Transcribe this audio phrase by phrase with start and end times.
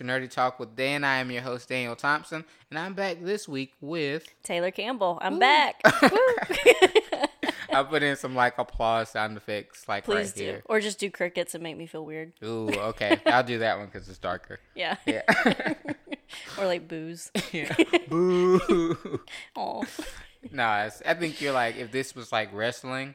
[0.00, 1.04] back to Nerdy Talk with Dan.
[1.04, 4.32] I am your host, Daniel Thompson, and I'm back this week with.
[4.42, 5.18] Taylor Campbell.
[5.20, 5.80] I'm back.
[6.02, 6.18] Woo.
[7.72, 10.42] I put in some like applause sound effects, like Please right do.
[10.42, 10.62] here.
[10.66, 12.32] Or just do crickets and make me feel weird.
[12.42, 13.20] Ooh, okay.
[13.26, 14.58] I'll do that one because it's darker.
[14.74, 14.96] Yeah.
[15.06, 15.22] Yeah.
[16.58, 17.30] or like booze.
[17.52, 17.74] yeah.
[18.08, 19.20] Boo.
[19.54, 19.84] Oh.
[20.50, 23.14] no, I think you're like, if this was like wrestling,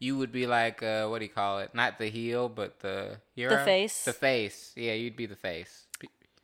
[0.00, 1.74] you would be like, uh, what do you call it?
[1.74, 3.64] Not the heel, but the hero?
[3.64, 4.04] face?
[4.04, 4.72] The face.
[4.76, 5.83] Yeah, you'd be the face.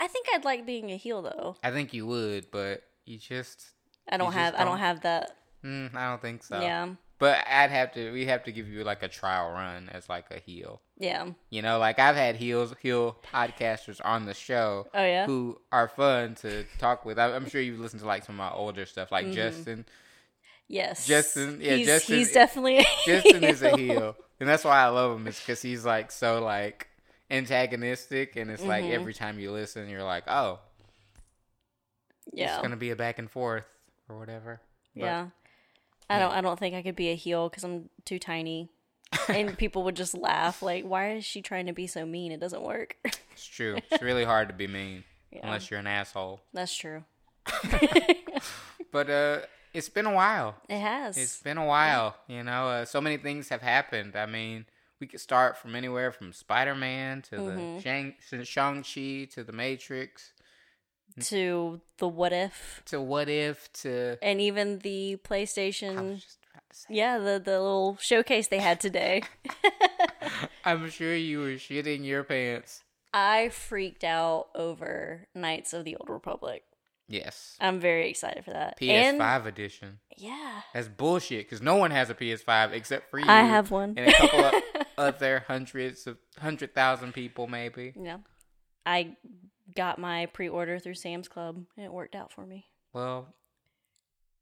[0.01, 1.57] I think I'd like being a heel though.
[1.63, 3.71] I think you would, but you just.
[4.09, 5.37] I don't have I don't- don't have that.
[5.65, 6.61] Mm, I don't think so.
[6.61, 6.89] Yeah.
[7.19, 8.11] But I'd have to.
[8.13, 10.81] We have to give you like a trial run as like a heel.
[10.99, 11.27] Yeah.
[11.51, 15.27] You know, like I've had heels, heel podcasters on the show Oh yeah.
[15.27, 17.19] who are fun to talk with.
[17.19, 19.85] I- I'm sure you've listened to like some of my older stuff, like Justin.
[20.67, 21.07] Yes.
[21.07, 24.87] Justin- yeah, he's, Justin- He's definitely a Justin is a heel, and that's why I
[24.87, 25.27] love him.
[25.27, 26.89] Is because he's like so like
[27.31, 30.59] antagonistic, and it's like every time you listen, you're like, oh,
[32.33, 32.55] Yeah.
[32.55, 33.65] it's gonna be a back and forth
[34.09, 34.61] or whatever.
[34.95, 35.27] But- yeah.
[36.09, 38.69] I don't I don't think I could be a heel cuz I'm too tiny.
[39.29, 42.33] and people would just laugh like why is she trying to be so mean?
[42.33, 42.97] It doesn't work.
[43.05, 43.79] It's true.
[43.91, 45.41] It's really hard to be mean Yeah.
[45.45, 46.41] unless you're an asshole.
[46.53, 47.05] That's true.
[48.93, 49.39] But uh,
[49.73, 50.57] it's been a while.
[50.69, 51.17] It has.
[51.17, 52.17] It's been a while.
[52.27, 54.17] You know, uh, so many things have happened.
[54.17, 54.67] I mean,
[55.01, 57.77] we could start from anywhere from Spider Man to Mm-hmm.
[57.77, 60.33] the Shang Shang Chi to the Matrix
[61.23, 66.63] to the what if to What If to and even the PlayStation was just about
[66.71, 66.87] to say.
[66.91, 69.23] Yeah, the the little showcase they had today.
[70.65, 72.85] I'm sure you were shitting your pants.
[73.13, 76.63] I freaked out over Knights of the Old Republic.
[77.09, 77.57] Yes.
[77.61, 78.79] I'm very excited for that.
[78.79, 79.99] PS5 And, edition.
[80.17, 80.61] yeah.
[80.73, 83.25] That's bullshit because no one has a PS5 except for you.
[83.27, 83.95] I have one.
[83.97, 84.55] And a couple of
[85.01, 87.93] other hundreds of hundred thousand people, maybe.
[88.01, 88.19] Yeah.
[88.87, 89.17] I
[89.75, 92.67] got my pre-order through Sam's Club and it worked out for me.
[92.93, 93.35] Well,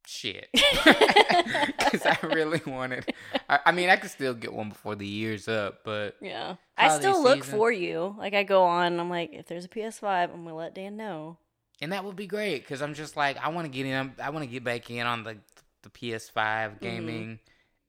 [0.06, 0.48] shit.
[1.90, 3.14] Because I really wanted.
[3.48, 6.56] I, I mean, I could still get one before the year's up, but Yeah.
[6.76, 7.58] I still look season.
[7.58, 8.14] for you.
[8.18, 10.04] Like I go on, I'm like, if there's a PS5,
[10.34, 11.38] I'm gonna let Dan know.
[11.80, 14.12] and that would be great because I'm just like I want to get in.
[14.22, 15.38] I want to get back in on the
[15.82, 16.38] the Mm-hmm.
[16.38, 17.38] PS5 gaming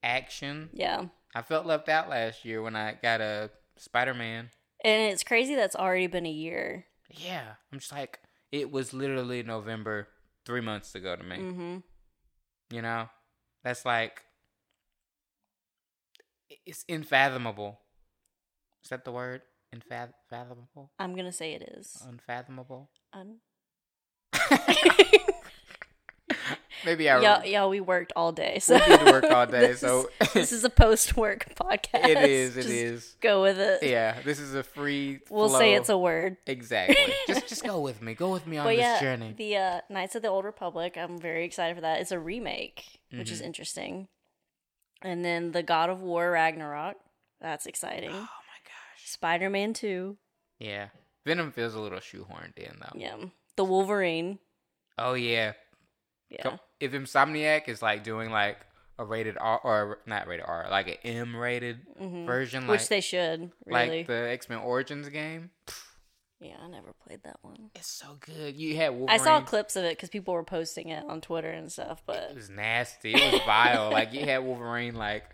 [0.02, 0.70] action.
[0.72, 1.06] Yeah.
[1.34, 4.50] I felt left out last year when I got a Spider Man.
[4.84, 6.86] And it's crazy that's already been a year.
[7.10, 8.20] Yeah, I'm just like
[8.52, 10.08] it was literally November
[10.44, 11.36] three months ago to me.
[11.36, 11.76] Mm-hmm.
[12.70, 13.08] You know,
[13.62, 14.22] that's like
[16.66, 17.80] it's unfathomable.
[18.82, 19.42] Is that the word?
[19.72, 20.90] Unfathomable?
[20.98, 22.02] I'm gonna say it is.
[22.08, 22.90] Unfathomable?
[23.12, 23.38] Un-
[26.84, 28.58] Maybe I y'all, y'all, we worked all day.
[28.58, 32.06] So we did work all day, this so is, this is a post-work podcast.
[32.08, 32.56] it is.
[32.56, 33.16] It Just is.
[33.20, 33.82] Go with it.
[33.82, 35.20] Yeah, this is a free.
[35.30, 36.36] We'll say it's a word.
[36.46, 36.96] exactly.
[37.26, 38.14] just just go with me.
[38.14, 39.34] Go with me on But this yeah, journey.
[39.36, 40.96] the uh, Knights of the Old Republic.
[40.96, 42.00] I'm very excited for that.
[42.00, 43.32] It's a remake, which Mm-hmm.
[43.34, 44.08] is interesting.
[45.02, 46.96] And then the God of War Ragnarok.
[47.40, 48.10] That's exciting.
[48.10, 49.04] Oh my gosh.
[49.06, 50.18] Spider-Man Two.
[50.58, 50.88] Yeah,
[51.26, 52.98] Venom feels a little shoehorned in though.
[52.98, 53.16] Yeah.
[53.56, 54.38] The Wolverine.
[54.98, 55.52] Oh yeah.
[56.30, 56.56] Yeah.
[56.78, 58.58] If Insomniac is like doing like
[58.98, 62.70] a rated R or not rated R, like an M rated version, Mm-hmm.
[62.70, 63.98] Which like they should really.
[63.98, 65.50] like the X Men Origins game,
[66.40, 67.70] yeah, I never played that one.
[67.74, 68.56] it's so good.
[68.56, 69.10] You had Wolverine.
[69.20, 72.02] I saw clips of it because people were posting it on Twitter and stuff.
[72.06, 73.12] But It was nasty.
[73.12, 73.90] It was vile.
[73.90, 75.24] like you had Wolverine like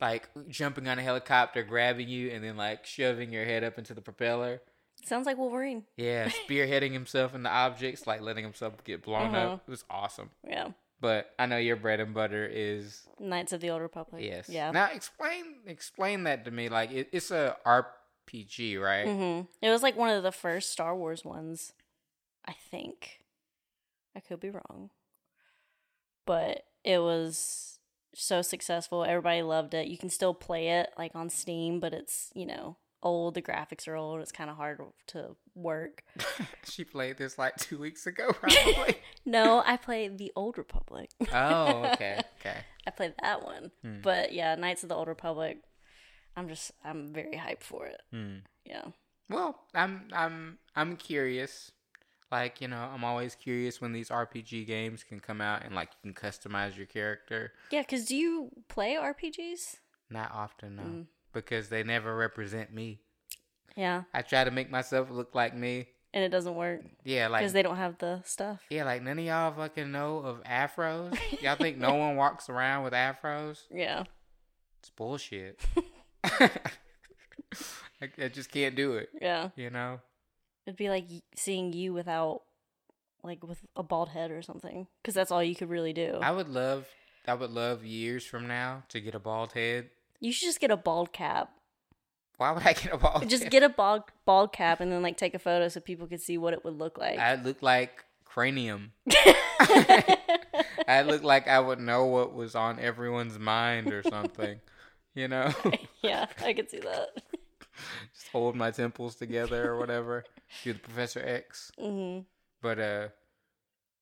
[0.00, 3.94] like jumping on a helicopter, grabbing you, and then like shoving your head up into
[3.94, 4.60] the propeller.
[5.06, 5.84] Sounds like Wolverine.
[5.96, 9.54] Yeah, spearheading himself into objects, like letting himself get blown Uh-huh.
[9.54, 9.62] up.
[9.66, 10.30] It was awesome.
[10.46, 10.68] Yeah.
[11.00, 14.22] But I know your bread and butter is Knights of the Old Republic.
[14.24, 14.48] yes.
[14.48, 14.70] Yeah.
[14.70, 16.68] Now explain explain that to me.
[16.70, 19.06] Like it, it's a RPG, right?
[19.06, 21.72] hmm It was like one of the first Star Wars ones,
[22.46, 23.20] I think.
[24.16, 24.88] I could be wrong.
[26.24, 27.78] But it was
[28.14, 29.04] so successful.
[29.04, 29.88] Everybody loved it.
[29.88, 32.76] You can still play it like on Steam, but it's, you know,
[33.06, 33.34] old.
[33.34, 34.20] The graphics are old.
[34.20, 36.02] It's kind of hard to work.
[36.64, 38.96] she played this like two weeks ago, probably.
[39.28, 41.10] No, I played the Old Republic.
[41.32, 42.58] oh, okay, okay.
[42.86, 43.72] I played that one.
[44.02, 45.58] But yeah, Knights of the Old Republic.
[46.36, 48.00] I'm just I'm very hyped for it.
[48.12, 48.36] Hmm.
[48.64, 48.84] Yeah.
[49.28, 51.72] Well, I'm I'm I'm curious.
[52.30, 55.90] Like, you know, I'm always curious when these RPG games can come out and like
[56.02, 57.52] you can customize your character.
[57.70, 59.76] Yeah, cuz do you play RPGs?
[60.10, 60.82] Not often, no.
[60.82, 61.06] Mm.
[61.36, 62.98] Because they never represent me.
[63.76, 65.88] Yeah, I try to make myself look like me.
[66.14, 68.62] and it doesn't work Yeah, like because they don't have the stuff.
[68.70, 71.14] Yeah, like none of y'all fucking know of afros.
[71.42, 73.64] Y'all think no one walks around with afros?
[73.70, 74.04] Yeah.
[74.80, 75.60] It's bullshit.
[76.24, 76.50] I,
[78.18, 79.50] I just can't do it, Yeah.
[79.56, 80.00] you know?
[80.66, 81.04] It'd be like
[81.34, 82.42] seeing you without,
[83.22, 86.18] like, with a bald head or something, because that's all you could really do.
[86.22, 86.86] I would love,
[87.28, 89.90] I would love years from now to get a bald head.
[90.20, 91.50] You should just get a bald cap.
[92.38, 93.22] Why would I get a bald?
[93.22, 93.28] Cap?
[93.30, 93.52] Just head?
[93.52, 96.36] get a bald bald cap and then like take a photo so people could see
[96.38, 97.18] what it would look like.
[97.18, 98.92] I look like cranium.
[100.88, 104.60] I look like I would know what was on everyone's mind or something.
[105.14, 105.50] You know,
[106.02, 107.08] yeah, I could see that.
[108.14, 110.24] just hold my temples together or whatever.
[110.62, 111.72] Do the Professor X.
[111.78, 112.20] hmm
[112.60, 113.08] But uh,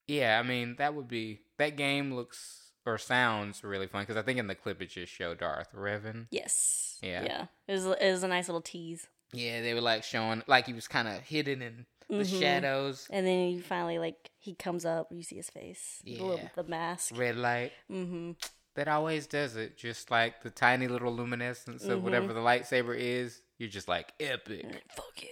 [0.09, 4.23] yeah, I mean that would be that game looks or sounds really fun because I
[4.23, 6.27] think in the clip it just showed Darth Revan.
[6.31, 6.99] Yes.
[7.03, 7.23] Yeah.
[7.25, 7.47] Yeah.
[7.69, 9.07] It was it was a nice little tease.
[9.33, 12.41] Yeah, they were like showing like he was kind of hidden in the Mhm.
[12.41, 16.37] shadows, And then you finally like he comes up, you see his face, the, little,
[16.37, 16.49] Yeah.
[16.55, 17.17] the mask.
[17.17, 17.73] red light.
[17.91, 18.33] Mm-hmm.
[18.75, 23.41] That always does it, just like the tiny little luminescence of whatever the lightsaber is.
[23.57, 24.83] You're just like epic.
[24.95, 25.29] Fuck yeah.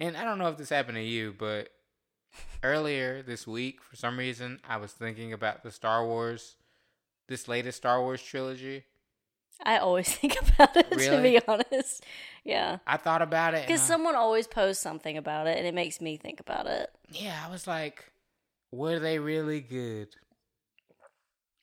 [0.00, 1.68] And I don't know if this happened to you, but
[2.62, 6.56] earlier this week, for some reason, I was thinking about the Star Wars,
[7.28, 8.84] this latest Star Wars trilogy.
[9.64, 12.04] I always think about it to be honest.
[12.44, 12.78] Yeah.
[12.86, 13.66] I thought about it.
[13.66, 16.90] Because I- someone always posts something about it and it makes me think about it.
[17.10, 18.12] yeah, I was like,
[18.70, 20.08] were they really good?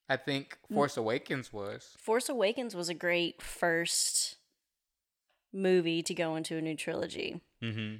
[0.09, 0.57] I think.
[0.73, 1.95] Force Awakens was.
[1.97, 4.35] Force Awakens was a great first
[5.53, 7.41] movie to go into a new trilogy.
[7.63, 7.97] Mm-hmm.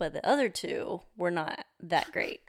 [0.00, 2.40] But the other two were not that great.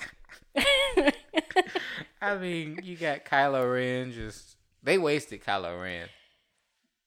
[2.22, 6.08] I mean, you got Kylo Ren just they wasted Kylo Ren.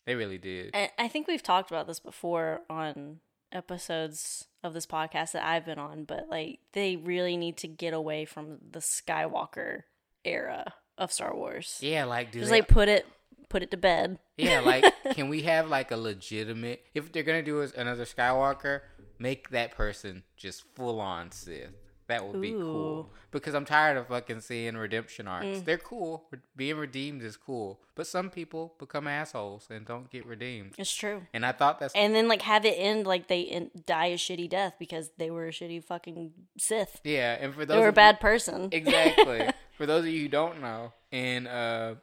[0.05, 0.73] They really did.
[0.75, 3.21] And I think we've talked about this before on
[3.53, 7.95] episodes of this podcast that I've been on, but like they really need to get
[7.95, 9.85] away from the Skywalker
[10.27, 11.79] era of Star Wars.
[11.81, 13.07] Yeah, like do Just they, like put it
[13.49, 14.19] put it to bed.
[14.37, 18.81] Yeah, like can we have like a legitimate if they're gonna do another Skywalker,
[19.19, 21.73] make that person just full on Sith.
[22.07, 22.61] That would be cool.
[22.61, 23.03] Ooh.
[23.05, 23.07] Mm.
[23.31, 25.63] Because I'm tired of fucking seeing redemption arcs.
[25.63, 26.25] They're cool.
[26.55, 27.81] Being redeemed is cool.
[27.95, 30.75] But some people become assholes and don't get redeemed.
[30.77, 31.23] It's true.
[31.33, 34.17] And I thought that's And then like have it end like they in, die a
[34.17, 37.01] shitty death because they were a shitty fucking Sith.
[37.05, 37.39] yeah.
[37.41, 38.69] And for those They were a bad person.
[38.73, 39.49] exactly.
[39.79, 41.95] for those of you who don't know, in uh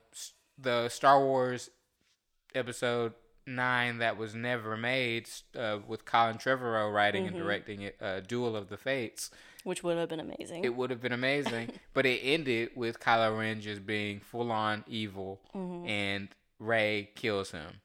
[0.57, 1.69] the Star Wars
[2.56, 3.14] episode
[3.46, 5.28] nine that was never made,
[5.58, 7.36] uh, with Colin Trevorrow writing Mm-hmm.
[7.36, 9.30] and directing it, uh, Duel of the Fates.
[9.64, 10.64] which would have been amazing.
[10.64, 14.84] It would have been amazing, but it ended with Kylo Ren just being full on
[14.88, 15.88] evil, Mm-hmm.
[15.88, 16.28] and
[16.60, 17.82] Rey kills him.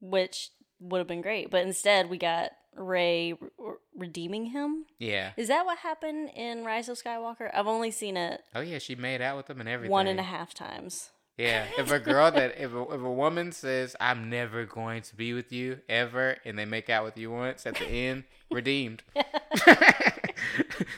[0.00, 0.50] which
[0.80, 1.50] would have been great.
[1.50, 4.84] But instead, we got Rey re- redeeming him.
[4.98, 5.32] Yeah.
[5.36, 7.50] Is that what happened in Rise of Skywalker?
[7.54, 9.90] I've only seen it Oh yeah, she made out with him and everything.
[9.90, 11.10] one and a half times.
[11.36, 15.14] Yeah, if a girl that if a, if a woman says I'm never going to
[15.14, 19.02] be with you ever, and they make out with you once at the end, redeemed.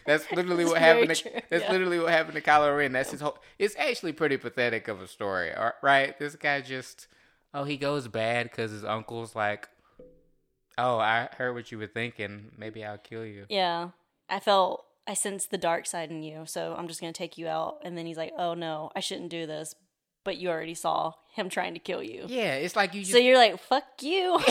[0.07, 1.09] that's literally That's what happened.
[1.09, 1.73] To, true, that's yeah.
[1.73, 2.93] literally what happened to Kylo Ren.
[2.93, 3.39] That's his whole.
[3.59, 5.51] It's actually pretty pathetic of a story,
[5.83, 6.17] right?
[6.19, 7.09] This guy just
[7.53, 9.69] oh he goes bad because his uncle's like,
[10.77, 12.53] oh I heard what you were thinking.
[12.57, 13.47] Maybe I'll kill you.
[13.49, 13.91] Yeah,
[14.29, 17.49] I felt I sensed the dark side in you, so I'm just gonna take you
[17.49, 17.79] out.
[17.83, 19.75] And then he's like, "Oh no, I shouldn't do this."
[20.25, 22.25] But you already saw him trying to kill you.
[22.27, 24.39] Yeah, it's like you just So you're like, "Fuck you."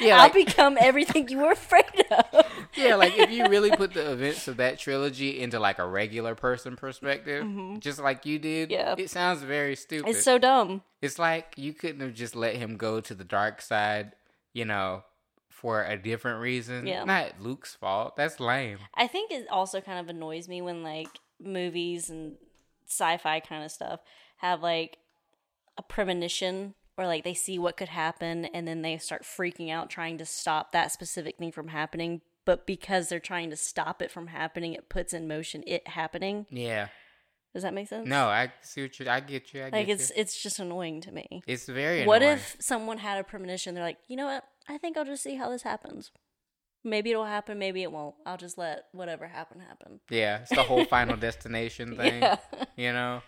[0.00, 2.44] Yeah, I'll like- become everything you were afraid of.
[2.74, 6.34] Yeah, like if you really put the events of that trilogy into like a regular
[6.34, 7.46] person perspective,
[7.78, 8.98] just like you did, Mm-hmm.
[8.98, 9.04] Yeah.
[9.04, 10.08] it sounds very stupid.
[10.10, 10.82] It's so dumb.
[11.00, 14.12] It's like you couldn't have just let him go to the dark side,
[14.52, 15.04] you know,
[15.50, 16.86] for a different reason.
[16.86, 17.04] Yeah.
[17.04, 18.16] Not Luke's fault.
[18.16, 18.78] That's lame.
[18.94, 21.08] I think it also kind of annoys me when like
[21.40, 22.32] movies and
[22.88, 24.00] sci-fi kind of stuff
[24.42, 24.98] have like
[25.78, 29.88] a premonition or like they see what could happen and then they start freaking out
[29.88, 34.10] trying to stop that specific thing from happening but because they're trying to stop it
[34.10, 36.88] from happening it puts in motion it happening Yeah.
[37.54, 39.08] does that make sense No, I see what you.
[39.08, 39.60] I get you.
[39.62, 40.16] I like get it's you.
[40.18, 42.04] it's just annoying to me It's very.
[42.04, 42.38] what annoying.
[42.38, 45.36] if someone had a premonition they're like you know what i think i'll just see
[45.36, 46.10] how this happens
[46.84, 50.62] maybe it'll happen maybe it won't i'll just let whatever happen happen Yeah, it's the
[50.64, 52.20] whole Final Destination thing.
[52.20, 52.36] yeah
[52.76, 53.22] You know,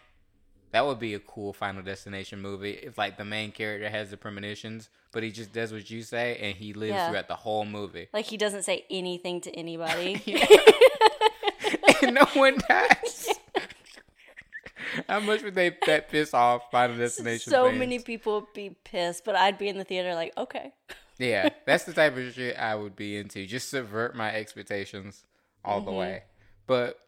[0.75, 4.17] that would be a cool Final Destination movie if like the main character has the
[4.17, 7.09] premonitions, but he just does what you say and he lives Yeah.
[7.09, 8.09] throughout the whole movie.
[8.13, 10.21] Like he doesn't say anything to anybody.
[12.03, 13.29] and no one dies.
[15.09, 17.51] How much would they that piss off Final Destination?
[17.51, 17.79] so fans?
[17.79, 20.73] many people would be pissed, but I'd be in the theater like, okay.
[21.19, 23.47] Yeah, that's the type of shit I would be into.
[23.47, 25.25] Just subvert my expectations
[25.65, 25.99] all the Mhm.
[25.99, 26.23] way.
[26.67, 26.99] But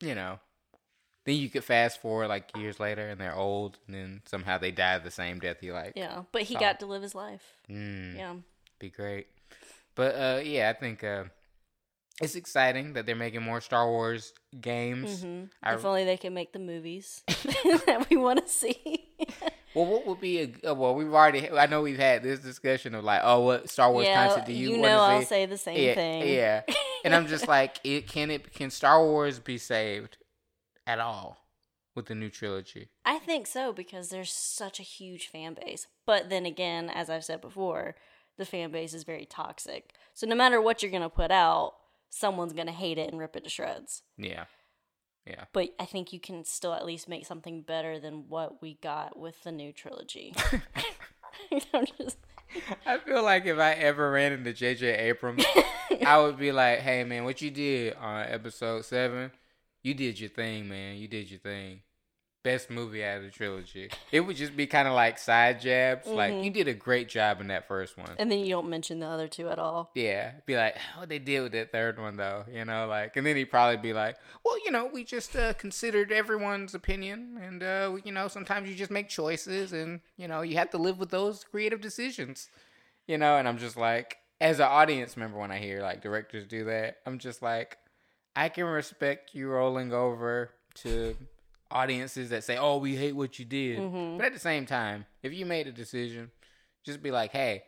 [0.00, 0.40] you know,
[1.24, 4.70] then you could fast forward like years later and they're old, and then somehow they
[4.72, 5.92] die the same death you like.
[5.96, 7.42] Yeah, but he got to live his life.
[7.70, 8.34] Mm, Yeah.
[8.78, 9.26] be great.
[9.94, 11.24] But uh, yeah, I think uh,
[12.20, 15.22] it's exciting that they're making more Star Wars games.
[15.22, 19.06] hmm I- If only they could make the movies that we want to see.
[19.74, 20.94] Well, what would be a uh, well?
[20.94, 21.48] We've already.
[21.50, 24.52] I know we've had this discussion of like, oh, what Star Wars yeah, content do
[24.52, 25.24] you, you want know to I'll see?
[25.26, 26.28] say the same yeah, thing.
[26.28, 26.62] yeah.
[27.06, 30.18] And I'm just like, it can it can Star Wars be saved
[30.86, 31.38] at all
[31.94, 32.88] with the new trilogy?
[33.04, 35.86] I think so because there's such a huge fan base.
[36.06, 37.94] But then again, as I've said before,
[38.38, 39.92] the fan base is very toxic.
[40.14, 41.74] So no matter what you're going to put out,
[42.10, 44.02] someone's going to hate it and rip it to shreds.
[44.16, 44.44] Yeah,
[45.26, 45.44] yeah.
[45.52, 49.18] But I think you can still at least make something better than what we got
[49.18, 50.34] with the new trilogy.
[51.98, 52.18] Just,
[52.86, 54.86] I feel like if I ever ran into J.J.
[54.86, 55.44] Abrams,
[56.04, 59.30] I would be like, "Hey, man, what you did on episode seven?
[59.82, 60.96] You did your thing, man.
[60.96, 61.80] You did your thing.
[62.44, 66.08] Best movie out of the trilogy." It would just be kind of like side jabs.
[66.08, 68.10] Like you did a great job in that first one.
[68.18, 69.90] and then you don't mention the other two at all.
[69.94, 73.24] Yeah, be like, what they did with that third one though, you know, like, and
[73.24, 77.62] then he'd probably be like, well, you know, we just uh, considered everyone's opinion, and
[77.62, 80.78] uh, we- you know, sometimes you just make choices, and you know, you have to
[80.78, 82.48] live with those creative decisions,
[83.06, 83.36] you know.
[83.36, 86.96] And I'm just like, as an audience member, when I hear like directors do that,
[87.06, 87.78] I'm just like,
[88.34, 91.16] I can respect you rolling over to
[91.70, 94.16] audiences that say, oh, we hate what you did, Mhm.
[94.18, 96.30] but at the same time, if you made a decision,
[96.84, 97.64] just be like, hey.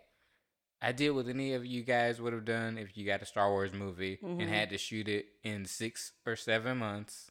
[0.83, 3.49] I did what any of you guys would have done if you got a Star
[3.50, 4.40] Wars movie Mhm.
[4.40, 7.30] and had to shoot it in six or seven months,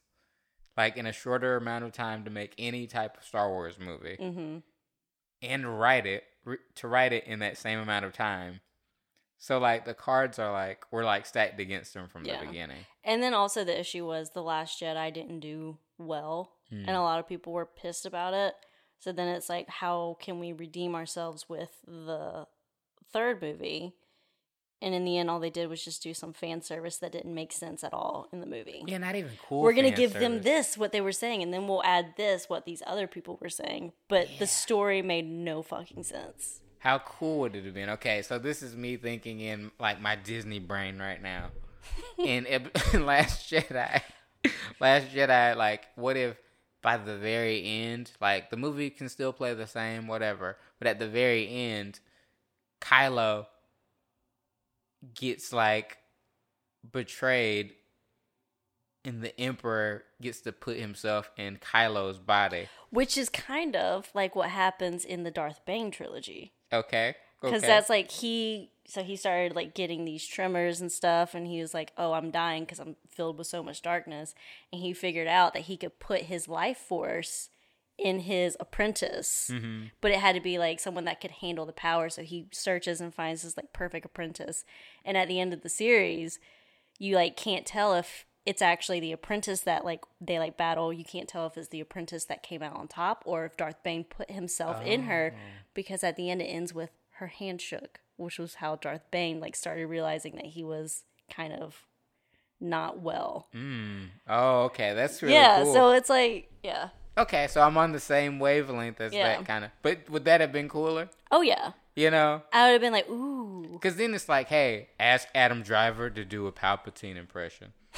[0.75, 4.15] like in a shorter amount of time to make any type of Star Wars movie
[4.15, 4.59] hmm
[5.43, 6.23] and write it
[6.75, 8.61] to write it in that same amount of time.
[9.43, 12.39] So like the cards are like we're like stacked against them from Yeah.
[12.39, 12.85] the beginning.
[13.03, 16.85] And then also the issue was The Last Jedi didn't do well, Hmm.
[16.87, 18.55] and a lot of people were pissed about it.
[18.99, 22.47] So then it's like, how can we redeem ourselves with the
[23.11, 23.91] third movie?
[24.81, 27.33] And in the end, all they did was just do some fan service that didn't
[27.35, 28.85] make sense at all in the movie.
[28.87, 29.61] Yeah, not even cool.
[29.61, 32.47] we're gonna fan give them this what they were saying, and then we'll add this
[32.47, 33.91] what these other people were saying.
[34.07, 36.61] But the story made no fucking sense.
[36.83, 37.91] How cool would it have been?
[37.91, 41.51] Okay, so this is me thinking in like my Disney brain right now.
[42.17, 42.45] in,
[42.93, 44.01] in Last Jedi,
[44.81, 46.35] Last Jedi, like, what if
[46.81, 50.99] by the very end, like the movie can still play the same, whatever, but at
[50.99, 52.01] the very end,
[52.81, 53.45] Kylo
[55.15, 55.99] gets like
[56.91, 57.71] betrayed,
[59.05, 62.67] and the Emperor gets to put himself in Kylo's body.
[62.89, 66.51] Which is kind of like what happens in the Darth Bane trilogy.
[66.73, 67.67] Okay, because okay.
[67.67, 71.73] that's like he so he started like getting these tremors and stuff and he was
[71.73, 74.35] like oh i'm dying because i'm filled with so much darkness
[74.73, 77.49] and he figured out that he could put his life force
[77.97, 79.91] in his apprentice Mhm.
[80.01, 82.99] but it had to be like someone that could handle the power so he searches
[82.99, 84.65] and finds this like perfect apprentice
[85.05, 86.39] and at the end of the series
[86.99, 91.03] you like can't tell if it's actually the apprentice that like they like battle you
[91.05, 94.03] can't tell if it's the apprentice that came out on top or if darth bane
[94.03, 95.33] put himself in her
[95.73, 99.39] because at the end it ends with her hand shook which was how darth bane
[99.39, 101.85] like started realizing that he was kind of
[102.59, 104.07] not well Mm.
[104.27, 104.93] Oh, okay.
[104.93, 105.73] That's really yeah cool.
[105.73, 109.27] so it's like yeah okay, so I'm on the same wavelength as Yeah.
[109.37, 109.71] that kind of.
[109.81, 111.09] But would that have been cooler?
[111.31, 114.89] oh yeah You know, i would have been like ooh because then it's like, hey,
[114.99, 117.73] ask Adam Driver to do a Palpatine impression.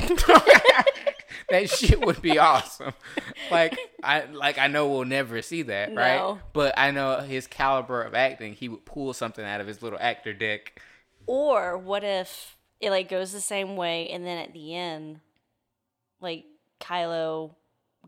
[1.50, 2.94] that shit would be awesome.
[3.52, 6.18] Like I like I know we'll never see that, right?
[6.18, 6.40] No.
[6.54, 10.00] But I know his caliber of acting, he would pull something out of his little
[10.02, 10.82] actor deck.
[11.28, 15.20] Or what if it like goes the same way and then at the end
[16.20, 16.46] like
[16.82, 17.56] Kylo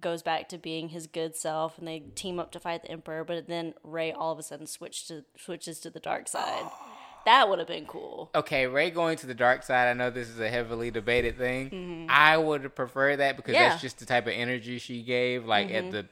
[0.02, 3.24] goes back to being his good self and they team up to fight the Emperor,
[3.24, 6.70] but then Rey all of a sudden switch to switches to the dark side.
[7.26, 8.30] That would have been cool.
[8.34, 9.90] Okay, Rey going to the dark side.
[9.90, 12.08] I know this is a heavily debated thing.
[12.10, 13.62] I would prefer that because Mm-hmm.
[13.62, 13.66] Yeah.
[13.68, 13.70] Mm-hmm.
[13.72, 15.46] that's just the type of energy she gave.
[15.46, 16.06] Like at the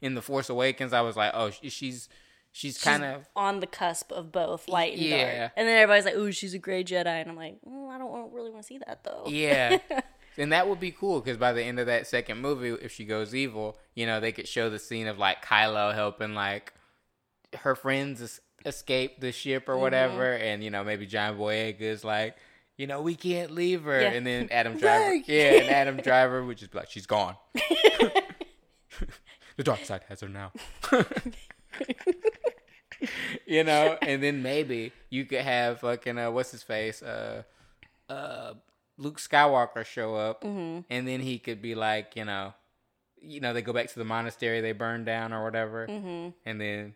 [0.00, 2.08] in the Force Awakens, I was like, oh, she- she's
[2.50, 5.38] she's kind of on the cusp of both light and Yeah.
[5.40, 5.52] dark.
[5.58, 8.32] And then everybody's like, "Ooh, she's a gray Jedi," and I'm like, mm, "I don't
[8.32, 9.76] really want to see that though." yeah.
[10.38, 13.04] And that would be cool because by the end of that second movie, if she
[13.04, 16.72] goes evil, you know, they could show the scene of like Kylo helping like
[17.62, 19.82] her friends es- escape the ship or Mm-hmm.
[19.82, 22.36] whatever, and you know maybe John Boyega is like,
[22.76, 24.10] you know, we can't leave her, Yeah.
[24.12, 27.34] and then Adam Driver, yeah, and Adam Driver would just be like, she's gone.
[29.56, 30.52] the dark side has her now.
[33.46, 37.42] you know, and then maybe you could have fucking uh, what's his face, uh,
[38.08, 38.54] uh,
[38.98, 40.84] Luke Skywalker show up, Mhm.
[40.90, 42.52] and then he could be like, you know,
[43.20, 46.34] you know, they go back to the monastery they burned down or whatever, Mhm.
[46.44, 46.94] and then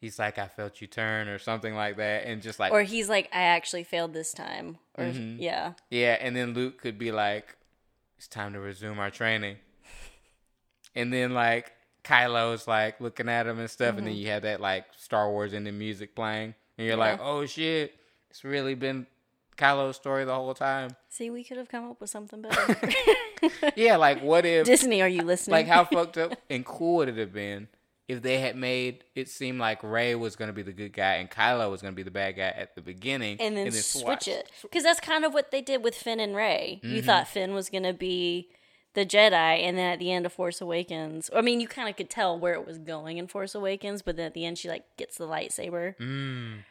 [0.00, 3.08] he's like, "I felt you turn" or something like that, and just like, Or he's
[3.08, 4.78] like, I actually failed this time.
[4.96, 5.36] Or Mhm.
[5.40, 5.72] yeah.
[5.90, 7.56] yeah, and then Luke could be like,
[8.16, 9.58] "It's time to resume our training,"
[10.94, 11.72] and then like
[12.04, 15.52] Kylo's like looking at him and stuff, and then you have that like Star Wars
[15.54, 17.26] ending music playing, and you're like, Mm-hmm.
[17.28, 17.94] "Oh shit,
[18.30, 19.06] it's really been
[19.60, 22.76] Kylo's story the whole time." See, we could have come up with something better.
[23.76, 25.52] Yeah, like what if Disney, are you listening?
[25.52, 27.68] like how fucked up and cool would it have been
[28.06, 31.30] if they had made it seem like Rey was gonna be the good guy and
[31.30, 34.50] Kylo was gonna be the bad guy at the beginning, and then swap- switch it
[34.62, 36.80] because that's kind of what they did with Finn and Rey.
[36.84, 36.96] Mm-hmm.
[36.96, 38.50] You thought Finn was gonna be
[38.94, 41.96] the Jedi, and then at the end of Force Awakens, I mean, you kind of
[41.96, 44.68] could tell where it was going in Force Awakens, but then at the end, she
[44.68, 45.96] like gets the lightsaber.
[45.98, 46.64] Mm,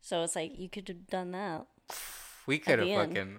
[0.00, 1.66] So it's like you could have done that.
[2.46, 3.08] We could have end.
[3.14, 3.38] fucking.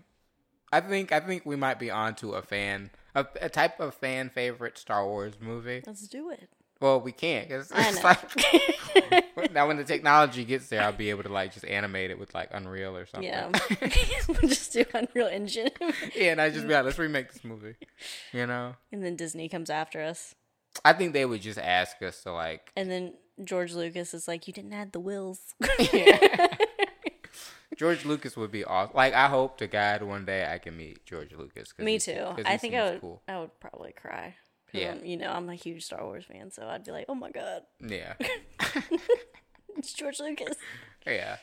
[0.71, 4.29] I think I think we might be onto a fan a, a type of fan
[4.29, 5.81] favorite Star Wars movie.
[5.85, 6.49] Let's do it.
[6.79, 11.23] Well, we can't because it's like now when the technology gets there, I'll be able
[11.23, 13.29] to like just animate it with like Unreal or something.
[13.29, 13.49] yeah,
[14.27, 15.71] we'll just do Unreal Engine,
[16.15, 17.75] yeah, and I just be like, let's remake this movie.
[18.31, 20.35] You know, and then Disney comes after us,
[20.85, 24.47] I think they would just ask us to like and then George Lucas is like,
[24.47, 25.55] "You didn't add the wills."
[27.77, 28.95] George Lucas would be awesome.
[28.95, 31.73] Like I hope to God one day I can meet George Lucas.
[31.77, 32.33] Me too.
[32.45, 33.01] I think I would.
[33.01, 33.21] Cool.
[33.27, 34.35] I would probably cry.
[34.73, 34.87] Yeah.
[34.89, 37.31] I'm- you know, I'm a huge Star Wars fan, so I'd be like, "Oh my
[37.31, 38.13] god, Yeah,
[39.77, 40.55] it's George Lucas."
[41.05, 41.37] yeah.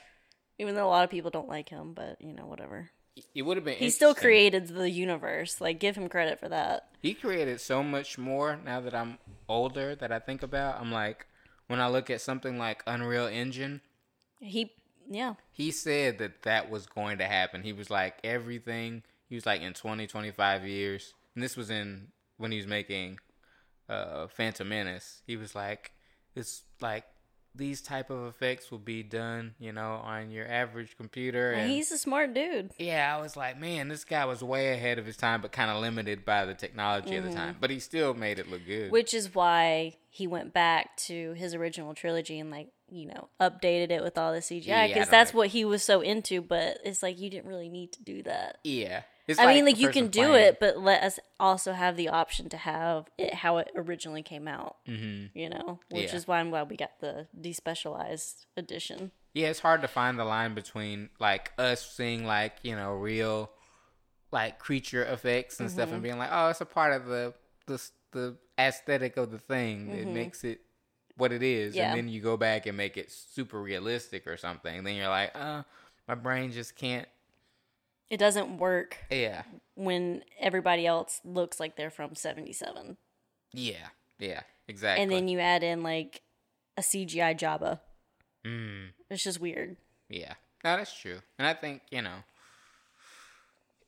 [0.59, 2.91] Even though a lot of people don't like him, but you know, whatever.
[3.35, 3.77] It would have been.
[3.77, 5.61] He still created the universe.
[5.61, 6.89] Like, give him credit for that.
[7.01, 8.59] He created so much more.
[8.65, 9.19] Now that I'm
[9.49, 11.27] older, that I think about, I'm like,
[11.69, 13.81] when I look at something like Unreal Engine,
[14.41, 14.73] He,
[15.09, 17.63] yeah, he said that that was going to happen.
[17.63, 19.03] He was like everything.
[19.29, 23.19] He was like in 20, 25 years, and this was in when he was making
[23.89, 25.23] uh Phantom Menace.
[25.27, 25.93] He was like,
[26.35, 27.05] it's like
[27.55, 31.53] these type of effects will be done, you know, on your average computer.
[31.53, 32.73] And he's a smart dude.
[32.79, 35.71] yeah, I was like, man, this guy was way ahead of his time, but kind
[35.71, 37.57] of limited by the technology of the time.
[37.61, 38.85] But he still made it look good.
[38.85, 38.93] Mm-hmm.
[38.93, 43.91] Which is why he went back to his original trilogy and like you know updated
[43.91, 46.41] it with all the CGI because don't that's like- what he was so into.
[46.43, 48.59] But it's like you didn't really need to do that.
[48.65, 52.09] yeah, it's I mean, like you can do it, but let us also have the
[52.09, 54.77] option to have it how it originally came out.
[54.87, 55.31] Mhm.
[55.35, 56.17] You know, which Yeah.
[56.17, 59.13] is why I'm glad we got the despecialized edition.
[59.33, 63.51] Yeah, it's hard to find the line between like us seeing like you know real
[64.31, 65.75] like creature effects and Mm-hmm.
[65.79, 67.35] stuff, and being like, oh, it's a part of the
[67.67, 67.81] the
[68.13, 69.91] the aesthetic of the thing.
[69.91, 70.61] It makes it
[71.17, 71.79] what it is, Mm-hmm.
[71.81, 71.89] Yeah.
[71.91, 74.83] and then you go back and make it super realistic or something.
[74.85, 75.63] Then you're like, uh,
[76.09, 77.09] my brain just can't.
[78.11, 79.43] It doesn't work Yeah,
[79.75, 82.97] when everybody else looks like they're from 77.
[83.53, 83.89] yeah,
[84.19, 85.03] yeah, exactly.
[85.03, 86.23] And then you add in like
[86.77, 87.81] a CGI Jabba.
[88.47, 88.89] mm.
[89.11, 89.77] It's just weird.
[90.09, 91.21] Yeah, no, that's true.
[91.39, 92.19] And I think, you know,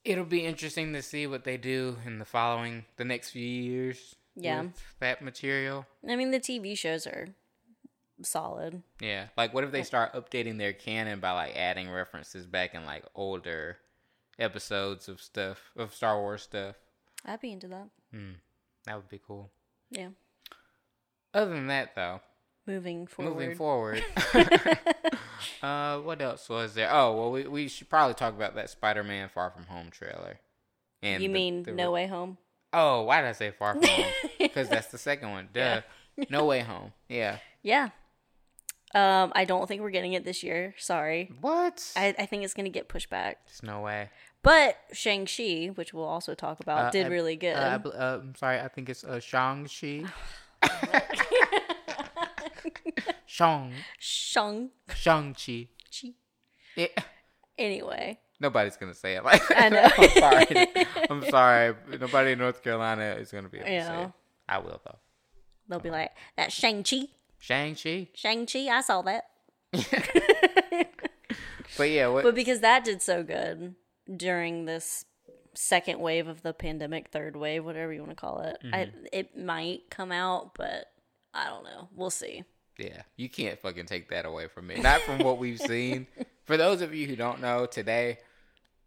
[0.04, 4.14] it'll be interesting to see what they do in the following, the next few years.
[4.38, 4.62] Yeah.
[4.62, 5.86] with that material.
[6.06, 7.28] I mean, the TV shows are
[8.22, 8.82] solid.
[9.00, 9.28] Yeah.
[9.36, 13.04] Like, what if they start updating their canon by, like, adding references back in, like,
[13.14, 13.78] older
[14.38, 16.76] episodes of stuff, of Star Wars stuff?
[17.24, 17.88] I'd be into that.
[18.12, 18.32] Hmm.
[18.86, 19.50] That would be cool.
[19.90, 20.08] Yeah.
[21.34, 22.20] Other than that, though,
[22.66, 23.30] Moving forward.
[23.34, 24.04] moving forward,
[25.62, 26.88] uh, what else was there?
[26.92, 30.38] Oh, well, we, we should probably talk about that Spider-Man Far From Home trailer.
[31.02, 32.38] And you the- mean the No Way Home?
[32.72, 34.06] Oh, why did I say Far From Home?
[34.38, 35.48] Because that's the second one.
[35.52, 35.82] Duh.
[36.30, 36.92] No Way Home.
[37.08, 37.38] Yeah.
[37.62, 37.90] Yeah.
[38.96, 40.74] Um, I don't think we're getting it this year.
[40.78, 41.30] Sorry.
[41.40, 41.92] What?
[41.96, 43.44] I, I think it's going to get pushed back.
[43.46, 44.08] There's no way.
[44.42, 47.56] But Shang-Chi, which we'll also talk about, Uh, did I- really good.
[47.56, 48.58] Uh, I bel- uh, I'm sorry.
[48.60, 50.04] I think it's uh, Shang-Chi.
[53.26, 53.72] Shang.
[53.98, 54.70] Shang-Chi.
[54.94, 55.68] Shang-Chi.
[56.76, 56.86] Yeah.
[57.58, 58.18] Anyway.
[58.40, 59.88] Nobody's going to say it like I know.
[59.98, 60.66] I'm sorry.
[61.10, 61.74] I'm sorry.
[61.98, 64.04] Nobody in North Carolina is going to be able to say Yeah.
[64.06, 64.12] it.
[64.48, 64.98] I will, though.
[65.68, 67.08] They'll be like, that Shang-Chi.
[67.46, 68.08] Shang-Chi.
[68.12, 69.24] Shang-Chi, I saw that.
[71.76, 72.24] But yeah, what?
[72.24, 73.74] But because that did so good
[74.16, 75.04] during this
[75.54, 79.04] second wave of the pandemic, third wave, whatever you want to call it, Mm-hmm.
[79.12, 80.86] it might come out, but
[81.34, 81.88] I don't know.
[81.94, 82.44] We'll see.
[82.78, 84.76] Yeah, you can't fucking take that away from me.
[84.76, 86.06] Not from what we've seen.
[86.46, 88.18] For those of you who don't know, today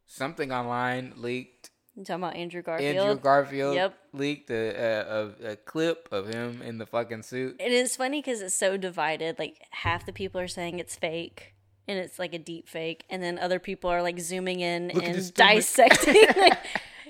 [0.07, 1.69] something online leaked.
[1.99, 2.95] You talking about Andrew Garfield?
[2.95, 3.93] Andrew Garfield Yep.
[4.13, 7.57] leaked a, a, a, clip of him in the fucking suit.
[7.59, 9.37] And it's funny because it's so divided.
[9.37, 11.55] Like half the people are saying it's fake
[11.89, 15.03] and it's like a deep fake, and then other people are like zooming in Look
[15.03, 16.25] and dissecting.
[16.37, 16.57] like,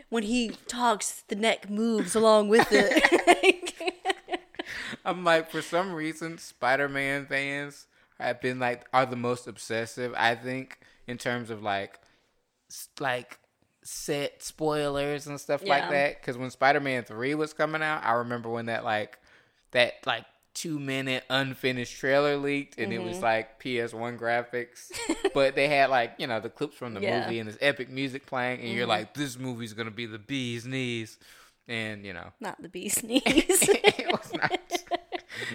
[0.10, 3.74] when he talks, the neck moves along with it.
[5.06, 7.86] I'm like, for some reason, Spider Man fans
[8.20, 10.16] have been like are the most obsessive.
[10.18, 12.00] I think in terms of like
[13.00, 13.38] like
[13.84, 16.20] set spoilers and stuff like that.
[16.22, 19.18] Because when Spider Man Three was coming out, I remember when that like
[19.72, 23.08] that like two minute unfinished trailer leaked and it Mm-hmm.
[23.08, 24.92] was like PS1 graphics,
[25.34, 27.22] but they had like you know the clips from the Yeah.
[27.24, 28.90] movie and this epic music playing, and you're Mhm.
[28.90, 31.18] like, this movie's gonna be the bee's knees,
[31.68, 32.32] and you know.
[32.40, 33.22] Not the bee's knees.
[33.26, 34.84] it was not.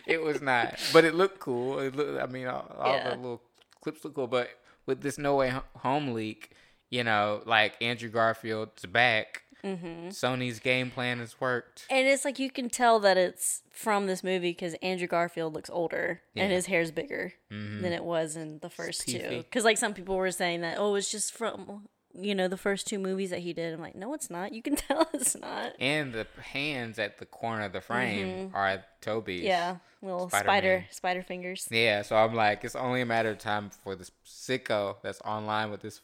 [0.06, 0.78] It was not.
[0.92, 1.78] But it looked cool.
[1.80, 3.10] It looked, I mean, all, all Yeah.
[3.10, 3.42] the little
[3.80, 4.26] clips look cool.
[4.28, 4.48] But
[4.86, 6.52] with this No Way Home leak,
[6.94, 9.42] you know, like Andrew Garfield's back.
[9.62, 11.86] hmm Sony's game plan has worked.
[11.90, 15.70] And it's like you can tell that it's from this movie because Andrew Garfield looks
[15.70, 16.54] older and Yeah.
[16.56, 17.80] his hair's bigger Mhm.
[17.82, 19.38] than it was in the first two.
[19.38, 22.86] Because like some people were saying that oh, it's just from you know the first
[22.86, 23.74] two movies that he did.
[23.74, 24.52] I'm like, no, it's not.
[24.52, 25.72] You can tell it's not.
[25.80, 29.40] And the hands at the corner of the frame are Tobey's.
[29.40, 29.46] Mm-hmm.
[29.48, 30.44] Yeah, little Spider-Man.
[30.60, 31.66] spider spider fingers.
[31.70, 35.70] Yeah, so I'm like, it's only a matter of time before this sicko that's online
[35.72, 36.00] with this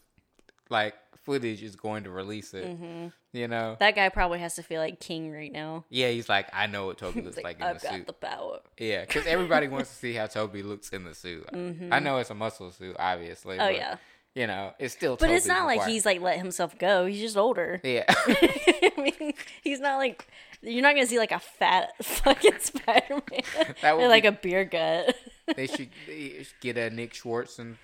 [0.70, 2.64] like footage is going to release it.
[2.76, 3.76] hmm You know?
[3.78, 5.84] That guy probably has to feel like king right now.
[5.90, 8.12] Yeah, he's like, I know what Tobey looks like, like, in I've the got the
[8.14, 8.60] power.
[8.78, 11.46] Yeah, because everybody wants to see how Tobey looks in the suit.
[11.52, 11.92] Mhm.
[11.92, 13.56] I know it's a muscle suit, obviously.
[13.58, 13.96] Oh but, yeah,
[14.34, 15.16] You know, it's still.
[15.16, 17.04] but it's Tobey's not like he's like let himself go.
[17.06, 17.80] He's just older.
[17.84, 18.04] Yeah.
[18.08, 20.26] I mean, he's not like
[20.62, 23.40] you're not gonna see like a fat fucking Spider Man
[23.82, 25.14] That would or like be- a beer gut.
[25.56, 27.76] They should they should get a Nick Schwartz and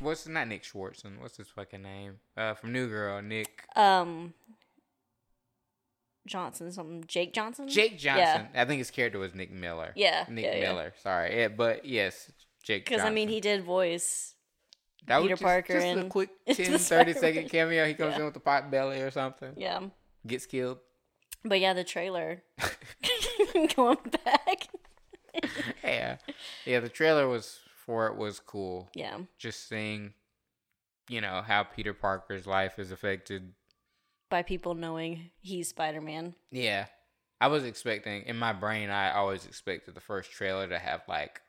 [0.00, 2.18] What's not Nick Schwartz and What's his fucking name?
[2.36, 4.34] Uh, from New Girl, Nick um,
[6.26, 7.68] Johnson, something Jake Johnson.
[7.68, 8.48] Jake Johnson.
[8.54, 9.92] I think his character was Nick Miller.
[9.94, 10.60] Yeah, Nick yeah, yeah.
[10.72, 10.92] Miller.
[11.02, 12.30] Sorry, yeah, but yes,
[12.62, 12.84] Jake.
[12.86, 14.34] Because I mean, he did voice.
[15.06, 17.86] that was Peter just, Parker just a quick into 10, 30 second cameo.
[17.86, 18.18] He comes Yeah.
[18.20, 19.52] in with the pot belly or something.
[19.56, 19.80] Yeah,
[20.26, 20.78] Gets killed.
[21.44, 22.42] but yeah, the trailer
[23.76, 24.68] going back.
[25.84, 26.16] Yeah,
[26.64, 26.80] yeah.
[26.80, 28.88] The trailer was for it was cool.
[28.94, 30.14] Yeah, just seeing,
[31.08, 33.52] you know, how Peter Parker's life is affected.
[34.30, 36.34] by people knowing he's Spider Man.
[36.50, 36.86] Yeah.
[37.40, 41.42] I was expecting, in my brain, I always expected the first trailer to have, like,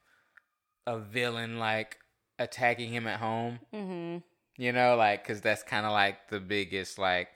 [0.85, 1.97] a villain, like,
[2.37, 3.59] attacking him at home.
[3.73, 4.17] Mm-hmm.
[4.61, 7.29] You know, like, because that's kind of like the biggest, like,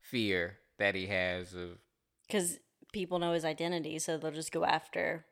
[0.00, 1.78] fear that he has of.
[2.26, 2.58] Because
[2.92, 5.26] people know his identity, so they'll just go after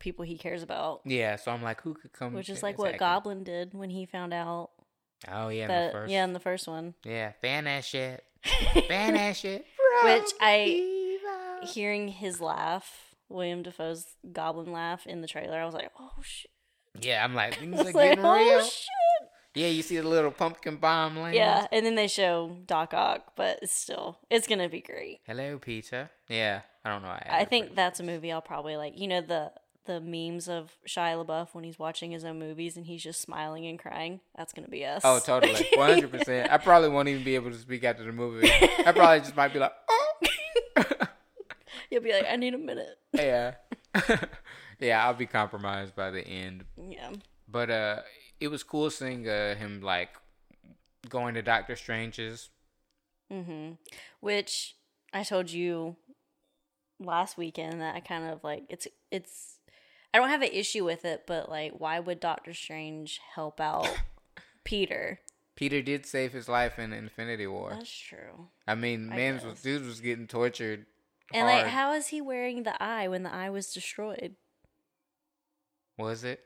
[0.00, 1.02] people he cares about.
[1.04, 2.32] Yeah, so I'm like, who could come?
[2.32, 3.06] Which is like what attack him?
[3.06, 4.70] Goblin did when he found out
[5.30, 6.10] Oh, yeah, in the first.
[6.12, 6.94] yeah in the first one.
[7.04, 8.24] Yeah, ban that shit.
[8.88, 9.64] That shit.
[10.04, 11.72] Which I- Evil.
[11.72, 16.50] Hearing his laugh, William Dafoe's Goblin laugh in the trailer, I was like, oh shit!
[17.00, 18.64] Yeah, I'm like, things are like, getting oh real.
[18.64, 18.86] shit!
[19.54, 21.34] Yeah, you see the little pumpkin bomb land.
[21.34, 25.20] Yeah, and then they show Doc Ock, but it's still it's gonna be great.
[25.26, 26.10] Hello, Peter.
[26.28, 27.08] Yeah, I don't know.
[27.10, 28.98] I had think that's a movie I'll probably like.
[28.98, 29.52] You know the
[29.86, 33.66] the memes of Shia LaBeouf when he's watching his own movies and he's just smiling
[33.66, 34.20] and crying.
[34.36, 35.02] That's gonna be us.
[35.04, 36.50] Oh, totally, one hundred percent.
[36.50, 38.50] I probably won't even be able to speak after the movie.
[38.50, 40.16] I probably just might be like, oh.
[41.90, 42.98] You'll be like, I need a minute.
[43.12, 43.54] yeah,
[44.80, 45.04] yeah.
[45.04, 46.64] I'll be compromised by the end.
[46.76, 47.10] Yeah.
[47.48, 47.96] But uh,
[48.38, 50.10] it was cool seeing uh, him like
[51.08, 52.50] going to Doctor Strange's.
[53.32, 53.72] Mm-hmm.
[54.20, 54.76] Which
[55.12, 55.96] I told you
[57.00, 59.56] last weekend that I kind of like it's it's
[60.12, 63.88] I don't have an issue with it, but like why would Doctor Strange help out
[64.64, 65.20] Peter?
[65.56, 67.70] Peter did save his life in Infinity War.
[67.74, 68.48] That's true.
[68.66, 70.86] I mean, I man's was dude was getting tortured.
[71.32, 71.62] And hard.
[71.62, 74.36] like how is he wearing the eye when the eye was destroyed?
[75.98, 76.40] Was it?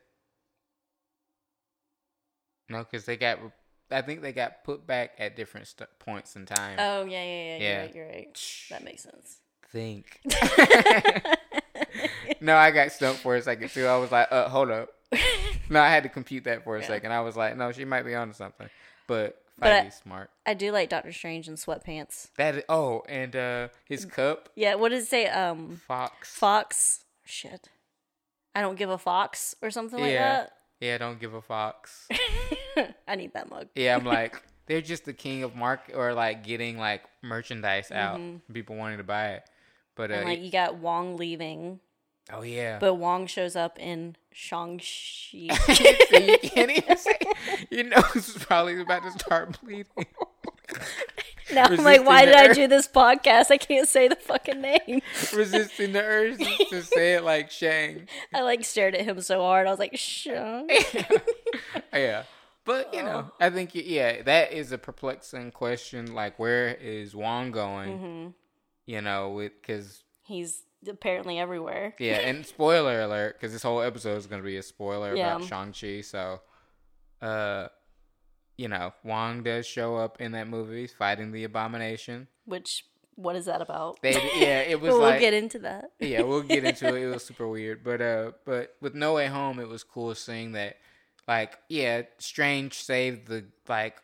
[2.69, 3.39] No, because they got.
[3.91, 6.77] I think they got put back at different st- points in time.
[6.79, 7.59] Oh yeah, yeah, yeah.
[7.59, 7.59] Yeah.
[7.59, 7.95] You're right.
[7.95, 8.41] You're right.
[8.71, 9.39] That makes sense.
[9.71, 10.21] think.
[12.41, 13.87] no, I got stumped for a second too.
[13.87, 14.91] I was like, uh, hold up.
[15.71, 16.87] No, I had to compute that for a Yeah.
[16.87, 17.13] second.
[17.13, 18.69] I was like, no, she might be onto something.
[19.07, 20.29] But But I- smart.
[20.45, 22.29] I do like Doctor Strange in sweatpants.
[22.37, 25.27] That is, oh, and uh his cup, Yeah, what does it say?
[25.27, 26.35] Um, Fox.
[26.37, 27.05] fox.
[27.25, 27.71] Shit,
[28.55, 30.05] I don't give a fox or something Yeah.
[30.05, 30.53] Like that.
[30.81, 32.09] Yeah, I don't give a fox.
[33.09, 33.69] I need that mug.
[33.75, 38.21] Yeah, I'm like, they're just the king of mark or like getting like merchandise out,
[38.53, 39.45] people wanting to buy it.
[39.95, 40.21] But uh, Mm-hmm.
[40.21, 41.81] And like you got Wong leaving,
[42.33, 45.49] oh yeah, but Wong shows up in Shang-Chi.
[45.55, 47.19] so you can't even say.
[47.71, 49.87] Your nose is probably about to start bleeding.
[51.53, 53.51] now I'm like, why did I do this podcast?
[53.51, 55.03] I can't say the fucking name.
[55.35, 56.39] Resisting the urge
[56.71, 58.09] to say it like Shang.
[58.33, 59.67] I like stared at him so hard.
[59.67, 60.69] I was like, Shang.
[61.93, 62.25] yeah.
[62.65, 66.15] But you know, I think yeah, that is a perplexing question.
[66.15, 67.99] Like, where is Wong going?
[67.99, 68.27] hmm
[68.87, 71.95] You know, with because He's apparently everywhere.
[71.99, 75.37] Yeah, and spoiler alert, because this whole episode is going to be a spoiler Yeah.
[75.37, 76.01] about Shang-Chi.
[76.03, 76.41] So,
[77.23, 77.69] uh,
[78.57, 82.29] you know, Wong does show up in that movie fighting the abomination.
[82.45, 82.85] Which
[83.17, 84.01] what is that about?
[84.03, 85.87] They, yeah, it was we'll like, get into that.
[86.01, 87.03] yeah, we'll get into it.
[87.03, 90.53] It was super weird, but uh, but with No Way Home, it was cool seeing
[90.53, 90.77] that,
[91.29, 93.97] like, yeah, Strange saved the like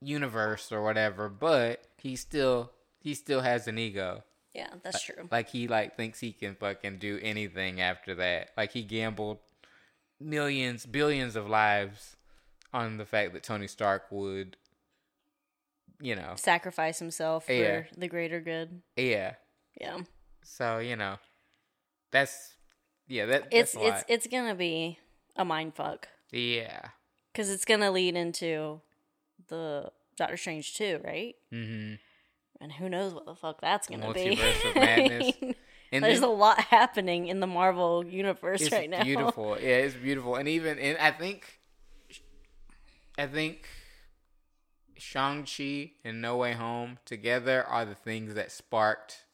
[0.00, 2.72] universe or whatever, but he still
[3.08, 4.22] he still has an ego.
[4.54, 5.28] Yeah, that's true.
[5.30, 8.50] Like he like thinks he can fucking do anything after that.
[8.54, 9.38] Like he gambled
[10.20, 12.16] millions, billions of lives
[12.74, 14.58] on the fact that Tony Stark would,
[16.02, 18.82] you know, Sacrifice himself for the greater good.
[18.96, 19.34] yeah.
[19.80, 20.00] Yeah.
[20.42, 21.16] So you know,
[22.10, 22.56] that's
[23.06, 23.24] yeah.
[23.24, 24.04] That It's it's lot.
[24.06, 24.98] it's gonna be
[25.34, 26.88] a mind fuck yeah.
[27.32, 28.82] because it's gonna lead into
[29.48, 31.36] the Doctor Strange too, right?
[31.52, 31.94] Mm-hmm.
[32.60, 34.36] And who knows what the fuck that's gonna be?
[34.36, 35.32] Multiverse of madness.
[35.40, 35.54] I mean,
[35.92, 39.04] And There's then- a lot happening in the Marvel universe right now.
[39.04, 39.56] beautiful.
[39.60, 41.60] Yeah, it's beautiful, and even and I think,
[43.16, 43.66] I think,
[44.96, 49.24] Shang Chi and No Way Home together are the things that sparked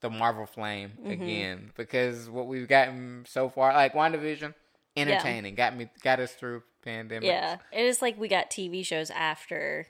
[0.00, 1.10] the Marvel flame Mm-hmm.
[1.10, 1.72] again.
[1.76, 4.54] Because what we've gotten so far, like WandaVision,
[4.96, 7.24] entertaining, got me, got us through pandemic.
[7.24, 9.86] Yeah, it is like we got TV shows after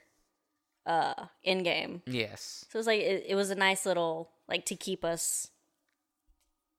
[0.87, 1.15] uh
[1.47, 2.01] Endgame.
[2.07, 2.65] Yes.
[2.71, 5.51] so it was like it, it was a nice little like to keep us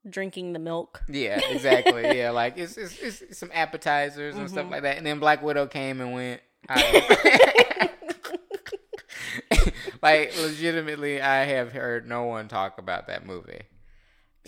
[0.10, 1.02] drinking the milk.
[1.10, 2.18] Yeah, exactly.
[2.18, 4.54] yeah, like it's, it's, it's some appetizers and Mm-hmm.
[4.54, 4.98] stuff like that.
[4.98, 6.42] And then Black Widow came and went.
[6.70, 7.90] I-
[10.02, 13.62] like legitimately, I have heard no one talk about that movie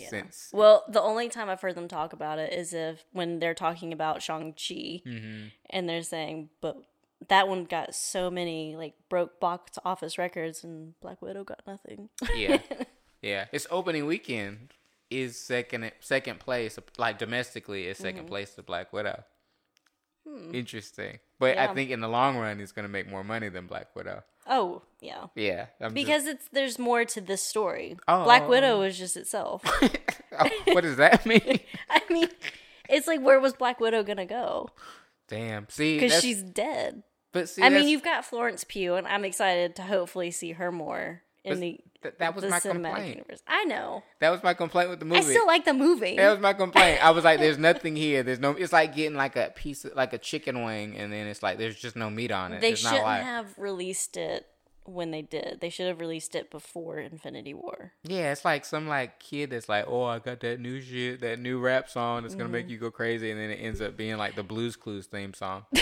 [0.08, 0.48] since.
[0.52, 3.92] Well, the only time I've heard them talk about it is if when they're talking
[3.92, 5.48] about Shang Chi, Mm-hmm.
[5.70, 6.76] and they're saying, but
[7.28, 12.08] that one got so many like broke box office records, and Black Widow got nothing.
[12.34, 12.58] Yeah,
[13.22, 13.44] yeah.
[13.52, 14.72] Its opening weekend
[15.10, 19.24] is second second place, like domestically, is 2nd place to Black Widow.
[20.52, 21.74] Interesting, but I Hmm.
[21.74, 24.22] Think in the long run, it's gonna make more money than Black Widow.
[24.46, 27.96] oh yeah, Yeah, I'm just- because it's there's more to this story.
[28.06, 29.62] Oh, Black Widow is just itself.
[30.42, 31.58] Oh, what does that mean?
[31.90, 32.28] I mean,
[32.88, 34.68] it's like where was Black Widow gonna go?
[35.26, 35.68] Damn.
[35.68, 37.02] See, Because she's dead.
[37.32, 40.72] But see, I mean, you've got Florence Pugh, and I'm excited to hopefully see her
[40.72, 43.08] more in the th- that was the my complaint.
[43.08, 43.42] universe.
[43.46, 44.02] I know.
[44.18, 45.18] That was my complaint with the movie.
[45.20, 46.16] I still like the movie.
[46.16, 47.04] that was my complaint.
[47.04, 48.22] I was like, "There's nothing here.
[48.22, 48.50] There's no.
[48.52, 51.58] It's like getting like a piece, of, like a chicken wing, and then it's like
[51.58, 52.60] there's just no meat on it.
[52.60, 54.46] they There's not shouldn't have released it
[54.92, 55.58] when they did.
[55.60, 57.92] They should have released it before Infinity War.
[58.02, 61.38] Yeah, it's like some like kid that's like, "Oh, I got that new shit, that
[61.38, 62.52] new rap song that's gonna Mm-hmm.
[62.52, 65.34] make you go crazy," and then it ends up being like the Blues Clues theme
[65.34, 65.64] song.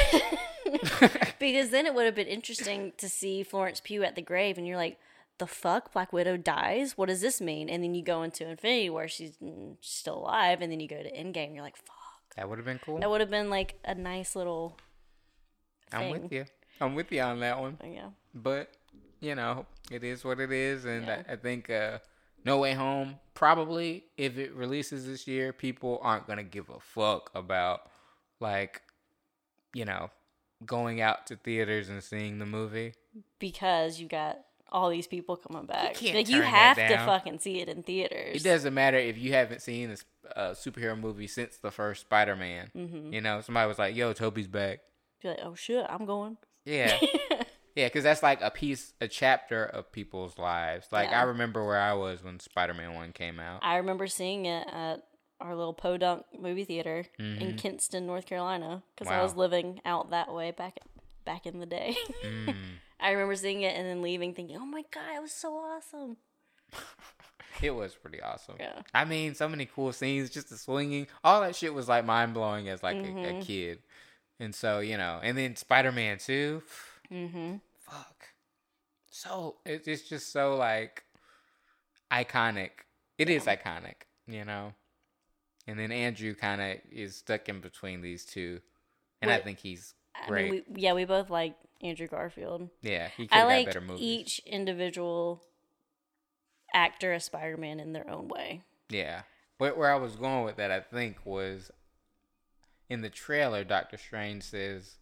[1.38, 4.66] Because then it would have been interesting to see Florence Pugh at the grave, and
[4.66, 4.98] you're like,
[5.38, 5.92] the fuck?
[5.92, 6.98] Black Widow dies?
[6.98, 7.68] What does this mean?
[7.70, 11.00] And then you go into Infinity where she's mm, still alive, and then you go
[11.02, 12.34] to Endgame, you're like, fuck.
[12.36, 12.98] that would have been cool.
[12.98, 14.76] That would have been like a nice little.
[15.92, 16.44] I'm with you.
[16.80, 17.78] I'm with you on that one.
[17.84, 18.08] Yeah.
[18.34, 18.70] but
[19.20, 21.22] you know it is what it is and Yeah.
[21.28, 21.98] I, I think uh
[22.44, 27.30] no way home probably if it releases this year people aren't gonna give a fuck
[27.34, 27.80] about
[28.40, 28.82] like
[29.74, 30.10] you know
[30.64, 32.94] going out to theaters and seeing the movie
[33.38, 34.38] Because you got
[34.70, 35.94] all these people coming back.
[35.94, 38.36] can't like you have to fucking see it in theaters.
[38.36, 40.04] it doesn't matter if you haven't seen this
[40.36, 43.12] uh, superhero movie since the first spider-man Mm-hmm.
[43.14, 44.80] you know somebody was like yo tobey's back
[45.24, 46.36] like, oh shit, I'm going.
[46.64, 46.96] yeah
[47.78, 50.88] Yeah, because that's like a piece, a chapter of people's lives.
[50.90, 51.20] Like Yeah.
[51.20, 53.60] I remember where I was when Spider Man One came out.
[53.62, 55.04] I remember seeing it at
[55.40, 57.58] our little Podunk movie theater in Mhm.
[57.58, 60.78] Kinston, North Carolina, because I was living out that way back
[61.24, 61.96] back in the day.
[62.24, 62.54] Mm.
[63.00, 66.16] I remember seeing it and then leaving, thinking, "Oh my god, it was so awesome!"
[67.62, 68.54] It was pretty awesome.
[68.60, 68.82] Yeah.
[68.94, 72.32] I mean, so many cool scenes, just the swinging, all that shit was like mind
[72.34, 73.42] blowing as like a, a Mhm.
[73.42, 73.82] kid.
[74.38, 76.62] And so you know, and then Spider Man Two,
[77.12, 77.56] Mm-hmm.
[79.22, 81.04] So it, it's just so like
[82.12, 82.70] iconic.
[83.18, 84.74] It is iconic, you know.
[85.66, 88.60] And then Andrew kind of is stuck in between these two,
[89.20, 90.50] and I think he's I great.
[90.52, 92.70] mean, we, yeah, we both like Andrew Garfield.
[92.80, 94.00] yeah, he could I have like better movies.
[94.02, 95.42] each individual
[96.72, 98.62] actor as Spider-Man in their own way.
[98.88, 99.22] Yeah.
[99.58, 101.70] but where I was going with that, I think, was
[102.88, 104.96] in the trailer, Doctor Strange says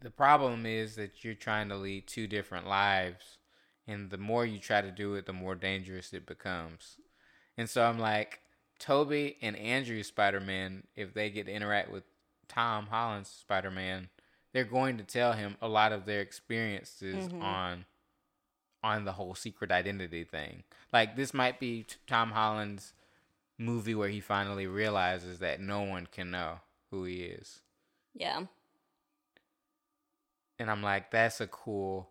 [0.00, 3.38] the problem is that you're trying to lead two different lives.
[3.86, 6.96] And the more you try to do it, the more dangerous it becomes.
[7.58, 8.40] And so I'm like,
[8.78, 12.04] Tobey and Andrew Spider Man, if they get to interact with
[12.48, 14.08] Tom Holland's Spider Man,
[14.52, 17.42] they're going to tell him a lot of their experiences Mhm.
[17.42, 17.84] on
[18.82, 20.62] on the whole secret identity thing.
[20.92, 22.92] Like this might be t- Tom Holland's
[23.56, 27.62] movie where he finally realizes that no one can know who he is.
[28.12, 28.44] Yeah.
[30.58, 32.10] And I'm like, that's a cool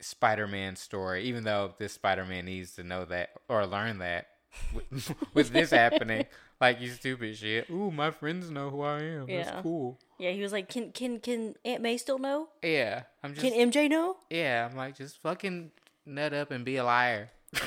[0.00, 1.24] Spider-Man story.
[1.24, 4.28] Even though this Spider-Man needs to know that or learn that
[4.74, 6.26] with, with this happening,
[6.60, 7.70] like you stupid shit.
[7.70, 9.28] Ooh, my friends know who I am.
[9.28, 9.44] Yeah.
[9.44, 9.98] That's cool.
[10.18, 12.48] Yeah, he was like, "Can can can Aunt May still know?
[12.62, 14.66] Yeah, I'm just Can MJ know?" yeah.
[14.68, 15.70] I'm like, just fucking
[16.06, 17.30] nut up and be a liar.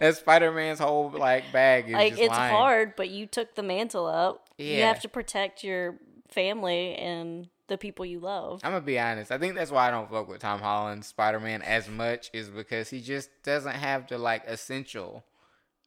[0.00, 1.88] That's Spider-Man's whole like bag.
[1.88, 2.54] Is like it's lying.
[2.54, 4.48] hard, but you took the mantle up.
[4.58, 5.96] You have to protect your
[6.28, 8.60] family and the people you love.
[8.64, 9.30] I'm gonna be honest.
[9.32, 12.90] I think that's why I don't fuck with Tom Holland's Spider-Man as much, is because
[12.90, 15.24] he just doesn't have the like essential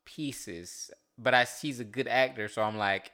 [0.05, 0.91] pieces.
[1.17, 3.11] But I he's a good actor, so I'm like,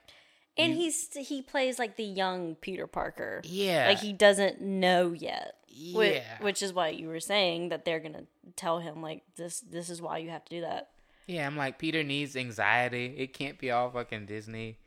[0.57, 3.41] And You- he's he plays like the young Peter Parker.
[3.45, 5.55] yeah, Like he doesn't know yet.
[5.73, 8.25] Yeah, Which is why you were saying that they're gonna
[8.57, 9.61] tell him like this.
[9.61, 10.89] This is why you have to do that.
[11.27, 11.47] yeah.
[11.47, 13.15] I'm like, Peter needs anxiety.
[13.17, 14.77] It can't be all fucking Disney,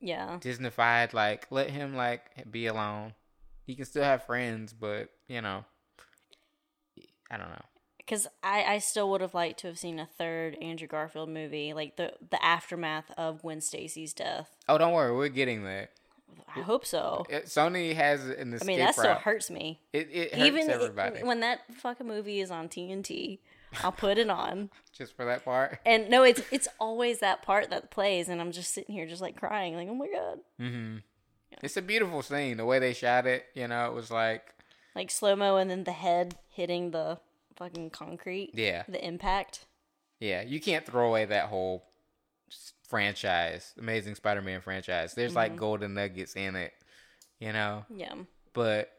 [0.00, 0.38] Yeah.
[0.40, 1.14] Disneyfied.
[1.14, 3.14] Like, let him like be alone.
[3.66, 5.64] He can still have friends, but you know,
[7.30, 7.64] I don't know.
[7.98, 11.72] Because I, I still would have liked to have seen a third Andrew Garfield movie,
[11.72, 14.54] like the the aftermath of Gwen Stacy's death.
[14.68, 15.90] Oh, don't worry, we're getting that.
[16.54, 17.24] I hope so.
[17.28, 19.80] It, Sony has an I escape mean, that still hurts me.
[19.92, 23.38] It, it hurts Even everybody when that fucking movie is on TNT,
[23.82, 24.70] I'll put it on.
[24.92, 25.78] just for that part.
[25.84, 29.22] And no, it's it's always that part that plays, and I'm just sitting here just
[29.22, 30.96] like crying, like oh my god, mm-hmm.
[31.60, 32.56] Hmm It's a beautiful scene.
[32.56, 34.54] The way they shot it, you know, it was like,
[34.94, 37.18] like slow mo, and then the head hitting the
[37.56, 38.50] fucking concrete.
[38.54, 39.66] yeah, The impact.
[40.20, 40.42] yeah.
[40.42, 41.84] You can't throw away that whole
[42.88, 45.14] franchise, Amazing Spider-Man franchise.
[45.14, 46.72] There's like golden nuggets in it,
[47.40, 47.84] you know.
[47.88, 48.14] Yeah.
[48.52, 48.90] But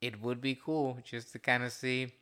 [0.00, 2.12] it would be cool just to kind of see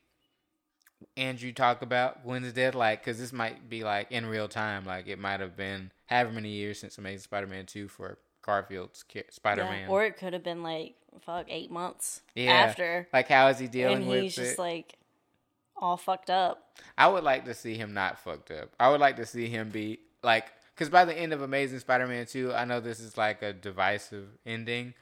[1.17, 4.85] Andrew talk about Gwen's death, like, because this might be like in real time.
[4.85, 9.23] Like, it might have been however many years since Amazing Spider-Man two for Garfield's ca-
[9.31, 9.83] Spider-Man.
[9.83, 9.89] Yeah.
[9.89, 12.53] Or it could have been like fuck eight months Yeah.
[12.53, 14.45] after, like, how is he dealing and with he's it?
[14.45, 14.95] just like
[15.77, 16.79] all fucked up.
[16.97, 18.71] I would like to see him not fucked up.
[18.81, 22.27] I would like to see him be like, because by the end of Amazing Spider-Man
[22.27, 24.95] two, I know this is like a divisive ending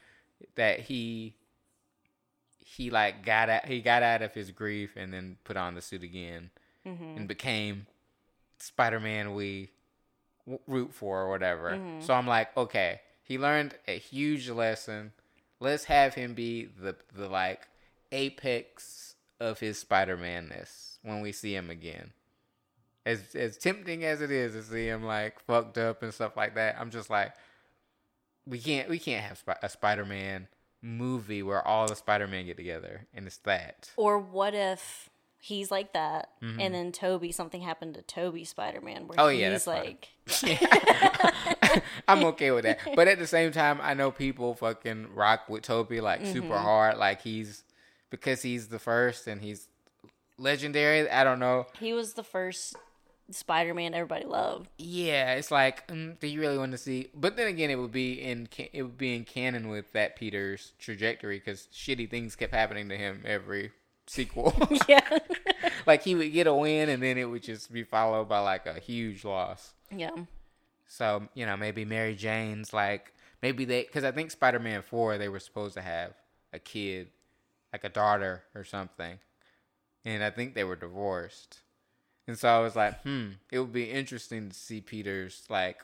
[0.57, 1.35] that he
[2.59, 5.83] he like got out he got out of his grief and then put on the
[5.83, 6.51] suit again
[6.87, 7.17] Mm-hmm.
[7.19, 7.87] and became
[8.59, 9.71] Spider-Man we
[10.67, 11.79] root for or whatever.
[12.01, 15.13] So I'm like, okay, he learned a huge lesson.
[15.61, 17.69] Let's have him be the the like
[18.11, 22.11] apex of his Spider-Man-ness when we see him again.
[23.07, 26.57] As as tempting as it is to see him like fucked up and stuff like
[26.57, 27.33] that, I'm just like,
[28.47, 30.49] we can't we can't have a Spider-Man
[30.83, 33.91] movie where all the Spider-Man get together and it's that.
[33.97, 36.61] Or what if he's like that, Mm-hmm.
[36.61, 39.51] and then Tobey something happened to Tobey Spider Man where Oh, he's yeah,
[41.71, 42.79] like, I'm okay with that.
[42.97, 46.65] But at the same time, I know people fucking rock with Tobey like super Mm-hmm.
[46.65, 46.99] hard.
[46.99, 47.65] Like he's
[48.11, 49.69] because he's the first and he's
[50.39, 51.09] legendary.
[51.11, 51.67] I don't know.
[51.79, 52.77] he was the first
[53.31, 54.69] Spider Man everybody loved.
[54.79, 57.11] Yeah, it's like, mm, do you really want to see?
[57.15, 60.73] But then again, it would be in it would be in canon with that Peter's
[60.81, 63.71] trajectory because shitty things kept happening to him every
[64.09, 64.53] sequel.
[64.89, 65.19] yeah.
[65.87, 68.67] like he would get a win and then it would just be followed by like
[68.67, 69.75] a huge loss.
[69.95, 70.11] yeah.
[70.91, 75.19] So you know, maybe Mary Jane's like maybe they because I think Spider Man Four
[75.19, 76.15] they were supposed to have
[76.53, 77.09] a kid,
[77.73, 79.21] like a daughter or something,
[80.05, 81.61] and I think they were divorced,
[82.27, 85.79] and so I was like, hmm, it would be interesting to see Peter's like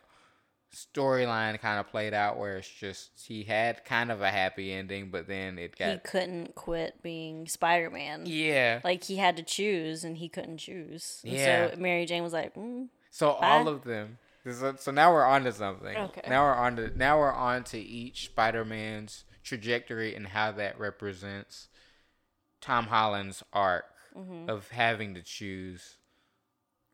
[0.75, 5.11] storyline kind of played out where it's just he had kind of a happy ending,
[5.11, 8.25] but then it He couldn't quit being Spider Man.
[8.27, 8.81] yeah.
[8.83, 11.21] Like he had to choose, and he couldn't choose.
[11.23, 11.71] And Yeah.
[11.71, 13.49] So Mary Jane was like, mm, So Bye.
[13.49, 14.19] all of them.
[14.53, 15.97] So, so now we're on to something.
[15.97, 16.23] Okay.
[16.29, 21.69] Now we're on to now we're on to each Spider-Man's trajectory and how that represents
[22.61, 23.85] Tom Holland's arc
[24.17, 24.49] Mm-hmm.
[24.49, 25.99] of having to choose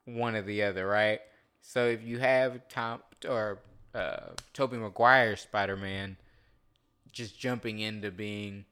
[0.06, 1.20] one or the other, right?
[1.60, 3.60] So if you have Tom or
[3.94, 6.16] uh, Tobey Maguire's Spider-Man
[7.12, 8.64] just jumping into being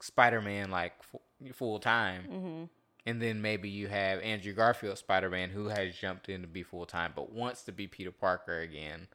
[0.00, 2.64] Spider-Man like f- full time, mm-hmm.
[3.08, 6.62] And then maybe you have Andrew Garfield Spider Man who has jumped in to be
[6.62, 9.08] full time but wants to be Peter Parker again.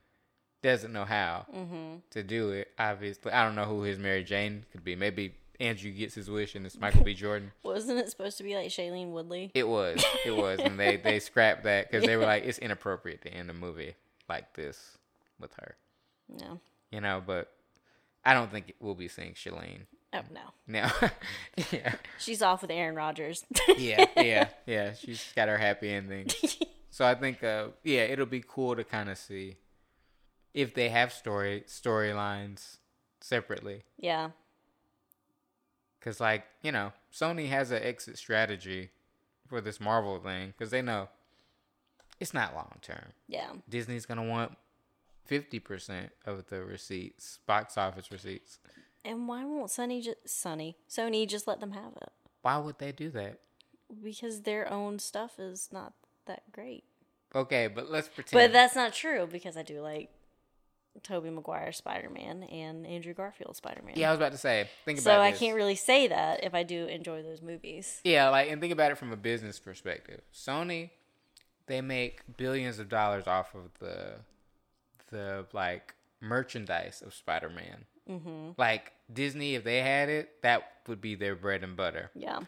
[0.63, 1.95] Doesn't know how Mm-hmm.
[2.11, 3.31] to do it, obviously.
[3.31, 4.95] I don't know who his Mary Jane could be.
[4.95, 7.13] Maybe Andrew gets his wish and it's Michael B.
[7.23, 7.51] Jordan.
[7.61, 9.51] wasn't it supposed to be like Shailene Woodley?
[9.53, 10.03] It was.
[10.25, 10.59] It was.
[10.59, 13.93] And they, they scrapped that because they were like, it's inappropriate to end a movie
[14.27, 14.97] like this
[15.39, 15.75] with her.
[16.29, 16.59] No.
[16.91, 17.51] You know, but
[18.25, 19.81] I don't think we'll be seeing Shailene.
[20.13, 20.41] Oh no.
[20.67, 20.89] No.
[21.71, 21.95] yeah.
[22.19, 23.45] She's off with Aaron Rodgers.
[23.77, 24.93] Yeah, yeah, yeah.
[24.93, 26.27] She's got her happy ending.
[26.93, 29.55] So I think, uh, yeah, it'll be cool to kind of see
[30.53, 32.77] if they have story storylines
[33.19, 33.81] separately.
[33.97, 34.29] Yeah.
[36.01, 38.91] Cause like you know, Sony has an exit strategy
[39.47, 41.09] for this Marvel thing because they know
[42.19, 43.13] it's not long term.
[43.27, 43.53] Yeah.
[43.67, 44.55] Disney's gonna want
[45.25, 48.59] fifty percent of the receipts, box office receipts.
[49.05, 52.09] And why won't Sony just Sony Sony just let them have it?
[52.41, 53.39] Why would they do that?
[54.03, 55.93] Because their own stuff is not
[56.25, 56.83] that great.
[57.35, 58.39] Okay, but let's pretend.
[58.39, 60.09] But that's not true because I do like
[61.01, 63.95] Tobey Maguire Spider Man and Andrew Garfield Spider Man.
[63.97, 64.69] yeah, I was about to say.
[64.85, 65.15] Think about it.
[65.15, 65.39] So I this.
[65.39, 67.99] can't really say that if I do enjoy those movies.
[68.03, 70.21] Yeah, like and think about it from a business perspective.
[70.33, 70.91] Sony,
[71.67, 74.15] they make billions of dollars off of the
[75.09, 77.85] the like merchandise of Spider Man.
[78.09, 78.51] Mm-hmm.
[78.57, 82.11] Like Disney, if they had it, that would be their bread and butter.
[82.15, 82.39] Yeah.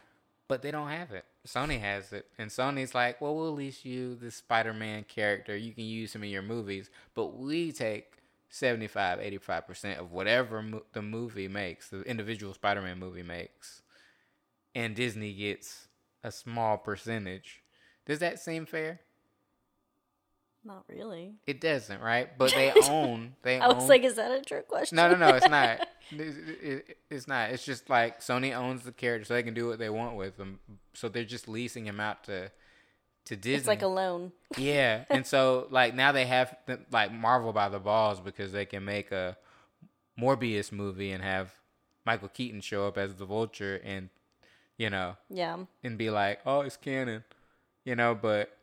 [0.48, 1.24] But they don't have it.
[1.46, 5.56] Sony has it, and Sony's like, "Well, we'll lease you this Spider Man character.
[5.56, 8.12] You can use him in your movies, but we take."
[8.48, 13.82] 75 85% of whatever mo- the movie makes the individual spider-man movie makes
[14.72, 15.88] and disney gets
[16.22, 17.62] a small percentage
[18.06, 19.00] does that seem fair
[20.66, 21.34] Not really.
[21.46, 24.66] it doesn't right but they own they I was own like, is that a trick
[24.68, 24.96] question?
[24.96, 28.92] no no no it's not It's- it- it's not it's just like sony owns the
[28.92, 30.58] character so they can do what they want with them
[30.94, 32.50] so they're just leasing him out to
[33.26, 34.30] to disney It's like a loan.
[34.56, 36.56] Yeah, and so like now they have
[36.92, 39.36] like Marvel by the balls because they can make a
[40.20, 41.52] Morbius movie and have
[42.04, 44.10] Michael Keaton show up as the Vulture and
[44.78, 45.56] you know Yeah.
[45.82, 47.24] and be like, oh, it's canon,
[47.84, 48.14] you know.
[48.14, 48.56] But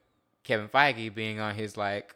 [0.44, 2.16] Kevin Feige being on his like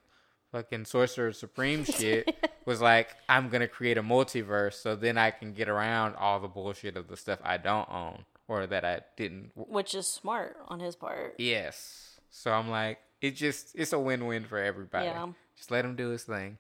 [0.52, 5.54] fucking Sorcerer Supreme shit was like, I'm gonna create a multiverse so then I can
[5.54, 9.52] get around all the bullshit of the stuff I don't own or that I didn't
[9.56, 11.36] Which is smart on his part.
[11.38, 12.20] Yes.
[12.30, 15.06] So I'm like, it just it's a win-win for everybody.
[15.06, 15.28] Yeah.
[15.56, 16.58] Just let him do his thing.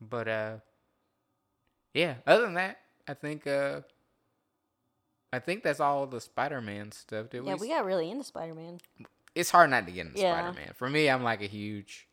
[0.00, 0.56] But uh
[1.92, 3.82] yeah, other than that, I think uh
[5.32, 7.30] I think that's all the Spider-Man stuff.
[7.30, 8.78] Did Yeah, we, we got really into Spider Man.
[9.34, 10.38] It's hard not to get into Yeah.
[10.50, 10.72] Spider-Man.
[10.76, 12.06] For me, I'm like a huge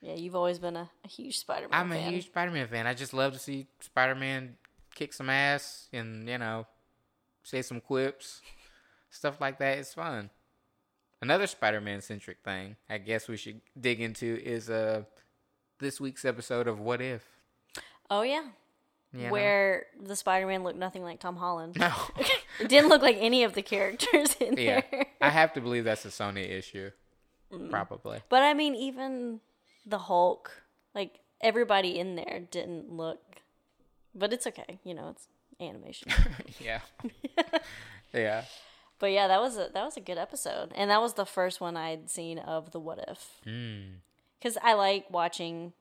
[0.00, 2.06] Yeah, you've always been a, a huge Spider Man I'm fan.
[2.08, 2.86] a huge Spider-Man fan.
[2.86, 4.56] I just love to see Spider-Man
[4.94, 6.66] kick some ass and, you know,
[7.42, 8.40] say some quips.
[9.10, 9.78] Stuff like that.
[9.78, 10.30] It's fun.
[11.20, 15.02] Another Spider-Man centric thing I guess we should dig into is uh
[15.80, 17.24] this week's episode of What If.
[18.10, 18.48] Oh yeah.
[19.12, 19.32] You know?
[19.32, 21.76] Where the Spider Man looked nothing like Tom Holland.
[21.78, 21.92] No.
[22.60, 24.82] it didn't look like any of the characters in yeah.
[24.90, 25.06] there.
[25.20, 26.90] I have to believe that's a Sony issue.
[27.52, 27.70] Mm.
[27.70, 28.20] Probably.
[28.28, 29.40] But I mean, even
[29.86, 30.62] the Hulk,
[30.94, 33.20] like everybody in there didn't look.
[34.14, 35.28] But it's okay, you know, it's
[35.60, 36.12] animation.
[36.60, 36.80] yeah.
[38.12, 38.44] yeah.
[38.98, 41.60] but yeah, that was a that was a good episode, and that was the first
[41.60, 43.40] one I'd seen of the What If.
[43.46, 44.00] Mm.
[44.38, 45.72] Because I like watching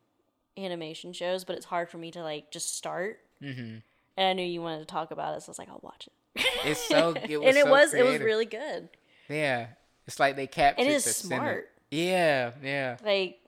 [0.57, 3.19] animation shows, but it's hard for me to like just start.
[3.41, 3.81] Mhm.
[4.17, 6.07] And I knew you wanted to talk about it, so I was like, I'll watch
[6.07, 6.45] it.
[6.65, 8.89] It's so it was and it so was it was really good.
[9.29, 9.67] Yeah.
[10.07, 11.69] It's like they captured it's the center- smart.
[11.91, 12.97] Yeah, yeah.
[13.03, 13.39] Like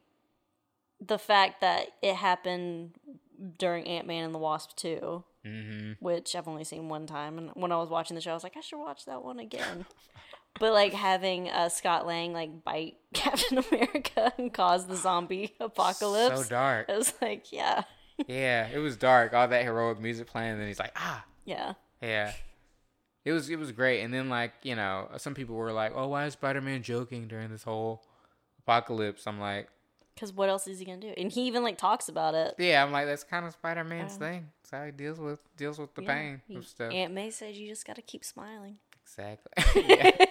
[1.02, 2.92] the fact that it happened
[3.58, 5.96] during Ant Man and the Wasp two, Mhm.
[6.02, 8.44] which I've only seen one time, and when I was watching the show, I was
[8.44, 9.86] like, I should watch that one again.
[10.60, 16.44] but like having uh, Scott Lang like bite Captain America and cause the zombie apocalypse,
[16.44, 16.90] So dark.
[16.90, 17.84] it was like, yeah,
[18.28, 19.34] Yeah, it was dark.
[19.34, 22.34] All that heroic music playing, and then he's like, ah, yeah, yeah.
[23.26, 24.02] It was it was great.
[24.02, 27.28] And then like you know, some people were like, oh, why is Spider Man joking
[27.28, 28.04] during this whole
[28.60, 29.26] apocalypse?
[29.28, 29.70] I'm like,
[30.16, 31.14] because what else is he gonna do?
[31.18, 32.56] And he even like talks about it.
[32.58, 34.48] yeah, I'm like that's kind of Spider Man's thing.
[34.64, 36.92] That's how he deals with deals with the pain of stuff.
[36.94, 38.78] Aunt May says you just gotta keep smiling.
[39.18, 39.84] Exactly.
[39.88, 40.26] yeah.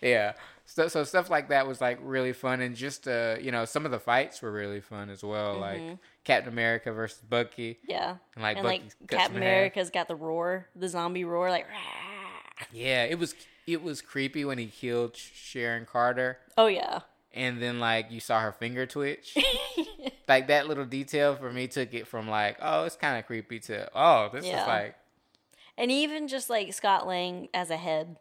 [0.00, 0.32] yeah.
[0.66, 3.84] So, so stuff like that was like really fun, and just uh, you know, some
[3.84, 5.58] of the fights were really fun as well.
[5.58, 5.80] Like
[6.24, 8.16] Captain America versus Bucky, Yeah.
[8.34, 9.52] and like and Bucky like Captain him in half.
[9.52, 11.66] America's got the roar, the zombie roar, like.
[11.68, 13.34] "Rah." Yeah, it was
[13.66, 17.00] it was creepy when he killed Sharon Carter, Oh yeah.
[17.32, 19.36] and then like you saw her finger twitch.
[20.28, 23.58] like that little detail for me took it from like, oh, it's kind of creepy
[23.60, 24.60] to oh, this Yeah.
[24.62, 24.94] is like,
[25.80, 28.18] And even just like Scott Lang as a head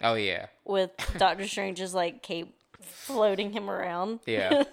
[0.00, 4.20] oh yeah, with Doctor Strange's like cape floating him around.
[4.26, 4.64] Yeah.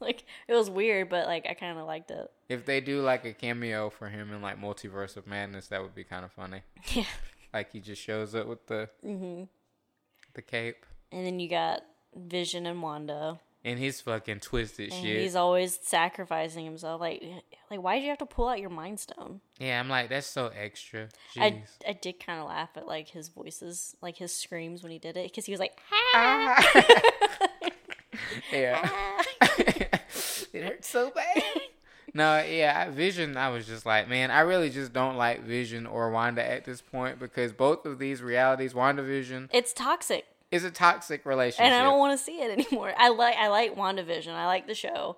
[0.00, 2.30] Like it was weird, but like I kind of liked it.
[2.48, 5.94] if they do like a cameo for him in like Multiverse of Madness, that would
[5.94, 6.62] be kind of funny.
[6.94, 7.04] Yeah.
[7.52, 9.44] Like he just shows up with the hmm
[10.34, 11.82] the cape And then you got
[12.14, 15.20] Vision and Wanda, and his fucking twisted and shit.
[15.20, 17.00] he's always sacrificing himself.
[17.00, 17.22] Like,
[17.70, 19.40] like why did you have to pull out your Mind Stone?
[19.58, 21.08] Yeah, I'm like that's so extra.
[21.34, 21.42] Jeez.
[21.42, 24.98] I I did kind of laugh at like his voices, like his screams when he
[24.98, 26.64] did it, because he was like, ah!
[28.52, 28.80] yeah.
[28.84, 29.24] Ah.
[30.52, 31.42] it hurts so bad.
[32.14, 33.36] no, yeah, I- Vision.
[33.36, 36.80] I was just like, man, I really just don't like Vision or Wanda at this
[36.80, 40.26] point because both of these realities, WandaVision, It's toxic.
[40.50, 41.66] Is a toxic relationship.
[41.66, 42.92] and I don't want to see it anymore.
[42.96, 44.32] I like I like WandaVision.
[44.32, 45.16] I like the show,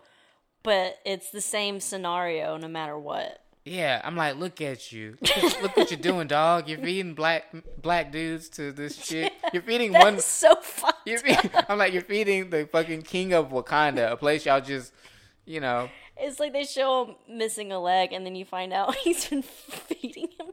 [0.63, 3.39] but it's the same scenario no matter what.
[3.65, 5.19] Yeah, I'm like, look at you.
[5.21, 6.67] Look, at- look what you're doing, dog.
[6.69, 9.33] You're feeding black black dudes to this shit.
[9.53, 10.19] You're feeding That's one.
[10.21, 10.55] so.
[11.05, 14.93] You're feeding, I'm like, you're feeding the fucking king of Wakanda, a place y'all just,
[15.45, 15.89] you know.
[16.17, 19.43] It's like they show him missing a leg, and then you find out he's been
[19.43, 20.47] feeding him.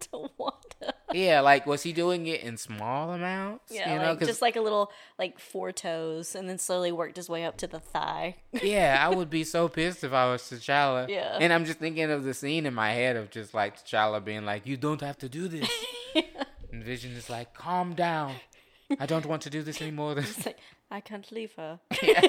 [1.17, 3.73] Yeah, like, was he doing it in small amounts?
[3.73, 7.17] Yeah, you know, like just like a little like four toes, and then slowly worked
[7.17, 8.35] his way up to the thigh.
[8.61, 11.09] yeah, I would be so pissed if I was T'Challa.
[11.09, 11.39] Yeah.
[11.41, 14.45] And I'm just thinking of the scene in my head of just like T'Challa being
[14.45, 15.67] like, "You don't have to do this."
[16.71, 18.35] and Vision is like, "Calm down.
[18.99, 20.59] I don't want to do this anymore." It's like
[20.91, 21.79] I can't leave her.
[22.03, 22.21] yeah,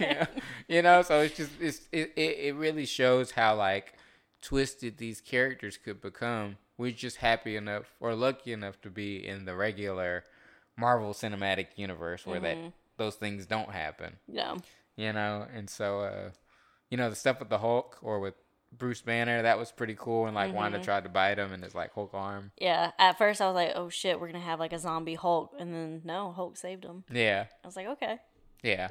[0.00, 0.26] yeah.
[0.66, 3.94] You know, so it's just it's it, it it really shows how like
[4.40, 6.56] twisted these characters could become.
[6.78, 10.24] We're just happy enough or lucky enough to be in the regular
[10.76, 12.56] Marvel Cinematic Universe where that
[12.96, 14.16] those things don't happen.
[14.26, 14.56] Yeah,
[14.96, 16.30] You know, and so uh
[16.90, 18.34] you know the stuff with the Hulk or with
[18.76, 21.74] Bruce Banner that was pretty cool and like Wanda tried to bite him and his
[21.74, 22.52] like Hulk arm.
[22.58, 22.92] yeah.
[22.98, 25.74] At first, I was like, "Oh shit, we're gonna have like a zombie Hulk," and
[25.74, 27.04] then no, Hulk saved him.
[27.12, 28.18] Yeah, I was like, "Okay."
[28.62, 28.88] yeah.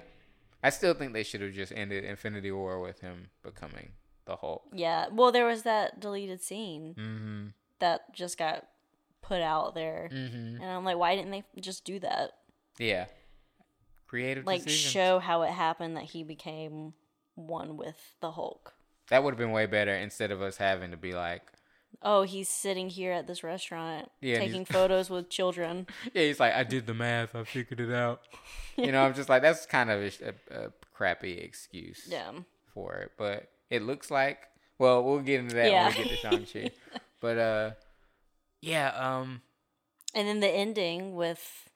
[0.64, 3.94] I still think they should have just ended Infinity War with him becoming
[4.26, 4.62] the Hulk.
[4.72, 5.08] Yeah.
[5.12, 7.48] Well, there was that deleted scene Mm-hmm.
[7.82, 8.66] That just got
[9.22, 10.62] put out there, Mm-hmm.
[10.62, 12.32] and I'm like, "Why didn't they just do that?
[12.80, 13.06] Yeah.
[14.08, 14.92] Creative Like, decisions.
[14.92, 16.94] show how it happened that he became
[17.36, 18.74] one with the Hulk."
[19.10, 21.42] that would have been way better instead of us having to be like,
[22.02, 25.86] Oh, he's sitting here at this restaurant Yeah, taking photos with children.
[26.14, 28.22] yeah, he's like, I did the math, I figured it out.
[28.78, 30.12] you know, I'm just like, that's kind of a,
[30.54, 32.32] a, a crappy excuse Yeah.
[32.74, 33.12] for it.
[33.18, 34.48] But it looks like,
[34.80, 35.90] well, we'll get into that Yeah.
[35.90, 36.72] when we get to Shang-Chi.
[37.22, 37.72] but, uh,
[38.62, 39.42] yeah, um,
[40.14, 41.70] And then the ending with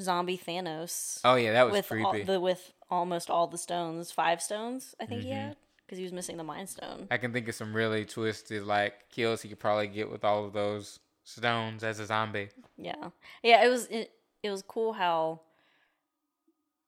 [0.00, 2.24] zombie Thanos oh yeah, that was with all, creepy.
[2.24, 5.46] the with almost all the stones, five stones, I think he Mm-hmm.
[5.48, 7.06] had, because he was missing the Mind Stone.
[7.10, 10.44] I can think of some really twisted, like, kills he could probably get with all
[10.44, 12.48] of those stones as a zombie.
[12.76, 13.10] Yeah,
[13.42, 13.64] yeah.
[13.64, 14.10] It was it,
[14.42, 15.40] it was cool how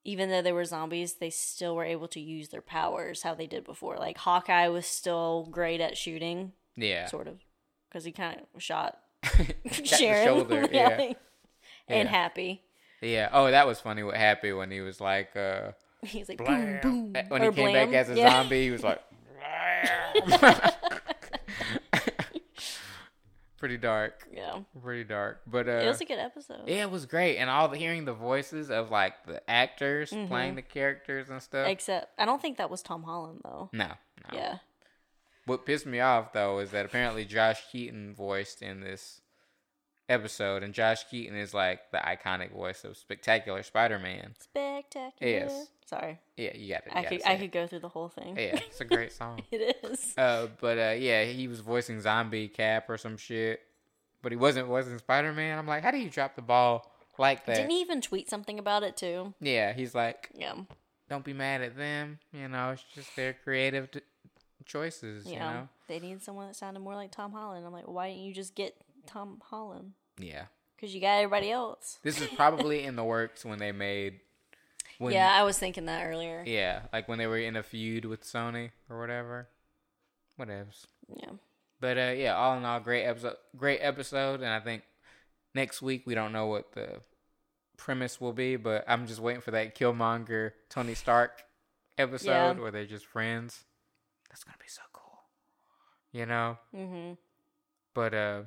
[0.03, 3.45] even though they were zombies, they still were able to use their powers how they
[3.47, 3.97] did before.
[3.97, 7.05] Like Hawkeye was still great at shooting, Yeah.
[7.05, 7.39] sort of,
[7.91, 8.97] because he kind of shot
[9.71, 10.25] Sharon.
[10.25, 10.89] shoulder, yeah.
[10.99, 11.15] and
[11.89, 12.07] Yeah.
[12.07, 12.61] Happy.
[13.01, 13.29] Yeah.
[13.33, 15.71] Oh, that was funny with Happy when he was like, uh,
[16.03, 16.79] He's like blam.
[16.81, 17.15] boom boom.
[17.15, 17.89] Uh, When he came blam.
[17.91, 18.29] back as a Yeah.
[18.31, 19.01] zombie, he was like,
[23.57, 25.41] pretty dark, Yeah, pretty dark.
[25.45, 26.61] But uh, it was a good episode.
[26.67, 30.27] yeah, it was great, and all the hearing the voices of like the actors Mm-hmm.
[30.27, 31.67] playing the characters and stuff.
[31.67, 33.69] Except I don't think that was Tom Holland though.
[33.73, 33.93] no, no.
[34.37, 34.57] Yeah.
[35.45, 39.21] What pissed me off though is that apparently Josh Keaton voiced in this
[40.09, 44.35] episode, and Josh Keaton is like the iconic voice of Spectacular Spider-Man.
[44.39, 45.13] Spectacular.
[45.31, 45.67] Yes.
[45.85, 46.19] Sorry.
[46.37, 46.91] Yeah, you got it.
[46.95, 48.37] I could I could go through the whole thing.
[48.37, 49.41] Yeah, it's a great song.
[49.51, 50.13] it is.
[50.17, 53.61] Uh, but uh, yeah, he was voicing Zombie Cap or some shit,
[54.21, 55.57] but he wasn't voicing Spider Man.
[55.57, 57.55] I'm like, how do you drop the ball like that?
[57.55, 59.33] Didn't he even tweet something about it too?
[59.41, 60.53] yeah, he's like, Yeah.
[61.09, 62.19] don't be mad at them.
[62.31, 63.89] You know, it's just their creative
[64.71, 65.25] choices.
[65.25, 65.31] Yeah.
[65.33, 65.69] You know.
[65.87, 67.65] They needed someone that sounded more like Tom Holland.
[67.65, 69.93] I'm like, why didn't you just get Tom Holland?
[70.19, 70.45] Yeah,
[70.75, 71.97] Because you got everybody else.
[72.03, 74.19] this is probably in the works when they made.
[74.99, 76.43] When, yeah, I was thinking that earlier.
[76.45, 79.47] Yeah, like when they were in a feud with Sony or whatever.
[80.39, 80.85] Whatevs.
[81.15, 81.31] Yeah.
[81.79, 83.35] But uh, yeah, all in all, great episode.
[83.57, 84.83] Great episode, and I think
[85.55, 87.01] next week we don't know what the
[87.77, 91.43] premise will be, but I'm just waiting for that Killmonger Tony Stark
[91.97, 92.53] episode Yeah.
[92.53, 93.63] where they're just friends.
[94.31, 95.19] That's gonna be so cool,
[96.13, 96.57] you know.
[96.75, 97.13] Mm-hmm.
[97.93, 98.41] But uh,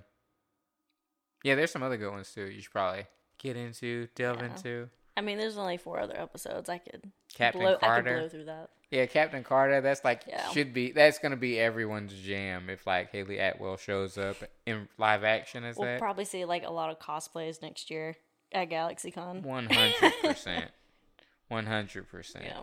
[1.42, 2.46] yeah, there's some other good ones too.
[2.46, 3.06] You should probably
[3.38, 4.46] get into, delve Yeah.
[4.46, 4.88] into.
[5.16, 6.68] I mean, there's only four other episodes.
[6.68, 7.76] I could Captain blow.
[7.82, 8.70] I could blow through that.
[8.90, 9.80] Yeah, Captain Carter.
[9.80, 10.48] That's like Yeah.
[10.50, 10.92] should be.
[10.92, 15.76] That's gonna be everyone's jam if like Hayley Atwell shows up in live action as
[15.76, 16.00] We'll that.
[16.00, 18.16] probably see like a lot of cosplays next year
[18.52, 19.42] at GalaxyCon.
[19.42, 20.70] One hundred percent.
[21.48, 22.46] One hundred percent.
[22.46, 22.62] Yeah.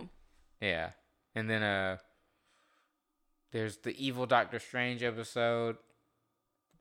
[0.60, 0.90] Yeah.
[1.36, 1.98] And then uh
[3.52, 5.78] there's the evil Doctor Strange episode.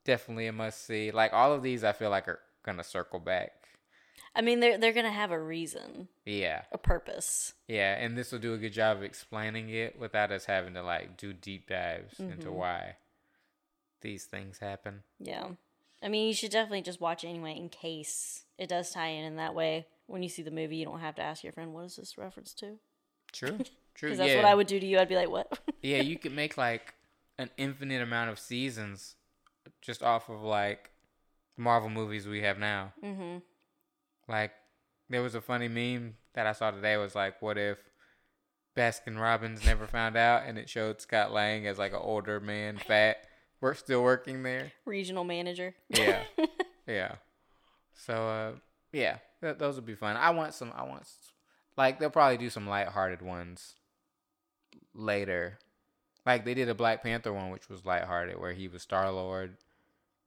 [0.05, 1.11] Definitely a must see.
[1.11, 3.53] Like all of these I feel like are gonna circle back.
[4.35, 6.63] I mean, they're they're gonna have a reason, Yeah.
[6.73, 7.53] a purpose.
[7.67, 7.95] Yeah.
[7.99, 11.17] And this will do a good job of explaining it without us having to like
[11.17, 12.53] do deep dives into Mhm.
[12.55, 12.97] why
[14.01, 15.03] these things happen.
[15.19, 15.51] Yeah.
[16.03, 19.25] I mean, you should definitely just watch it anyway in case it does tie in
[19.25, 19.87] in that way.
[20.07, 22.17] When you see the movie, you don't have to ask your friend, "What is this
[22.17, 22.79] reference to?"
[23.33, 23.59] True.
[24.01, 24.09] True.
[24.09, 24.37] Because that's yeah.
[24.37, 24.99] what I would do to you.
[24.99, 25.59] I'd be like, what?
[25.83, 26.95] yeah, you could make like
[27.37, 29.17] an infinite amount of seasons
[29.83, 30.91] just off of like
[31.59, 32.95] Marvel movies we have now.
[33.05, 33.39] mm-hmm.
[34.27, 34.53] Like
[35.11, 37.77] there was a funny meme that I saw today was like, what if
[38.75, 42.79] Baskin Robbins never found out and it showed Scott Lang as like an older man,
[42.89, 43.19] fat,
[43.61, 44.73] we're still working there.
[44.87, 45.75] Regional manager.
[45.91, 46.23] Yeah.
[46.87, 47.17] yeah.
[47.93, 48.53] So uh
[48.95, 50.17] yeah, th- those would be fun.
[50.17, 51.07] I want some I want
[51.77, 53.75] like they'll probably do some lighthearted ones
[54.95, 55.59] later.
[56.27, 59.57] Like they did a Black Panther one which was lighthearted where he was Star Lord,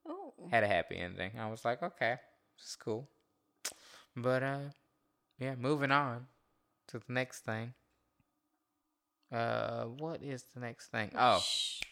[0.08, 0.32] oh.
[0.50, 1.32] had a happy ending.
[1.38, 2.16] I was like, okay,
[2.58, 3.08] it's cool.
[4.16, 4.58] But uh
[5.38, 6.26] yeah, moving on
[6.88, 7.74] to the next thing.
[9.32, 11.10] Uh what is the next thing?
[11.16, 11.82] Oh, Shh.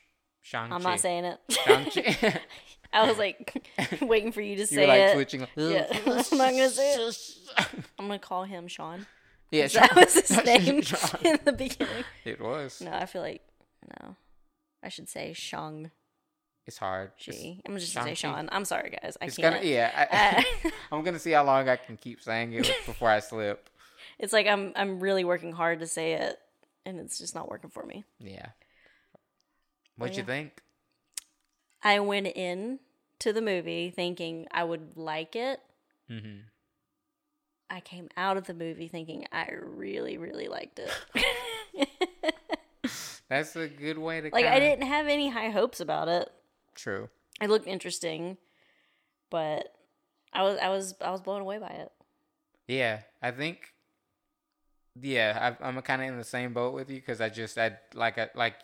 [0.45, 0.75] Shang-Chi.
[0.75, 1.39] I'm not saying it.
[1.51, 2.41] Shang-Chi.
[2.93, 3.67] I was like
[4.03, 5.15] waiting for you to you say were like it.
[5.15, 5.47] switching.
[5.57, 7.39] Yeah, I'm not gonna say it.
[7.99, 9.07] I'm gonna call him Sean.
[9.53, 11.21] Yeah, that was his Sean- name Sean.
[11.25, 12.05] in the beginning.
[12.25, 12.81] It was.
[12.81, 13.43] No, I feel like
[14.03, 14.17] no.
[14.83, 15.91] I should say Shang
[16.67, 17.13] It's hard.
[17.19, 18.15] It's I'm just gonna say.
[18.15, 18.49] Sean.
[18.51, 19.17] I'm sorry, guys.
[19.21, 19.55] I it's can't.
[19.57, 19.67] gonna.
[19.67, 19.91] Yeah.
[19.95, 23.69] I, Uh, I'm gonna see how long I can keep saying it before I slip.
[24.19, 26.39] it's like I'm I'm really working hard to say it,
[26.87, 28.05] and it's just not working for me.
[28.19, 28.47] Yeah.
[29.97, 30.23] What'd yeah.
[30.23, 30.63] you think?
[31.83, 32.79] I went in
[33.19, 35.61] to the movie thinking I would like it.
[36.11, 36.39] Mm-hmm.
[37.73, 40.91] I came out of the movie thinking I really, really liked it.
[43.31, 44.29] That's a good way to.
[44.29, 44.37] Go.
[44.37, 46.29] Like I kinda- didn't have any high hopes about it.
[46.75, 47.09] True.
[47.41, 48.37] It looked interesting,
[49.31, 49.75] but
[50.35, 51.91] I was I was I was blown away by it.
[52.69, 53.73] Yeah, I think.
[55.01, 57.79] Yeah, I, I'm kind of in the same boat with you because I just I
[57.95, 58.57] like I like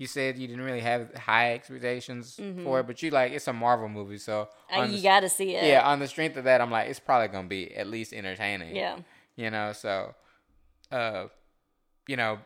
[0.00, 3.52] you said you didn't really have high expectations for it, but you like it's a
[3.52, 5.64] Marvel movie, so Uh, you got to see it.
[5.64, 8.74] yeah, on the strength of that, I'm like it's probably gonna be at least entertaining.
[8.74, 8.96] yeah.
[9.36, 10.14] you know so
[10.90, 11.26] uh
[12.08, 12.38] you know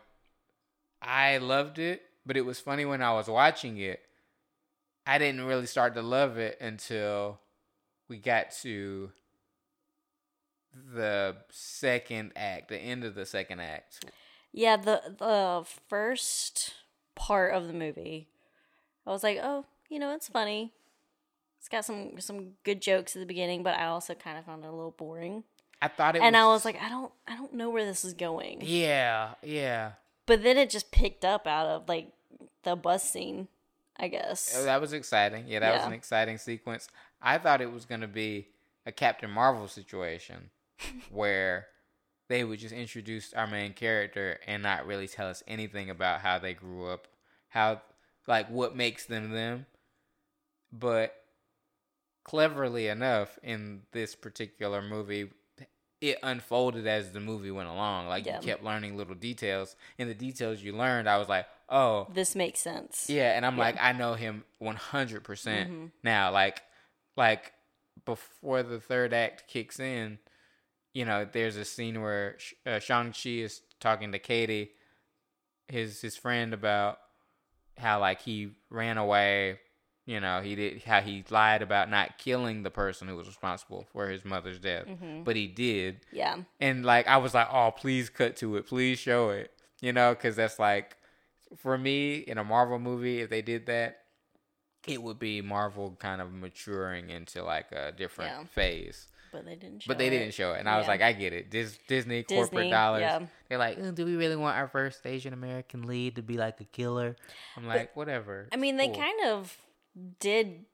[1.00, 4.00] i loved it but it was funny when i was watching it
[5.06, 7.38] i didn't really start to love it until
[8.08, 9.10] we got to
[10.94, 14.04] the second act the end of the second act
[14.52, 16.74] Yeah, the the first
[17.14, 18.28] part of the movie,
[19.06, 20.72] I was like, oh, you know, it's funny.
[21.58, 24.64] It's got some some good jokes at the beginning, but I also kind of found
[24.64, 25.44] it a little boring.
[25.80, 28.04] i thought it and was I was like, I don't I don't know where this
[28.04, 28.58] is going.
[28.62, 29.92] yeah yeah
[30.26, 32.08] But then it just picked up out of like
[32.64, 33.48] the bus scene,
[33.96, 34.54] I guess.
[34.56, 36.88] Oh, that was exciting yeah that was an exciting sequence
[37.22, 38.48] i thought it was going to be
[38.86, 40.50] a captain marvel situation
[41.10, 41.66] where
[42.28, 46.38] they would just introduce our main character and not really tell us anything about how
[46.38, 47.06] they grew up,
[47.48, 47.82] how
[48.26, 49.66] like what makes them them.
[50.72, 51.14] But
[52.24, 55.30] cleverly enough, in this particular movie,
[56.00, 58.08] it unfolded as the movie went along.
[58.08, 58.36] Like Yeah.
[58.36, 62.34] you kept learning little details, and the details you learned, I was like, oh, this
[62.34, 63.08] makes sense.
[63.08, 63.64] yeah, and I'm Yeah.
[63.64, 65.22] like, I know him 100% Mhm.
[65.22, 66.30] percent now.
[66.30, 66.62] Like,
[67.16, 67.52] like
[68.04, 70.18] before the third act kicks in,
[70.94, 74.70] you know, there's a scene where Sh- uh, Shang Chi is talking to Katie,
[75.68, 76.98] his his friend, about
[77.78, 79.60] how like he ran away.
[80.06, 83.86] You know, he did how he lied about not killing the person who was responsible
[83.90, 85.24] for his mother's death, Mhm.
[85.24, 86.42] but he did Yeah.
[86.60, 90.12] and like I was like, oh, please cut to it, please show it, you know,
[90.14, 90.98] because that's like,
[91.56, 94.02] for me in a Marvel movie, if they did that,
[94.86, 98.44] it would be Marvel kind of maturing into like a different Yeah.
[98.44, 99.08] phase.
[99.34, 99.88] But they didn't show it.
[99.88, 100.10] But they it.
[100.10, 100.90] didn't show it, and I was Yeah.
[100.90, 101.50] like, I get it.
[101.50, 103.00] Dis- Disney corporate Disney, dollars.
[103.02, 103.26] yeah.
[103.48, 106.60] They're like, "Uh, do we really want our first Asian American lead to be like
[106.60, 107.16] a killer?
[107.56, 108.48] I'm like, whatever.
[108.52, 109.58] I mean, they kind of
[110.20, 110.64] did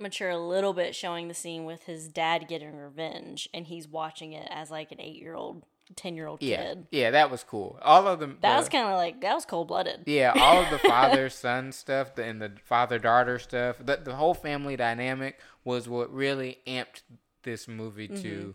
[0.00, 4.32] mature a little bit, showing the scene with his dad getting revenge, and he's watching
[4.32, 5.64] it as like an eight-year-old,
[5.96, 6.86] ten-year-old yeah, kid.
[6.92, 7.78] yeah, that was cool.
[7.82, 8.38] All of them.
[8.42, 10.04] That the- was kind of like that was cold-blooded.
[10.06, 14.14] Yeah, all of the father son stuff, the, and the father daughter stuff, the the
[14.14, 17.02] whole family dynamic was what really amped
[17.48, 18.50] this movie to mm-hmm.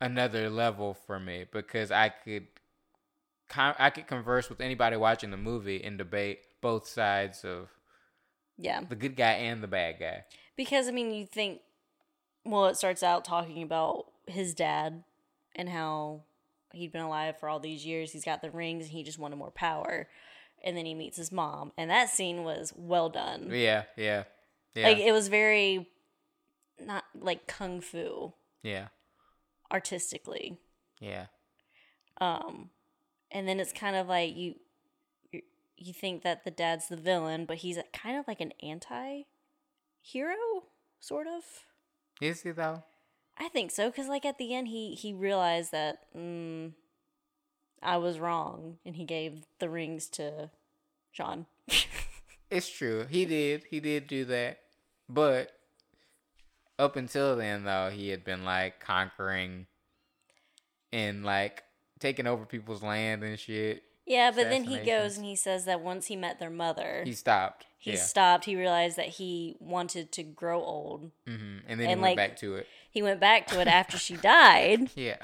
[0.00, 2.46] another level for me because I could
[3.54, 7.68] I could converse with anybody watching the movie and debate both sides of
[8.58, 10.24] Yeah, the good guy and the bad guy.
[10.56, 11.60] because I mean, you think,
[12.44, 15.04] well, it starts out talking about his dad
[15.54, 16.22] and how
[16.72, 18.10] he'd been alive for all these years.
[18.10, 20.08] He's got the rings, and he just wanted more power.
[20.64, 23.50] And then he meets his mom, and that scene was well done.
[23.52, 24.24] Yeah, yeah,
[24.74, 25.88] yeah, Like it was very
[26.84, 28.88] not like kung fu yeah,
[29.72, 30.58] artistically.
[31.00, 31.26] yeah.
[32.20, 32.70] Um,
[33.30, 34.54] and then it's kind of like you
[35.76, 40.36] you, think that the dad's the villain, but he's kind of like an anti-hero,
[40.98, 41.42] sort of.
[42.20, 42.84] Is he though?
[43.38, 46.72] I think so because like at the end he he realized that mm,
[47.82, 50.50] I was wrong, and he gave the rings to
[51.12, 51.46] Sean.
[52.50, 53.06] It's true.
[53.08, 53.64] He did.
[53.70, 54.58] He did do that.
[55.08, 55.50] But
[56.78, 59.66] up until then though, he had been like conquering
[60.92, 61.62] and like
[61.98, 63.82] taking over people's land and shit.
[64.06, 67.12] Yeah, but then he goes and he says that once he met their mother, He
[67.12, 67.66] stopped.
[67.78, 67.96] he yeah.
[67.96, 68.44] stopped.
[68.44, 71.10] He realized that he wanted to grow old.
[71.26, 72.66] hmm And then and, he went like- back to it.
[72.90, 75.16] He went back to it after she died Yeah.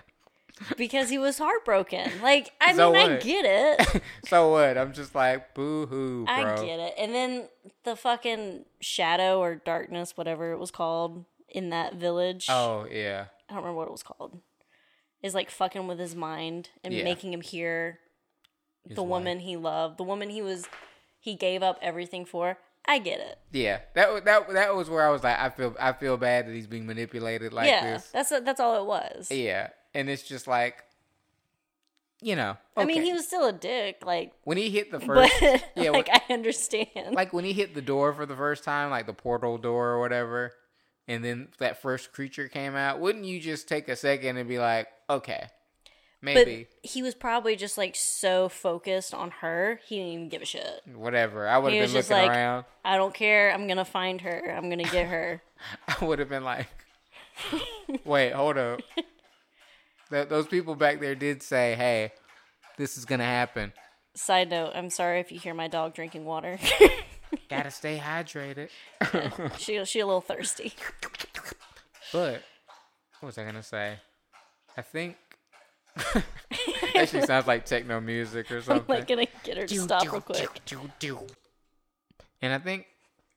[0.77, 2.11] because he was heartbroken.
[2.23, 4.03] Like, I So mean, I get it.
[4.27, 4.77] so what?
[4.77, 6.35] I'm just like boo hoo, bro.
[6.35, 6.95] I get it.
[6.99, 7.49] And then
[7.85, 12.47] the fucking shadow or darkness, whatever it was called, in that village.
[12.49, 13.27] Oh yeah.
[13.49, 14.41] I don't remember what it was called.
[15.23, 17.05] Is like fucking with his mind and Yeah.
[17.05, 18.01] making him hear
[18.87, 19.11] His the wife.
[19.11, 20.67] woman he loved, the woman he was,
[21.21, 22.59] he gave up everything for.
[22.85, 23.39] I get it.
[23.53, 23.79] Yeah.
[23.95, 26.67] That that that was where I was like, I feel I feel bad that he's
[26.67, 28.09] being manipulated like yeah, this.
[28.13, 29.31] that's that's all it was.
[29.31, 29.69] Yeah.
[29.95, 30.83] And it's just like,
[32.21, 32.57] you know.
[32.77, 35.35] I mean, he was still a dick, like, when he hit the but first,
[35.77, 37.15] yeah, like when- I understand.
[37.15, 40.01] like when he hit the door for the first time, like the portal door or
[40.01, 40.53] whatever,
[41.09, 44.59] and then that first creature came out, wouldn't you just take a second and be
[44.59, 45.47] like, okay,
[46.25, 50.43] but maybe, he was probably just like so focused on her, he didn't even give
[50.43, 50.83] a shit.
[50.95, 51.49] whatever.
[51.49, 52.65] I would have been just looking like- around.
[52.85, 53.53] I don't care.
[53.53, 54.55] I'm gonna find her.
[54.57, 55.43] I'm gonna get her.
[55.89, 56.69] I would have been like,
[58.05, 58.81] wait, hold up.
[60.11, 62.13] Th- those people back there did say, hey,
[62.77, 63.73] this is gonna happen.
[64.15, 66.59] Side note: I'm sorry if you hear my dog drinking water.
[67.57, 68.69] Gotta stay hydrated.
[69.59, 70.73] she she a little thirsty.
[72.13, 72.43] But
[73.21, 73.99] what was I gonna say?
[74.77, 75.17] I think
[76.95, 78.85] actually sounds like techno music or something.
[78.89, 80.49] I'm like gonna get her to stop real quick.
[80.99, 81.19] Do,
[82.41, 82.87] And I think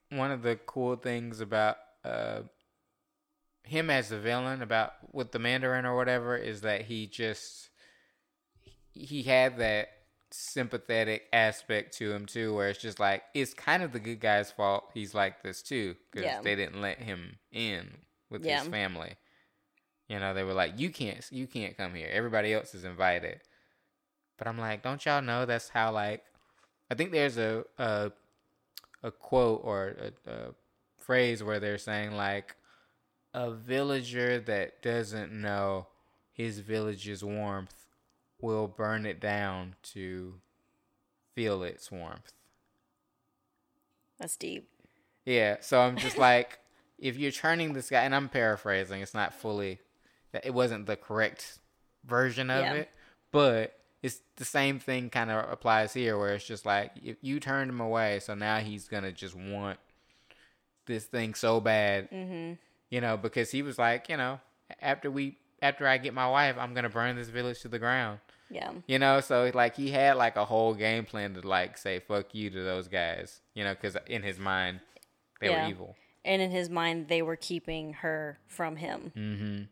[0.09, 2.41] one of the cool things about uh,
[3.63, 7.69] him as the villain, about with the Mandarin or whatever, is that he just
[8.93, 9.89] he had that
[10.31, 14.51] sympathetic aspect to him too, where it's just like it's kind of the good guy's
[14.51, 14.89] fault.
[14.93, 16.41] He's like this too because Yeah.
[16.41, 17.97] they didn't let him in
[18.29, 18.59] with Yeah.
[18.59, 19.15] his family.
[20.07, 22.09] You know, they were like, "You can't, you can't come here.
[22.11, 23.41] Everybody else is invited."
[24.37, 26.23] But I'm like, don't y'all know that's how like
[26.91, 28.11] I think there's a a,
[29.01, 29.95] a quote or
[30.27, 30.55] a, a
[30.97, 32.55] phrase where they're saying like
[33.33, 35.87] a villager that doesn't know
[36.31, 37.84] his village's warmth
[38.41, 40.35] will burn it down to
[41.35, 42.33] feel its warmth.
[44.19, 44.69] That's deep.
[45.25, 46.59] Yeah, so I'm just like,
[46.97, 49.79] if you're turning this guy, and I'm paraphrasing, it's not fully,
[50.31, 51.59] that it wasn't the correct
[52.05, 52.73] version of Yeah.
[52.73, 52.89] it,
[53.31, 57.39] but it's the same thing kind of applies here, where it's just like, if you
[57.39, 59.79] turned him away, so now he's gonna just want
[60.85, 62.53] this thing so bad, Mm-hmm.
[62.89, 64.39] you know, because he was like, you know,
[64.81, 68.19] after we, after I get my wife, I'm gonna burn this village to the ground.
[68.49, 68.71] Yeah.
[68.87, 72.35] You know, so like he had like a whole game plan to like say fuck
[72.35, 74.81] you to those guys, you know, because in his mind
[75.41, 75.63] they Yeah.
[75.65, 75.95] were evil.
[76.23, 79.11] And in his mind, they were keeping her from him.
[79.15, 79.63] Mm-hmm.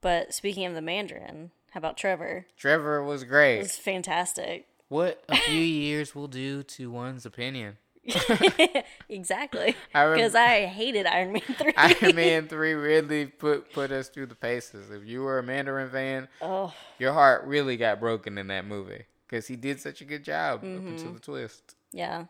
[0.00, 2.46] But speaking of the Mandarin, how about Trevor?
[2.56, 3.56] Trevor was great.
[3.58, 4.66] It was fantastic.
[4.88, 7.78] What a few years will do to one's opinion.
[9.08, 9.76] exactly.
[9.94, 11.72] I Because I hated Iron Man 3.
[11.76, 14.90] Iron Man three really put put us through the paces.
[14.90, 19.04] If you were a Mandarin fan, Oh, your heart really got broken in that movie
[19.26, 20.88] because he did such a good job up Mm-hmm.
[20.88, 21.74] until the twist.
[21.92, 22.26] yeah.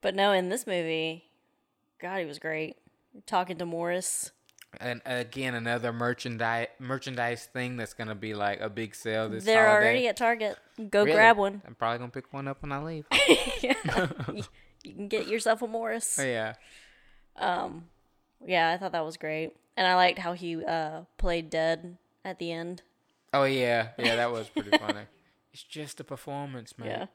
[0.00, 1.24] But no, in this movie,
[2.00, 2.76] God, he was great.
[3.26, 4.30] Talking to Morris.
[4.80, 9.66] And again, another merchandise merchandise thing that's gonna be like a big sale this They're
[9.66, 9.86] holiday.
[9.86, 10.56] already at Target.
[10.90, 11.14] Go Really?
[11.14, 11.62] grab one.
[11.66, 13.06] I'm probably gonna pick one up when I leave.
[14.88, 16.18] you, can get yourself a Morris.
[16.18, 16.54] Oh, yeah.
[17.36, 17.84] Um,
[18.44, 22.38] yeah, I thought that was great, and I liked how he uh played dead at
[22.38, 22.82] the end.
[23.32, 25.02] Oh yeah, yeah, that was pretty funny.
[25.52, 27.08] It's just a performance, man.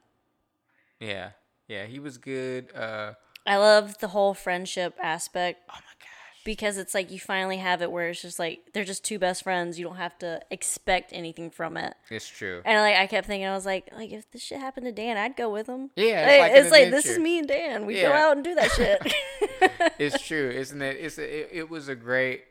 [1.00, 1.30] Yeah, Yeah,
[1.68, 2.74] yeah, he was good.
[2.74, 3.14] Uh,
[3.46, 6.08] I love the whole friendship aspect oh my gosh.
[6.44, 9.42] Because it's like you finally have it where it's just like they're just two best
[9.42, 9.78] friends.
[9.78, 11.94] You don't have to expect anything from it.
[12.10, 12.60] It's true.
[12.64, 15.16] And like I kept thinking, I was like, like if this shit happened to Dan,
[15.16, 15.90] I'd go with him.
[15.96, 17.86] Yeah, Like, it's it's like this is me and Dan.
[17.86, 19.14] We go out and do that shit.
[19.98, 20.96] It's true, isn't it?
[20.98, 22.44] It's a, it, it was a great,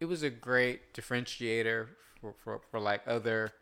[0.00, 1.88] it was a great differentiator
[2.20, 3.52] for for, for like other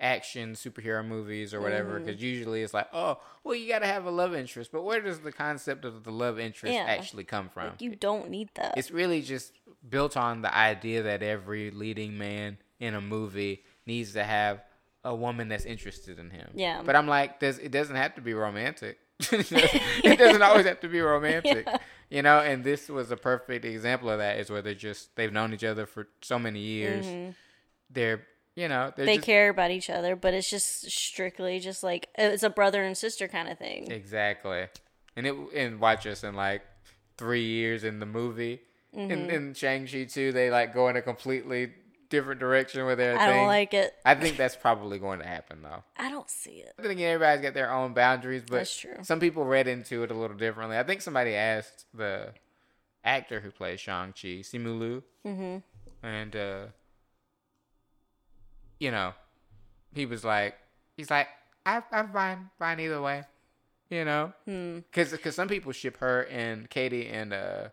[0.00, 1.96] action superhero movies or whatever.
[1.96, 2.06] Mm-hmm.
[2.06, 5.00] Because usually it's like, oh, well, you got to have a love interest, but where
[5.00, 6.84] does the concept of the love interest Yeah.
[6.88, 7.72] actually come from?
[7.78, 8.74] you don't need that.
[8.76, 9.52] it's really just
[9.88, 14.62] built on the idea that every leading man in a movie needs to have
[15.04, 16.50] a woman that's interested in him.
[16.54, 16.82] Yeah.
[16.84, 18.98] But I'm like, does it doesn't have to be romantic.
[19.32, 21.66] it doesn't always have to be romantic.
[22.10, 25.32] You know, and this was a perfect example of that is where they're just they've
[25.32, 27.06] known each other for so many years.
[27.06, 27.30] Mm-hmm.
[27.90, 28.22] They're
[28.56, 32.42] you know, they're just, care about each other, but it's just strictly just like it's
[32.42, 33.90] a brother and sister kind of thing.
[33.90, 34.66] Exactly.
[35.16, 36.62] And it and watch us in like
[37.16, 38.60] three years in the movie.
[38.96, 39.10] Mm-hmm.
[39.12, 41.72] In, in Shang-Chi too, they like go in a completely
[42.08, 43.36] different direction with their I thing.
[43.36, 43.94] don't like it.
[44.04, 45.84] I think that's probably going to happen though.
[45.96, 46.72] I don't see it.
[46.76, 48.96] I think everybody's got their own boundaries, but That's true.
[49.02, 50.76] some people read into it a little differently.
[50.76, 52.34] I think somebody asked the
[53.04, 56.06] actor who plays Shang-Chi, Simu Liu, Mm-hmm.
[56.06, 56.64] and uh,
[58.80, 59.12] you know,
[59.94, 60.56] he was like,
[60.96, 61.28] he's like,
[61.64, 63.22] I, I'm fine, fine either way,
[63.90, 64.78] you know, Hmm.
[64.80, 67.68] because because some people ship her and Katie and uh,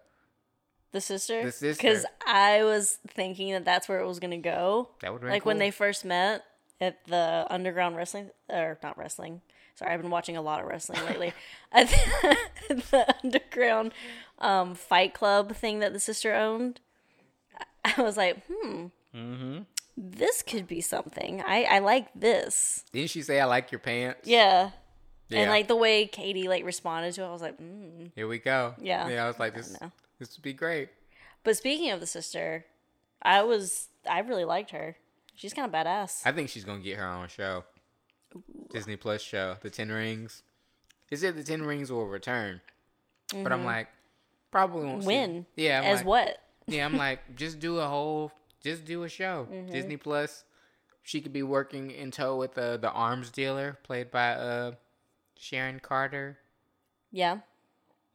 [0.91, 1.43] The sister.
[1.43, 1.81] The sister.
[1.81, 4.89] Because I was thinking that that's where it was gonna go.
[5.01, 6.43] that would Like when they first met
[6.79, 9.41] at the underground wrestling, or not wrestling.
[9.75, 11.33] Sorry, I've been watching a lot of wrestling lately.
[11.71, 13.93] At the, the underground
[14.39, 16.79] um, fight club thing that the sister owned,
[17.85, 19.59] I I was like, hmm, mm-hmm.
[19.97, 21.41] This could be something.
[21.45, 22.85] I, I like this.
[22.91, 24.21] didn't she say I like your pants?
[24.27, 24.71] Yeah.
[25.29, 25.39] Yeah.
[25.41, 28.11] And like the way Katie like responded to it, I was like, mm.
[28.15, 28.75] Here we go.
[28.79, 29.09] Yeah.
[29.09, 29.75] Yeah, I was like, this
[30.19, 30.89] this would be great.
[31.43, 32.65] But speaking of the sister,
[33.21, 34.95] I was I really liked her.
[35.35, 36.21] She's kind of badass.
[36.25, 37.63] I think she's gonna get her own show.
[38.71, 40.43] Disney Plus show, The Ten Rings.
[41.09, 42.61] They said The Ten Rings will return,
[43.33, 43.87] but I'm like,
[44.51, 45.03] probably won't.
[45.03, 45.45] see- When?
[45.55, 45.91] Yeah, I'm Mm-hmm.
[45.93, 46.37] As like, what?
[46.67, 48.31] Yeah, I'm like, just do a whole,
[48.71, 49.47] just do a show.
[49.51, 49.71] Mm-hmm.
[49.71, 50.43] Disney Plus.
[51.03, 54.71] She could be working in tow with uh, the arms dealer, played by uh,
[55.37, 56.37] Sharon Carter.
[57.11, 57.39] Yeah.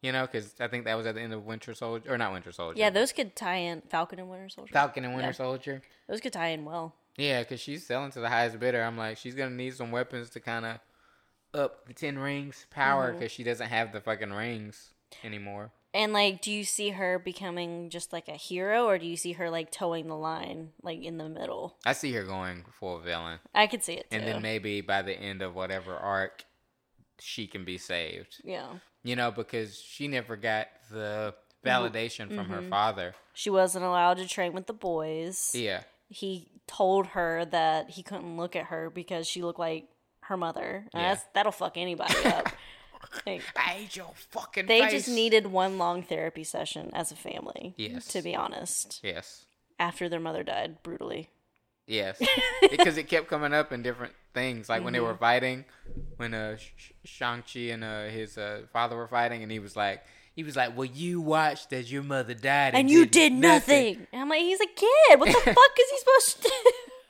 [0.03, 2.33] You know, because I think that was at the end of Winter Soldier, or not
[2.33, 2.77] Winter Soldier.
[2.79, 4.71] Yeah, those could tie in Falcon and Winter Soldier.
[4.73, 5.33] Falcon and Winter Yeah.
[5.33, 5.81] Soldier.
[6.07, 6.93] Those could tie in well.
[7.17, 8.83] Yeah, because she's selling to the highest bidder.
[8.83, 10.79] I'm like, she's gonna need some weapons to kind of
[11.53, 13.19] up the Ten Rings power Mm-hmm.
[13.19, 14.89] because she doesn't have the fucking rings
[15.23, 15.71] anymore.
[15.93, 19.33] And like, do you see her becoming just like a hero, or do you see
[19.33, 21.77] her like toeing the line, like in the middle?
[21.85, 24.17] I see her going full villain, I could see it too.
[24.17, 26.45] and then maybe by the end of whatever arc,
[27.19, 28.41] she can be saved.
[28.43, 28.67] yeah,
[29.03, 32.53] You know, because she never got the validation from Mm-hmm.
[32.53, 33.15] her father.
[33.33, 35.51] she wasn't allowed to train with the boys.
[35.53, 39.87] Yeah, He told her that he couldn't look at her because she looked like
[40.21, 40.87] her mother.
[40.93, 41.09] Yeah.
[41.13, 42.47] that's, that'll fuck anybody up.
[43.25, 44.65] Like, I hate your fucking.
[44.67, 44.91] they face.
[44.91, 47.73] just needed one long therapy session as a family.
[47.77, 48.07] Yes.
[48.09, 49.45] To be honest, Yes.
[49.79, 51.29] after their mother died brutally.
[51.85, 52.21] Yes,
[52.71, 55.07] because it kept coming up in different things, like when they Mm-hmm.
[55.07, 55.65] were fighting,
[56.15, 59.75] when uh Sh- Shang Chi and uh, his uh, father were fighting, and he was
[59.75, 60.01] like,
[60.33, 64.07] he was like, "Well, you watched as your mother died, And you did nothing.
[64.13, 65.19] And I'm like, he's a kid.
[65.19, 66.51] What the fuck is he supposed to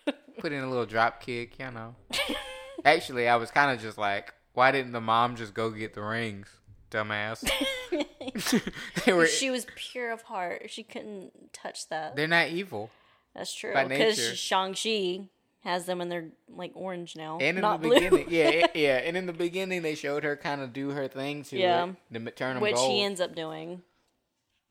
[0.07, 0.13] do?
[0.41, 1.95] Put in a little drop kick, you know.
[2.85, 6.01] Actually, I was kind of just like, why didn't the mom just go get the
[6.01, 6.47] rings,
[6.91, 7.49] dumbass?
[9.05, 9.27] they were.
[9.27, 10.69] she was pure of heart.
[10.69, 12.15] She couldn't touch that.
[12.15, 12.89] They're not evil.
[13.35, 13.73] That's true.
[13.87, 14.37] Because.
[14.37, 15.27] Shang-Chi
[15.63, 17.37] has them and they're like orange now.
[17.39, 17.99] And in not the blue.
[17.99, 21.43] beginning, yeah, yeah, and in the beginning, they showed her kind of do her thing
[21.43, 21.87] to Yeah.
[22.11, 22.91] it, to turn them Which gold.
[22.91, 23.81] he ends up doing.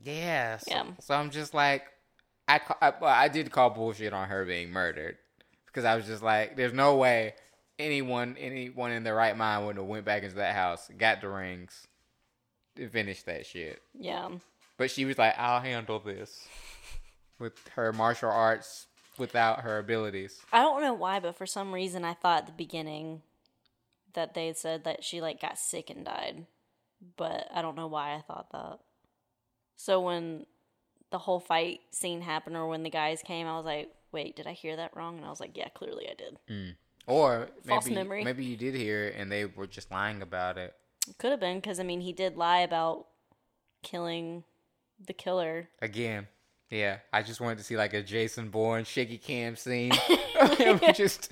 [0.02, 0.58] Yeah.
[0.58, 0.84] So, Yeah.
[1.00, 1.84] so I'm just like,
[2.46, 5.16] I, I, well, I did call bullshit on her being murdered
[5.66, 7.34] because I was just like, there's no way
[7.78, 11.28] anyone, anyone in their right mind would have went back into that house, got the
[11.28, 11.86] rings,
[12.76, 13.82] and finished that shit.
[13.94, 14.28] Yeah.
[14.76, 16.46] But she was like, I'll handle this
[17.38, 18.86] with her martial arts
[19.18, 20.40] without her abilities.
[20.52, 23.22] I don't know why, but for some reason I thought at the beginning
[24.14, 26.46] that they said that she like got sick and died.
[27.16, 28.78] But I don't know why I thought that.
[29.76, 30.46] So when
[31.10, 34.46] the whole fight scene happened or when the guys came, I was like, wait, did
[34.46, 35.16] I hear that wrong?
[35.16, 36.38] And I was like, yeah, clearly I did.
[36.48, 36.74] Mm.
[37.06, 38.24] Or False maybe, memory.
[38.24, 40.74] maybe you did hear it and they were just lying about it.
[41.18, 43.06] Could have been because I mean he did lie about
[43.82, 44.44] killing
[45.04, 45.68] the killer.
[45.80, 46.28] Again,
[46.70, 49.92] yeah, I just wanted to see like a Jason Bourne shaky cam scene.
[50.94, 51.30] Just,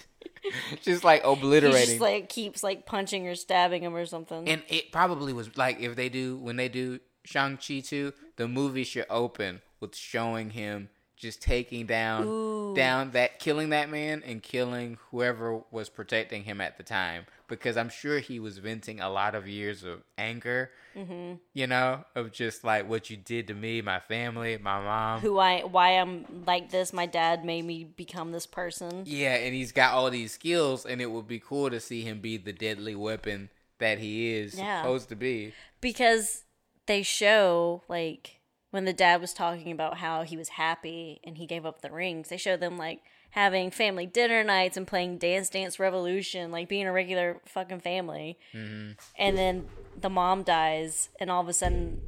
[0.83, 1.87] just like He obliterating.
[1.87, 4.49] just like keeps like punching or stabbing him or something.
[4.49, 8.47] and it probably was like if they do when they do Shang Chi two, the
[8.49, 10.89] movie should open with showing him
[11.21, 12.75] just taking down Ooh.
[12.75, 17.77] down that killing that man and killing whoever was protecting him at the time because
[17.77, 21.35] I'm sure he was venting a lot of years of anger, Mm-hmm.
[21.55, 25.21] you know, of just like what you did to me, my family, my mom.
[25.21, 26.93] Who I why I'm like this?
[26.93, 29.05] My dad made me become this person.
[29.07, 32.19] Yeah, and he's got all these skills, and it would be cool to see him
[32.21, 34.83] be the deadly weapon that he is Yeah.
[34.83, 35.53] supposed to be.
[35.81, 36.43] because
[36.87, 38.40] they show like
[38.71, 41.91] when the dad was talking about how he was happy and he gave up the
[41.91, 43.01] rings they show them like
[43.31, 48.39] having family dinner nights and playing dance dance revolution like being a regular fucking family
[48.53, 48.93] mm-hmm.
[49.19, 49.67] and then
[50.01, 52.01] the mom dies and all of a sudden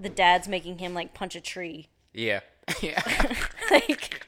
[0.00, 2.40] the dad's making him like punch a tree Yeah,
[2.82, 3.02] yeah.
[3.70, 4.26] like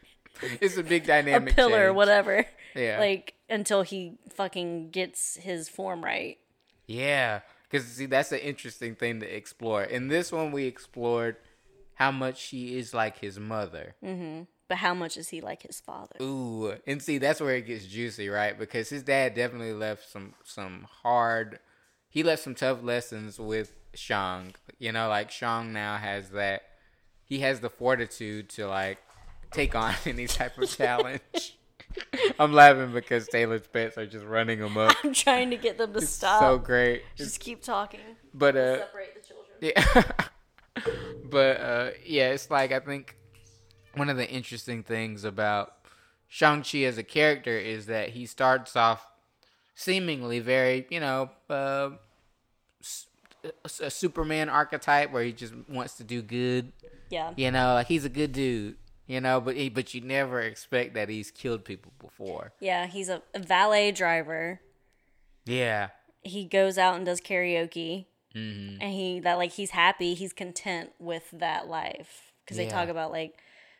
[0.60, 1.52] it's a big dynamic.
[1.52, 1.96] a pillar, change.
[1.96, 2.46] whatever.
[2.74, 6.38] Yeah, Like until he fucking gets his form right.
[6.86, 7.40] yeah.
[7.70, 9.84] Because see, that's an interesting thing to explore.
[9.84, 11.36] In this one, we explored
[11.94, 13.94] how much she is like his mother.
[14.04, 14.42] Mm-hmm.
[14.68, 16.16] But how much is he like his father?
[16.22, 18.58] Ooh, and see that's where it gets juicy, right?
[18.58, 21.58] Because his dad definitely left some some hard.
[22.08, 24.54] He left some tough lessons with Shang.
[24.78, 26.62] You know, like Shang now has that.
[27.24, 28.98] He has the fortitude to like
[29.50, 31.58] take on any type of challenge.
[32.38, 34.94] I'm laughing because Taylor's pets are just running him up.
[35.04, 36.40] I'm trying to get them to It's stop.
[36.40, 37.02] so great.
[37.16, 38.00] Just keep talking.
[38.32, 40.12] But uh, Separate the children.
[40.76, 40.90] yeah.
[41.30, 43.16] but uh, yeah, it's like I think
[43.94, 45.72] one of the interesting things about
[46.28, 49.04] Shang Chi as a character is that he starts off
[49.74, 51.90] seemingly very, you know, uh,
[53.64, 56.72] a Superman archetype where he just wants to do good.
[57.10, 57.32] Yeah.
[57.36, 58.76] You know, like he's a good dude.
[59.10, 62.52] You know, but he, but you never expect that he's killed people before.
[62.60, 64.60] Yeah, he's a, valet driver.
[65.44, 65.88] Yeah.
[66.22, 68.06] He goes out and does karaoke.
[68.32, 72.70] hmm and he that like he's happy he's content with that life because they Yeah.
[72.70, 73.36] talk about like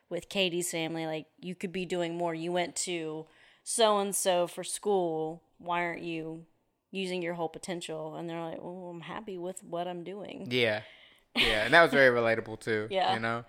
[0.09, 3.27] with katie's family like you could be doing more you went to
[3.63, 6.45] so and so for school why aren't you
[6.91, 10.81] using your whole potential and they're like well i'm happy with what i'm doing Yeah,
[11.37, 12.89] yeah, and that was very relatable too.
[12.91, 13.15] Yeah.
[13.15, 13.45] you know.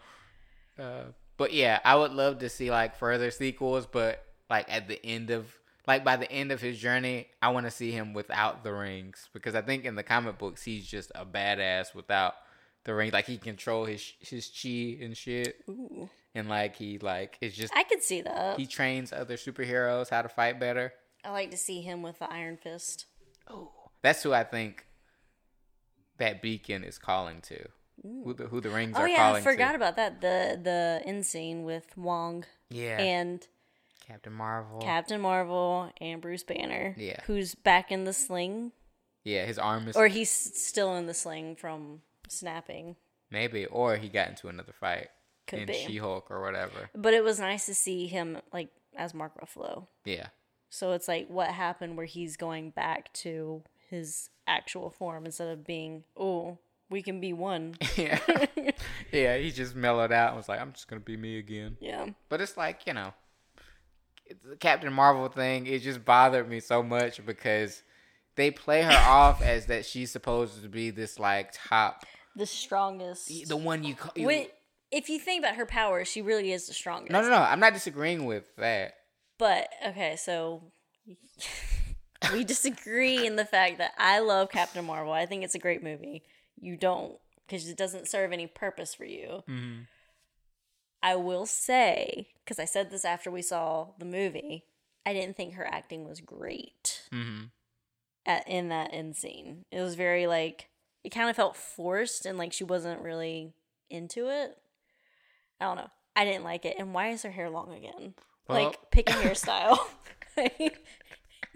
[0.79, 1.05] Uh,
[1.41, 5.31] but yeah, I would love to see like further sequels, but like at the end
[5.31, 5.51] of
[5.87, 9.27] like by the end of his journey, I want to see him without the rings
[9.33, 12.35] because I think in the comic books he's just a badass without
[12.83, 13.09] the ring.
[13.11, 16.11] Like he control his his chi and shit, Ooh.
[16.35, 20.21] and like he like it's just i could see that he trains other superheroes how
[20.21, 20.93] to fight better.
[21.25, 23.07] i like to see him with the iron fist
[23.49, 23.71] Oh,
[24.03, 24.85] that's who I think
[26.19, 27.67] that beacon is calling to.
[28.03, 29.75] Who the who the rings oh are yeah calling i forgot to.
[29.75, 32.99] about that the the end scene with wong Yeah.
[32.99, 33.45] and
[34.07, 34.79] Captain Marvel.
[34.81, 37.19] captain marvel and bruce banner Yeah.
[37.27, 38.71] who's back in the sling
[39.23, 42.95] yeah, his arm is or he's still in the sling from snapping.
[43.29, 45.09] maybe, or he got into another fight
[45.45, 45.73] Could in be.
[45.73, 46.89] She Hulk or whatever.
[46.95, 49.85] But it was nice to see him like as Mark Ruffalo.
[50.05, 50.27] Yeah,
[50.69, 55.63] So it's like what happened where he's going back to his actual form instead of
[55.67, 56.57] being, oh,
[56.91, 57.75] we can be one.
[57.95, 58.19] yeah,
[59.11, 59.37] yeah.
[59.37, 62.07] He just mellowed out and was like, "I'm just gonna be me again." yeah.
[62.29, 63.13] But it's like you know,
[64.47, 65.65] the Captain Marvel thing.
[65.65, 67.81] It just bothered me so much because
[68.35, 73.47] they play her off as that she's supposed to be this like top, The strongest.
[73.47, 74.11] the one you call.
[74.91, 77.13] If you think about her powers, she really is the strongest.
[77.13, 77.37] No, no, no.
[77.37, 78.95] I'm not disagreeing with that.
[79.37, 80.63] But okay, so
[82.33, 85.13] we disagree in the fact that I love Captain Marvel.
[85.13, 86.23] I think it's a great movie.
[86.61, 89.43] You don't because it doesn't serve any purpose for you.
[89.49, 89.81] Mm-hmm.
[91.03, 94.63] I will say because I said this after we saw the movie.
[95.05, 97.45] I didn't think her acting was great Mm-hmm.
[98.25, 99.65] at in that end scene.
[99.71, 100.69] It was very like
[101.03, 103.53] it kind of felt forced and like she wasn't really
[103.89, 104.55] into it.
[105.59, 105.89] I don't know.
[106.15, 106.75] I didn't like it.
[106.77, 108.13] And why is her hair long again?
[108.47, 109.79] Well- like pick a hairstyle.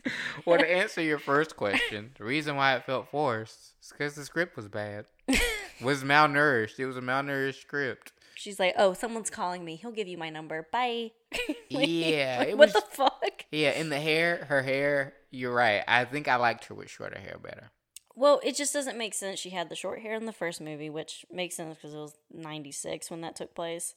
[0.45, 4.23] Well, to answer your first question, the reason why it felt forced is because the
[4.25, 5.05] script was bad.
[5.81, 6.77] was malnourished.
[6.79, 8.11] It was a malnourished script.
[8.35, 9.77] She's like, "Oh, someone's calling me.
[9.77, 10.67] He'll give you my number.
[10.71, 11.11] Bye."
[11.71, 13.45] Like, Yeah, like, what was- the fuck?
[13.51, 15.13] Yeah, in the hair, her hair.
[15.31, 15.83] You're right.
[15.87, 17.71] I think I liked her with shorter hair better.
[18.15, 19.39] Well, it just doesn't make sense.
[19.39, 22.13] She had the short hair in the first movie, which makes sense because it was
[22.31, 23.95] '96 when that took place,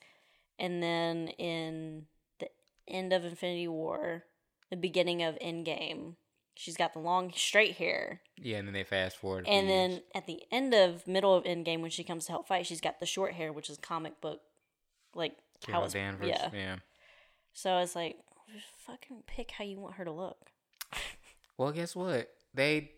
[0.59, 2.07] and then in
[2.41, 2.49] the
[2.89, 4.25] end of Infinity War,
[4.71, 6.15] the beginning of Endgame,
[6.55, 9.47] she's got the long straight hair, Yeah, and then they fast forward.
[9.49, 10.03] and then years.
[10.15, 13.01] at the end of middle of Endgame, when she comes to help fight, she's got
[13.01, 14.41] the short hair, which is comic book,
[15.15, 16.29] like how Carol it's Danvers.
[16.29, 16.51] yeah.
[16.53, 16.77] yeah.
[17.53, 18.17] So it's like,
[18.79, 20.39] fucking pick how you want her to look.
[21.57, 22.31] Well, guess what?
[22.55, 22.93] They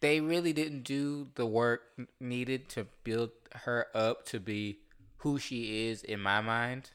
[0.00, 1.82] they really didn't do the work
[2.18, 4.78] needed to build her up to be
[5.18, 6.92] who she is in my mind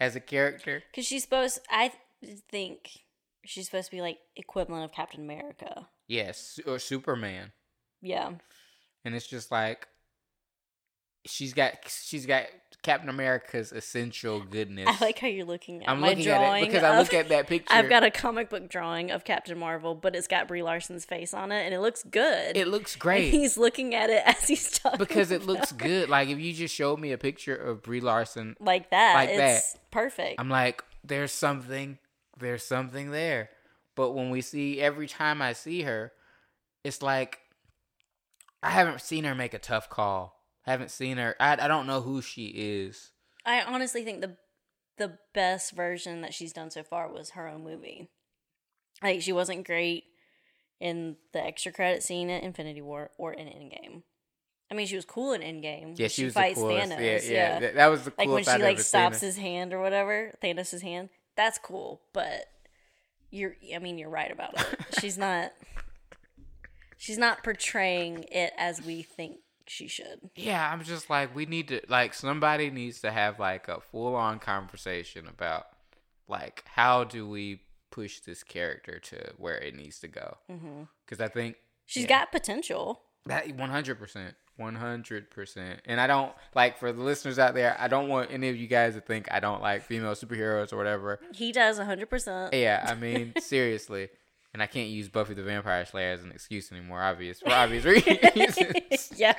[0.00, 0.82] as a character.
[0.90, 2.98] Because she's supposed, I th- think
[3.44, 5.88] she's supposed to be like equivalent of Captain America.
[6.08, 7.52] Yes, or Superman.
[8.02, 8.32] Yeah.
[9.04, 9.86] and it's just like
[11.26, 12.44] she's got she's got
[12.82, 14.88] Captain America's essential goodness.
[14.88, 16.64] I like how you're looking at I'm my looking at drawing.
[16.64, 17.74] it because I look at that picture.
[17.74, 21.34] I've got a comic book drawing of Captain Marvel, but it's got Brie Larson's face
[21.34, 22.56] on it, and it looks good.
[22.56, 26.08] it looks And great he's looking at it as he's talking because it looks good.
[26.08, 29.14] Like if you just showed me a picture of Brie Larson, like that.
[29.14, 29.62] like that.
[29.90, 30.36] perfect.
[30.40, 31.98] I'm like, there's something,
[32.40, 33.50] there's something there.
[33.96, 36.12] But when we see every time I see her,
[36.84, 37.38] it's like
[38.62, 40.36] I haven't seen her make a tough call.
[40.66, 41.36] I haven't seen her.
[41.40, 43.10] I I don't know who she is.
[43.44, 44.36] I honestly think the
[44.98, 48.08] the best version that she's done so far was her own movie.
[49.02, 50.04] Like she wasn't great
[50.78, 54.02] in the extra credit scene at Infinity War or in Endgame.
[54.70, 55.98] I mean, she was cool in Endgame.
[55.98, 56.92] Yeah, she, was fights the coolest.
[56.92, 57.00] Thanos.
[57.00, 57.72] Yeah, yeah, yeah.
[57.72, 61.08] That, was the like when she I'd like stops his hand or whatever, Thanos' hand.
[61.40, 62.44] That's cool, but
[63.30, 63.56] you're.
[63.74, 64.78] I mean, you're right about it.
[65.00, 65.52] she's not.
[66.98, 69.36] She's not portraying it as we think
[69.66, 70.28] she should.
[70.36, 74.14] Yeah, I'm just like we need to like somebody needs to have like a full
[74.16, 75.64] on conversation about
[76.28, 80.36] like how do we push this character to where it needs to go?
[80.52, 80.82] Mm-hmm.
[81.06, 82.08] Because I think She's Yeah.
[82.20, 83.00] got potential.
[83.24, 84.34] that 100 percent.
[84.60, 85.78] 100%.
[85.86, 88.66] And I don't like for the listeners out there, I don't want any of you
[88.66, 91.18] guys to think I don't like female superheroes or whatever.
[91.34, 92.50] He does 100%.
[92.52, 94.08] Yeah, I mean, seriously.
[94.52, 97.84] And I can't use Buffy the Vampire Slayer as an excuse anymore, obvious for obvious
[97.86, 99.12] reasons.
[99.16, 99.36] yeah.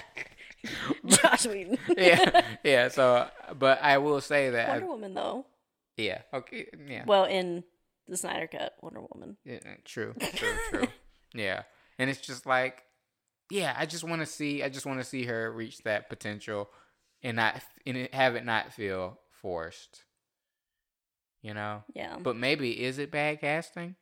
[1.06, 1.78] Joss Whedon.
[1.98, 2.88] yeah, yeah.
[2.88, 5.46] So, but I will say that, I- Wonder Woman, though.
[5.98, 7.64] yeah, okay, yeah, Well, in
[8.08, 9.38] the Snyder Cut, Wonder Woman.
[9.44, 10.88] yeah, true, true, true.
[11.34, 11.64] Yeah,
[11.98, 12.84] and it's just like,
[13.52, 16.70] yeah, I just want to see, I just want to see her reach that potential,
[17.22, 20.04] and not and have it not feel forced.
[21.42, 22.18] You know, Yeah.
[22.20, 23.96] but maybe is it bad casting?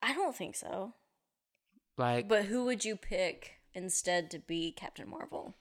[0.00, 0.94] I don't think so.
[1.98, 5.54] Like, But who would you pick instead to be Captain Marvel?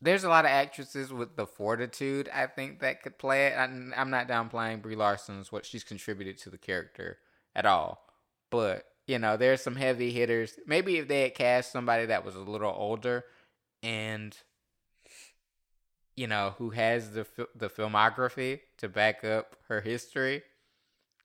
[0.00, 3.54] there's a lot of actresses with the fortitude I think that could play it.
[3.56, 7.18] I'm, I'm not downplaying Brie Larson's what she's contributed to the character
[7.54, 8.04] at all,
[8.50, 10.58] but you know there's some heavy hitters.
[10.66, 13.24] Maybe if they had cast somebody that was a little older
[13.82, 14.36] and
[16.16, 20.42] you know who has the the filmography to back up her history,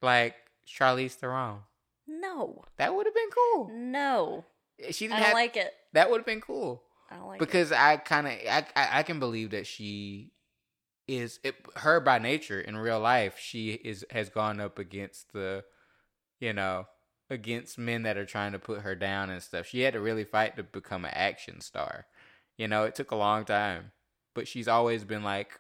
[0.01, 0.35] like
[0.67, 1.59] Charlize Theron,
[2.07, 2.63] No.
[2.77, 3.71] that would have been cool.
[3.73, 4.45] No.
[4.91, 5.73] She didn't don't have like it.
[5.93, 7.39] that would have been cool I don't like it.
[7.45, 10.31] because I kind of I, I I can believe that she
[11.07, 15.63] is it, her by nature in real life she is has gone up against the
[16.39, 16.85] you know
[17.29, 19.67] against men that are trying to put her down and stuff.
[19.67, 22.05] She had to really fight to become an action star.
[22.57, 23.91] You know, it took a long time,
[24.33, 25.59] but she's always been like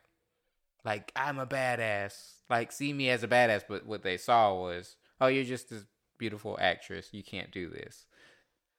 [0.83, 2.13] like I'm a badass.
[2.49, 5.85] Like see me as a badass, but what they saw was, "Oh, you're just this
[6.17, 7.09] beautiful actress.
[7.11, 8.05] You can't do this."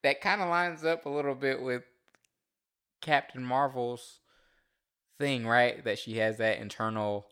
[0.02, 1.84] That kind of lines up a little bit with
[3.00, 4.20] Captain Marvel's
[5.18, 5.84] thing, right?
[5.84, 7.26] That she has that internal.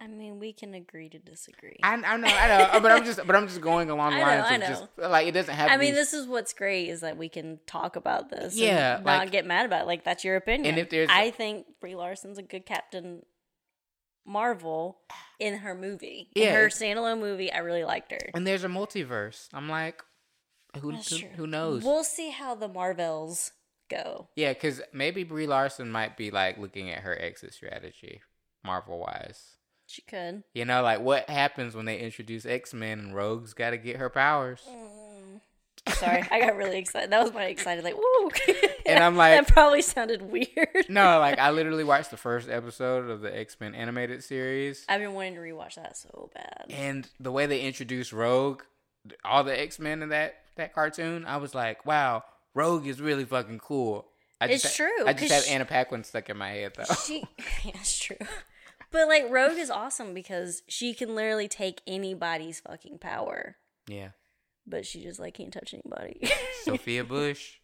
[0.00, 1.76] I mean, we can agree to disagree.
[1.82, 4.36] I, I know, I know, but I'm just, but I'm just going along the I
[4.36, 5.70] know, lines of just like it doesn't have.
[5.70, 8.56] I mean, this is what's great is that we can talk about this.
[8.56, 9.86] Yeah, and not like- get mad about it.
[9.86, 10.66] Like that's your opinion.
[10.74, 13.22] And if there's- I think Brie Larson's a good Captain
[14.26, 14.98] Marvel
[15.38, 16.28] in her movie.
[16.34, 18.30] Yeah, in her standalone movie, I really liked her.
[18.34, 19.48] and there's a multiverse.
[19.52, 20.02] I'm like,
[20.80, 21.84] who, who, who knows?
[21.84, 23.52] We'll see how the Marvels
[23.90, 24.28] go.
[24.34, 28.22] yeah, because maybe Brie Larson might be like looking at her exit strategy,
[28.64, 29.56] Marvel wise.
[29.94, 30.42] She could.
[30.54, 33.96] You know, like what happens when they introduce X Men and Rogue's got to get
[33.96, 34.60] her powers.
[34.68, 35.40] Mm.
[35.94, 37.10] Sorry, I got really excited.
[37.10, 38.30] That was my excited, like, woo.
[38.86, 40.86] And I'm like- that probably sounded weird.
[40.88, 44.84] No, like I literally watched the first episode of the X Men animated series.
[44.88, 46.66] I've been wanting to rewatch that so bad.
[46.70, 48.62] and the way they introduced Rogue,
[49.24, 53.24] all the X Men in that that cartoon, I was like, wow, Rogue is really
[53.24, 54.06] fucking cool.
[54.40, 56.94] I It's just, true, I just have she- Anna Paquin stuck in my head though.
[57.06, 57.24] She,
[57.64, 58.16] yeah, it's true.
[58.90, 63.56] But like Rogue is awesome because she can literally take anybody's fucking power,
[63.88, 64.10] yeah,
[64.66, 66.30] but she just like can't touch anybody.
[66.64, 67.58] Sophia Bush,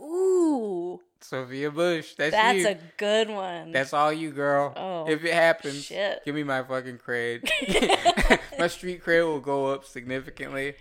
[0.00, 2.14] Ooh, Sophia Bush.
[2.14, 2.68] That's, that's you.
[2.68, 3.72] a good one.
[3.72, 4.72] That's all you, girl.
[4.76, 6.24] Oh, if it happens, shit.
[6.24, 7.48] give me my fucking cred.
[8.58, 10.74] my street cred will go up significantly.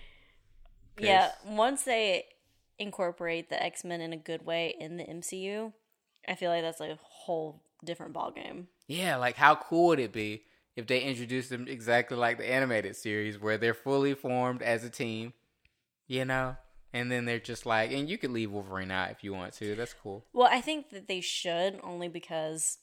[1.00, 1.32] yeah.
[1.46, 2.26] Once they
[2.78, 5.74] incorporate the X Men in a good way in the MCU,
[6.28, 8.68] I feel like that's like a whole different ballgame.
[8.88, 10.44] Yeah, like how cool would it be
[10.76, 14.90] if they introduced them exactly like the animated series where they're fully formed as a
[14.90, 15.34] team,
[16.08, 16.56] you know?
[16.94, 19.76] And then they're just like, and you could leave Wolverine out if you want to.
[19.76, 20.26] That's cool.
[20.34, 22.78] Well, I think that they should only because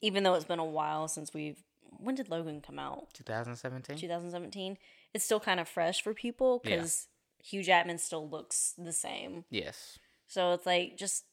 [0.00, 1.62] even though it's been a while since we've
[1.98, 3.14] when did Logan come out?
[3.14, 3.96] 2017?
[3.96, 4.76] 2017.
[5.14, 6.76] It's still kind of fresh for people Yeah.
[6.76, 7.06] because
[7.42, 9.44] Hugh Jackman still looks the same.
[9.50, 11.24] Yes, So it's like just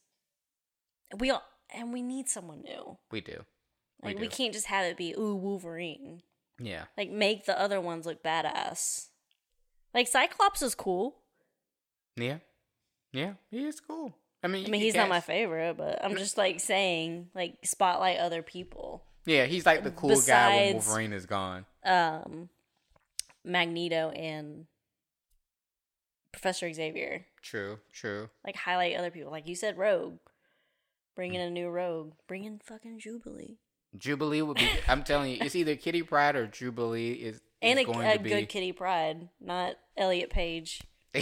[1.18, 1.42] we all
[1.74, 2.96] and we need someone new.
[3.10, 3.44] we do.
[4.04, 6.22] Like we we, can't just have it be ooh Wolverine.
[6.58, 6.84] Yeah.
[6.96, 9.08] Like make the other ones look badass.
[9.92, 11.16] Like Cyclops is cool.
[12.16, 12.38] Yeah.
[13.12, 13.34] Yeah.
[13.50, 14.14] He is cool.
[14.42, 18.18] I mean, I mean, he's not my favorite, but I'm just like saying like spotlight
[18.18, 19.02] other people.
[19.24, 21.64] Yeah, he's like the cool guy when Wolverine is gone.
[21.82, 22.50] Um,
[23.42, 24.66] Magneto and
[26.30, 27.24] Professor Xavier.
[27.40, 28.28] True, true.
[28.44, 29.30] Like highlight other people.
[29.30, 30.18] Like you said, Rogue.
[31.16, 32.12] Bring in a new Rogue.
[32.26, 33.58] Bring in fucking Jubilee.
[33.98, 34.68] Jubilee would be.
[34.88, 38.16] I'm telling you, it's either Kitty Pryde or Jubilee is, is and a, going a
[38.18, 38.28] to be.
[38.30, 40.82] good Kitty Pryde, not Elliot Page.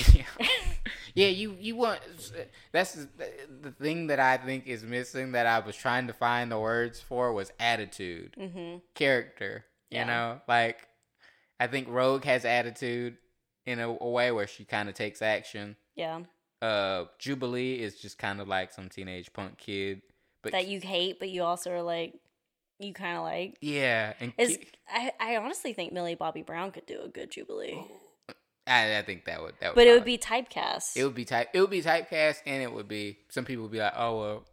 [1.15, 2.01] yeah, you you want
[2.73, 6.59] that's the, thing that I think is missing that I was trying to find the
[6.59, 9.65] words for was attitude, hmm character.
[9.91, 10.05] You Yeah.
[10.07, 10.87] know, like
[11.61, 13.19] I think Rogue has attitude
[13.67, 15.77] in a, a way where she kind of takes action.
[15.95, 16.23] Yeah,
[16.63, 20.01] Uh, Jubilee is just kind of like some teenage punk kid,
[20.43, 22.15] but that you hate, but you also are like,
[22.83, 23.57] you kind of like.
[23.61, 24.59] yeah, and Is
[24.93, 27.83] I, I honestly think Millie Bobby Brown could do a good Jubilee,
[28.67, 30.97] I, I think that would that would but it would be typecast.
[30.97, 31.49] It would be type.
[31.53, 33.19] It would be typecast, and it would be.
[33.31, 34.45] Some people would be like, "Oh well,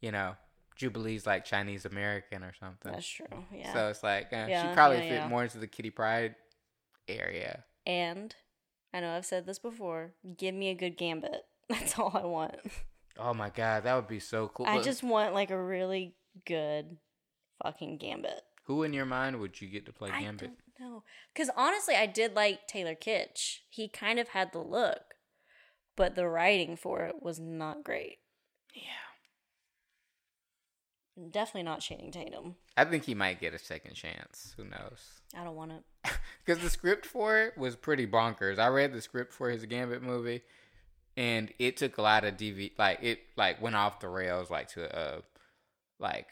[0.00, 0.36] you know,
[0.76, 3.26] Jubilee's like Chinese American or something." That's true.
[3.52, 3.72] Yeah.
[3.72, 5.28] So it's like uh, Yeah, she probably yeah, fit yeah.
[5.28, 6.34] more into the Kitty Pryde
[7.08, 7.64] area.
[7.86, 8.34] and
[8.94, 10.12] I know I've said this before.
[10.38, 11.42] Give me a good Gambit.
[11.68, 12.56] That's all I want.
[13.18, 14.66] Oh my god, that would be so cool.
[14.66, 16.14] I just want like a really
[16.46, 16.96] good
[17.62, 18.42] fucking Gambit.
[18.64, 20.50] who in your mind would you get to play I Gambit?
[20.78, 21.02] don't know.
[21.32, 23.58] Because honestly, I did like Taylor Kitsch.
[23.70, 25.14] He kind of had the look,
[25.96, 28.18] but the writing for it was not great.
[28.74, 28.82] Yeah,
[31.30, 32.56] Definitely not Channing Tatum.
[32.76, 34.52] I think he might get a second chance.
[34.58, 35.22] Who knows?
[35.34, 35.82] I don't want it.
[36.44, 38.58] Because the script for it was pretty bonkers.
[38.60, 40.42] I read the script for his Gambit movie,
[41.16, 42.72] and it took a lot of DV.
[42.78, 44.48] Like it, like went off the rails.
[44.48, 45.20] Like to uh,
[45.98, 46.28] like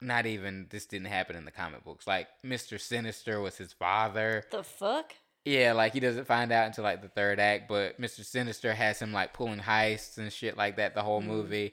[0.00, 2.06] not even this didn't happen in the comic books.
[2.06, 4.44] Like Mister Sinister was his father.
[4.50, 5.14] The fuck?
[5.44, 7.68] Yeah, like he doesn't find out until like the third act.
[7.68, 11.26] But Mister Sinister has him like pulling heists and shit like that the whole Mhm.
[11.26, 11.72] movie.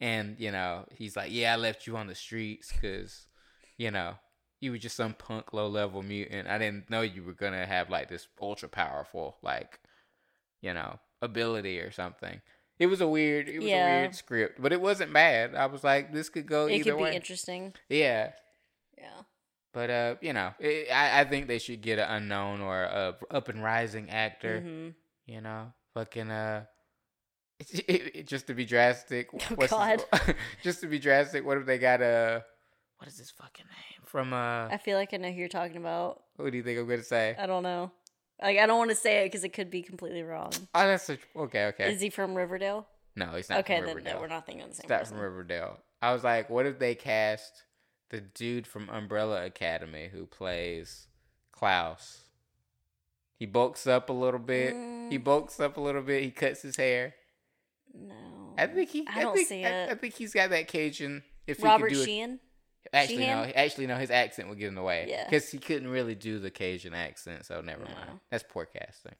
[0.00, 3.26] And you know he's like, yeah, I left you on the streets because
[3.78, 4.14] you know
[4.60, 6.48] you were just some punk low level mutant.
[6.48, 9.80] I didn't know you were gonna have like this ultra powerful like
[10.60, 12.40] you know ability or something.
[12.78, 13.86] It was a weird, it was Yeah.
[13.86, 15.54] a weird script, but it wasn't bad.
[15.54, 17.16] I was like, this could go it either could be way.
[17.16, 17.72] interesting.
[17.88, 18.32] yeah,
[18.98, 19.22] Yeah.
[19.72, 23.16] but uh, you know, it, I I think they should get an unknown or a
[23.30, 24.60] up and rising actor.
[24.60, 24.88] hmm
[25.26, 26.64] You know, fucking uh.
[28.26, 31.44] just to be drastic, Oh, what's his- just to be drastic.
[31.46, 32.44] What if they got a
[32.98, 34.68] what is his fucking name from uh?
[34.68, 36.22] I feel like I know who you're talking about.
[36.36, 37.34] What do you think I'm gonna say?
[37.38, 37.90] I don't know.
[38.42, 40.52] Like I don't want to say it because it could be completely wrong.
[40.74, 41.66] Oh, that's such okay.
[41.66, 42.86] Okay, Is he from Riverdale?
[43.14, 45.16] no, he's not okay, from then no, we're not thinking the He's same not person.
[45.16, 45.78] from Riverdale.
[46.02, 47.62] I was like, what if they cast
[48.10, 51.06] the dude from Umbrella Academy who plays
[51.52, 52.20] Klaus?
[53.38, 54.72] He bulks up a little bit.
[55.10, 55.24] He Mm.
[55.24, 56.22] bulks up a little bit.
[56.22, 57.14] He cuts his hair.
[57.94, 58.14] No,
[58.58, 59.06] I think he.
[59.08, 59.90] I don't think, see I, it.
[59.90, 61.22] I think he's got that Cajun.
[61.46, 62.38] If Robert he could do it,
[62.94, 63.02] Sheehan.
[63.02, 65.06] actually no, actually no, his accent would get in the way.
[65.08, 65.24] Yeah.
[65.24, 67.44] because he couldn't really do the Cajun accent.
[67.46, 67.90] So never No.
[67.90, 68.20] mind.
[68.30, 69.14] That's poor casting.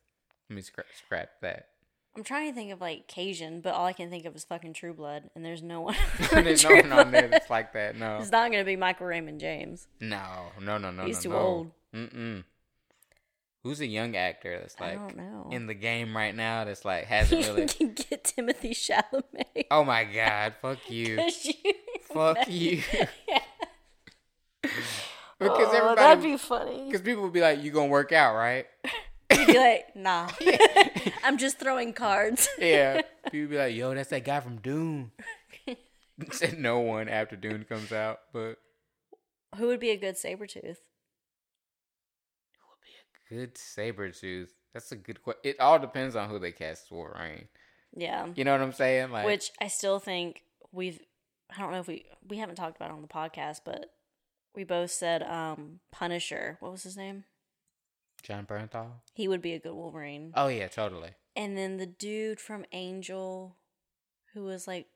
[0.48, 1.68] Let me scrap, scrap that.
[2.16, 4.72] I'm trying to think of like Cajun, but all I can think of is fucking
[4.72, 5.96] True Blood, and there's no one.
[6.30, 7.94] There's no one on there that's like that.
[7.96, 9.86] No, It's not gonna be Michael Raymond James.
[10.00, 10.22] no,
[10.62, 11.04] no, no, no.
[11.04, 11.36] He's no, too no.
[11.38, 11.70] old.
[11.94, 12.44] Mm-mm.
[13.64, 14.98] Who's a young actor that's like
[15.50, 17.66] in the game right now that's like hasn't really?
[17.66, 19.64] can get Timothée Chalamet.
[19.72, 20.54] oh my god!
[20.62, 21.20] Fuck you!
[21.42, 22.82] you- Fuck you!
[23.28, 23.40] Yeah.
[25.38, 26.86] Because Oh, everybody, that'd be funny.
[26.86, 28.66] because people would be like, "You gonna work out, right?"
[29.32, 30.30] You'd be like, nah.
[31.24, 32.48] I'm just throwing cards.
[32.58, 33.02] yeah.
[33.30, 35.10] People be like, "Yo, that's that guy from Dune."
[36.32, 38.56] Said no one after Dune comes out, but
[39.56, 40.78] Who would be a good Sabretooth?
[42.56, 42.94] Who would be
[43.30, 44.48] a good Sabretooth.
[44.72, 45.40] That's a good question.
[45.44, 47.48] It all depends on who they cast as Wolverine.
[47.94, 48.28] Yeah.
[48.34, 49.10] You know what I'm saying?
[49.10, 50.42] Like, Which I still think
[50.72, 51.00] we've
[51.54, 53.90] I don't know if we we haven't talked about it on the podcast, but
[54.56, 56.56] we both said um Punisher.
[56.60, 57.24] What was his name?
[58.22, 58.88] Jon Bernthal.
[59.14, 60.32] He would be a good Wolverine.
[60.34, 61.10] Oh yeah, totally.
[61.36, 63.56] And then the dude from Angel
[64.34, 64.86] who was like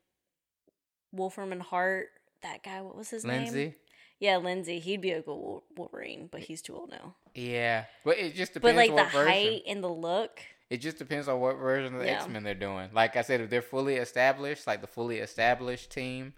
[1.12, 2.08] Wolfram and Hart,
[2.42, 3.42] that guy, what was his name?
[3.44, 3.74] Lindsey.
[4.18, 4.80] Yeah, Lindsey.
[4.80, 7.16] He'd be a good Wolverine, but he's too old now.
[7.34, 8.74] Yeah, but it just depends.
[8.74, 9.32] But like what the version.
[9.32, 12.16] height and the look, It just depends on what version of the Yeah.
[12.22, 12.90] X Men they're doing.
[12.92, 16.34] Like I said, if they're fully established, like the fully established team,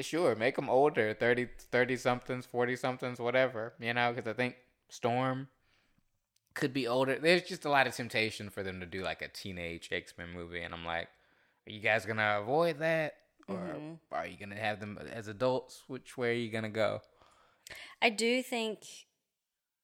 [0.00, 4.56] sure, make them older 30, 30 somethings, 40 somethings, whatever, you know, because I think
[4.88, 5.48] Storm
[6.54, 7.18] could be older.
[7.18, 10.30] There's just a lot of temptation for them to do like a teenage X Men
[10.32, 10.62] movie.
[10.62, 11.08] And I'm like,
[11.66, 13.14] are you guys going to avoid that?
[13.48, 13.98] Or Mhm.
[14.12, 15.84] are you going to have them as adults?
[15.86, 17.02] Which way are you going to go?
[18.02, 18.84] I do think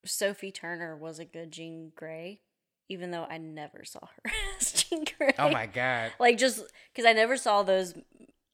[0.05, 2.41] Sophie Turner was a good Jean Grey,
[2.89, 5.35] even though I never saw her as Jean Grey.
[5.39, 6.13] Oh my God.
[6.19, 6.63] Like just
[6.93, 7.95] because I never saw those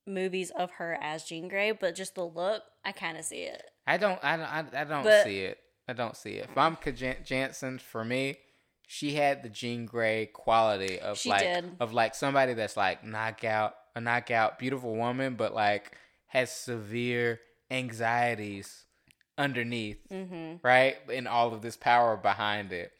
[0.08, 3.62] movies of her as Jean Grey, but just the look, I kind of see it.
[3.86, 4.18] I don't.
[4.22, 4.46] I don't.
[4.46, 5.58] I, I don't But- see it.
[5.90, 6.48] I don't see it.
[6.50, 8.36] If I'm Jan- Jansen, for me,
[8.86, 11.76] she had the Jean Grey quality of She like did.
[11.80, 17.40] of like somebody that's like knockout, a knockout, beautiful woman, but like has severe
[17.70, 18.84] anxieties
[19.38, 20.56] underneath, Mm-hmm.
[20.62, 20.96] right?
[21.12, 22.92] And all of this power behind it.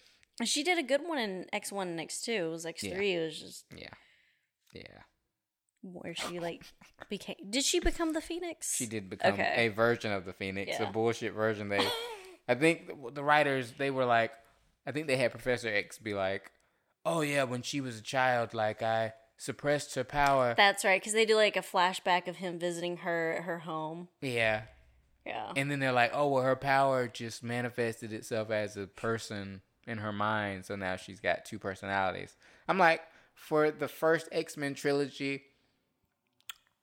[0.45, 2.33] She did a good one in X one and X two.
[2.47, 3.15] It was X three.
[3.17, 3.89] It was just Yeah.
[4.73, 5.03] Yeah.
[5.93, 6.63] Where she like
[7.09, 7.37] became.
[7.49, 8.75] Did she become the Phoenix?
[8.77, 9.67] She did become Okay.
[9.67, 10.89] a version of the Phoenix, Yeah.
[10.89, 11.69] a bullshit version.
[11.69, 11.87] They,
[12.49, 14.33] I think the writers they were like,
[14.87, 16.51] I think they had Professor X be like,
[17.05, 21.13] "Oh yeah, when she was a child, like I suppressed her power." That's right, because
[21.13, 24.09] they do like a flashback of him visiting her at her home.
[24.21, 24.63] yeah,
[25.27, 25.53] Yeah.
[25.57, 29.99] and then they're like, "Oh well, her power just manifested itself as a person in
[29.99, 32.35] her mind, so now she's got two personalities."
[32.67, 33.03] I'm like,
[33.35, 35.45] for the first X Men trilogy.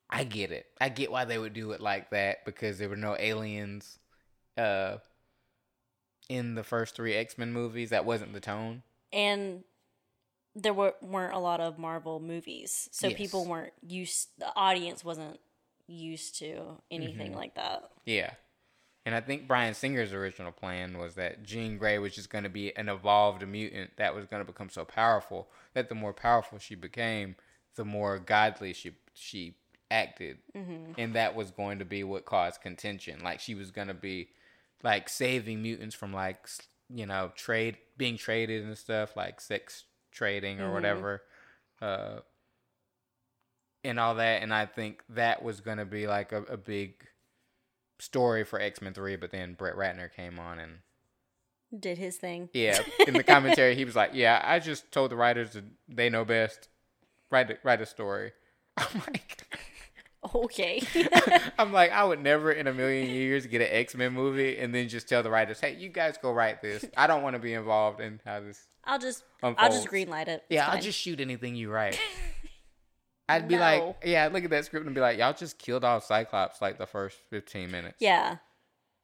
[0.08, 0.66] I get it.
[0.80, 3.98] I get why they would do it like that because there were no aliens
[4.56, 4.98] uh
[6.28, 7.90] in the first 3 X-Men movies.
[7.90, 8.82] That wasn't the tone.
[9.12, 9.62] and
[10.58, 13.18] there were, weren't a lot of Marvel movies, so Yes.
[13.18, 14.28] people weren't used.
[14.38, 15.38] The audience wasn't
[15.86, 17.36] used to anything Mm-hmm.
[17.36, 17.90] like that.
[18.06, 18.30] Yeah.
[19.04, 22.50] And I think Bryan Singer's original plan was that Jean Grey was just going to
[22.50, 26.58] be an evolved mutant that was going to become so powerful that the more powerful
[26.58, 27.36] she became,
[27.76, 29.56] the more godly she she
[29.90, 30.38] acted.
[30.56, 30.92] Mm-hmm.
[30.98, 33.20] And that was going to be what caused contention.
[33.22, 34.28] Like she was going to be
[34.82, 36.48] like saving mutants from like
[36.88, 40.72] you know, trade being traded and stuff like sex trading or Mhm.
[40.72, 41.22] whatever.
[41.80, 42.20] Uh
[43.84, 46.94] and all that and I think that was going to be like a, a big
[47.98, 50.78] story for X-Men 3 but then Brett Ratner came on and
[51.78, 52.48] Did his thing.
[52.52, 56.08] yeah, in the commentary he was like, "Yeah, I just told the writers that they
[56.10, 56.68] know best.
[57.30, 58.32] Write a, write a story."
[58.76, 59.44] I'm like
[60.34, 60.82] Okay.
[61.58, 64.74] I'm like, I would never in a million years get an X Men movie and
[64.74, 66.84] then just tell the writers, "Hey, you guys go write this.
[66.96, 69.76] I don't want to be involved in how this." I'll just I'll Unfolds.
[69.76, 70.44] just greenlight it.
[70.48, 71.98] It's Yeah, I'll just shoot anything you write.
[73.28, 73.60] I'd be No.
[73.60, 76.62] like, yeah, I'd look at that script and be like, y'all just killed off Cyclops
[76.62, 77.96] like the first 15 minutes.
[77.98, 78.36] Yeah.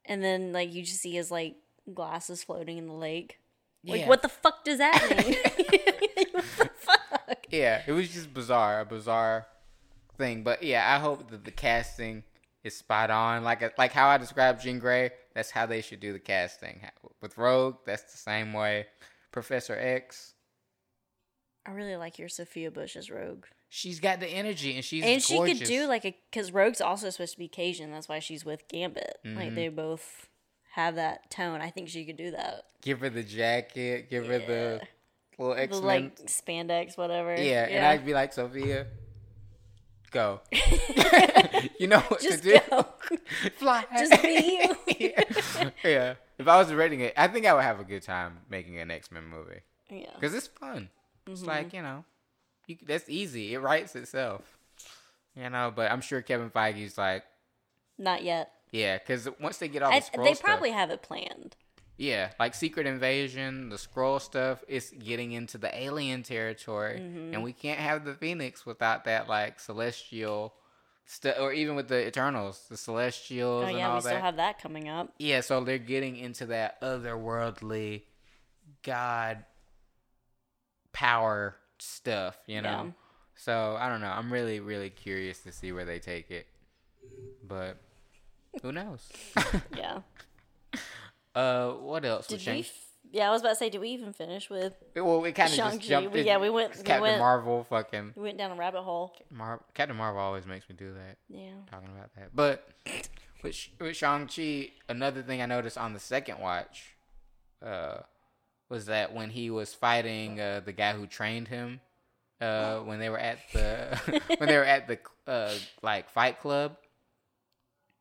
[0.04, 1.56] And then like you just see his like
[1.92, 3.38] glasses floating in the lake.
[3.84, 4.08] Like Yeah.
[4.08, 5.34] what the fuck does that mean?
[6.32, 7.46] what the fuck?
[7.50, 9.46] Yeah, it was just bizarre, a bizarre
[10.16, 10.42] thing.
[10.42, 12.22] But yeah, I hope that the casting
[12.64, 13.44] is spot on.
[13.44, 16.80] Like like how I described Jean Grey, that's how they should do the casting.
[17.20, 18.86] With Rogue, that's the same way.
[19.32, 20.34] Professor X,
[21.66, 23.44] I really like your Sophia Bush as Rogue.
[23.68, 27.08] she's got the energy and she's and she could do like a because Rogue's also
[27.10, 27.90] supposed to be Cajun.
[27.90, 29.18] That's why she's with Gambit.
[29.24, 29.54] Like Mhm.
[29.54, 30.28] they both
[30.72, 31.60] have that tone.
[31.60, 32.64] I think she could do that.
[32.82, 34.80] give her the jacket, give her the
[35.38, 37.40] little X The like spandex, whatever.
[37.40, 38.86] yeah, and I'd be like, Sophia,
[40.12, 40.40] go.
[41.78, 42.58] you know what just to do.
[42.70, 42.86] go.
[43.56, 43.84] Fly.
[43.98, 44.60] Just be
[44.98, 45.12] you.
[45.84, 46.14] yeah.
[46.38, 48.90] If I was rating it, I think I would have a good time making an
[48.90, 49.60] X Men movie
[49.90, 50.10] yeah.
[50.14, 50.88] because it's fun.
[51.26, 51.48] It's Mm-hmm.
[51.48, 52.04] like you know,
[52.66, 53.54] you, that's easy.
[53.54, 54.58] It writes itself.
[55.36, 57.24] You know, but I'm sure Kevin Feige's like,
[57.98, 58.50] Not yet.
[58.70, 61.56] yeah, because once they get all I, the scroll they stuff, probably have it planned.
[62.02, 67.34] Yeah, like Secret Invasion, the scroll stuff, it's getting into the alien territory, Mm-hmm.
[67.34, 70.54] and we can't have the Phoenix without that like celestial
[71.06, 74.08] stuff, or even with the Eternals, the Celestials Oh and yeah, all we that.
[74.08, 75.12] still have that coming up.
[75.18, 78.02] Yeah, so they're getting into that otherworldly
[78.82, 79.44] god
[80.92, 82.68] power stuff, you know.
[82.86, 82.90] Yeah.
[83.36, 84.10] So I don't know.
[84.10, 86.46] I'm really, really curious to see where they take it.
[87.46, 87.76] But
[88.62, 89.08] who knows?
[89.76, 90.00] Yeah.
[91.34, 92.26] uh, what else?
[92.26, 92.60] Did we?
[92.60, 92.78] F-
[93.10, 94.72] yeah, I was about to say, did we even finish with?
[94.96, 96.12] well, we kind of just jumped.
[96.14, 99.14] We- yeah, we went- we Captain went- Marvel, fucking We went down a rabbit hole.
[99.30, 101.18] Mar- Captain Marvel always makes me do that.
[101.28, 101.50] Yeah.
[101.70, 102.66] Talking about that, but
[103.42, 106.94] with with Shang Chi, another thing I noticed on the second watch,
[107.62, 107.98] uh,
[108.70, 111.80] was that when he was fighting uh, the guy who trained him,
[112.40, 114.98] uh, when they were at the when they were at the
[115.30, 115.52] uh,
[115.82, 116.76] like fight club,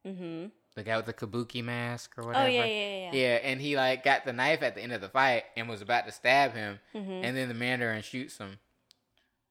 [0.08, 0.48] Mm-hmm.
[0.76, 2.50] The guy with the kabuki mask or Oh whatever.
[2.50, 2.98] yeah, yeah, yeah.
[2.98, 3.12] yeah.
[3.14, 5.82] Yeah, and he like got the knife at the end of the fight and was
[5.82, 7.24] about to stab him, Mhm.
[7.24, 8.60] and then the Mandarin shoots him.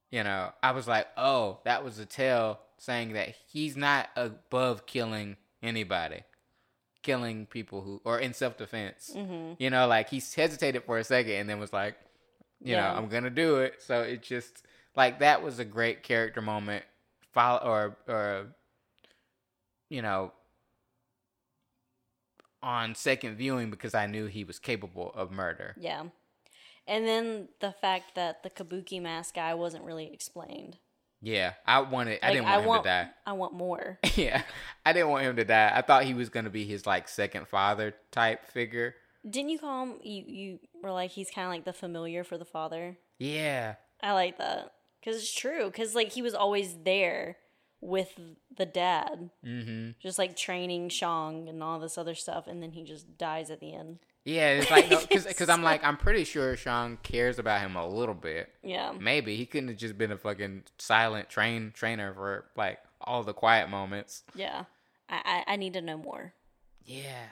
[0.09, 4.85] You know, I was like, oh, that was a tell saying that he's not above
[4.85, 6.23] killing anybody,
[7.01, 9.11] killing people who or in self defense.
[9.15, 9.55] Mhm.
[9.59, 11.95] You know, like he hesitated for a second and then was like,
[12.59, 12.81] you Yeah.
[12.91, 13.81] know, I'm gonna do it.
[13.81, 14.65] So it just
[14.95, 16.83] like that was a great character moment.
[17.31, 18.47] Follow or or
[19.89, 20.31] you know
[22.63, 25.75] on second viewing because I knew he was capable of murder.
[25.79, 26.03] Yeah.
[26.87, 30.77] And then the fact that the kabuki mask guy wasn't really explained.
[31.21, 32.19] Yeah, I wanted.
[32.23, 33.09] I didn't want him want, to die.
[33.27, 33.99] I want more.
[34.15, 34.41] yeah,
[34.83, 35.71] I didn't want him to die.
[35.73, 38.95] I thought he was gonna be his like second father type figure.
[39.29, 39.99] Didn't you call him?
[40.01, 42.97] You you were like he's kind of like the familiar for the father.
[43.19, 45.65] Yeah, I like that because it's true.
[45.65, 47.37] Because like he was always there,
[47.81, 48.17] with
[48.55, 49.91] the dad, Mm-hmm.
[49.99, 53.59] just like training Shang and all this other stuff, and then he just dies at
[53.59, 53.99] the end.
[54.23, 58.13] Yeah, it's like because I'm like I'm pretty sure Sean cares about him a little
[58.13, 58.49] bit.
[58.63, 63.23] Yeah, Maybe he couldn't have just been a fucking silent train trainer for like all
[63.23, 64.23] the quiet moments.
[64.35, 64.65] yeah.
[65.09, 66.33] I I, I need to know more.
[66.85, 67.25] Yeah.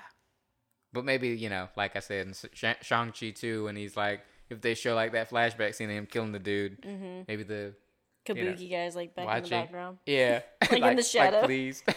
[0.91, 2.33] But maybe, you know, like I said in
[2.81, 6.31] Shang-Chi too, and he's like, if they show like that flashback scene of him killing
[6.31, 7.21] the dude, Mm-hmm.
[7.27, 7.75] maybe the,
[8.25, 9.97] Kabuki guys like back in the background.
[10.05, 10.41] yeah.
[10.71, 11.37] Like in the shadow.
[11.37, 11.83] Like, please.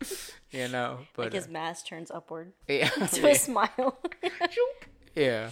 [0.50, 2.88] you know, but like his uh, mask turns upward yeah.
[2.88, 3.98] to a smile.
[5.14, 5.50] yeah.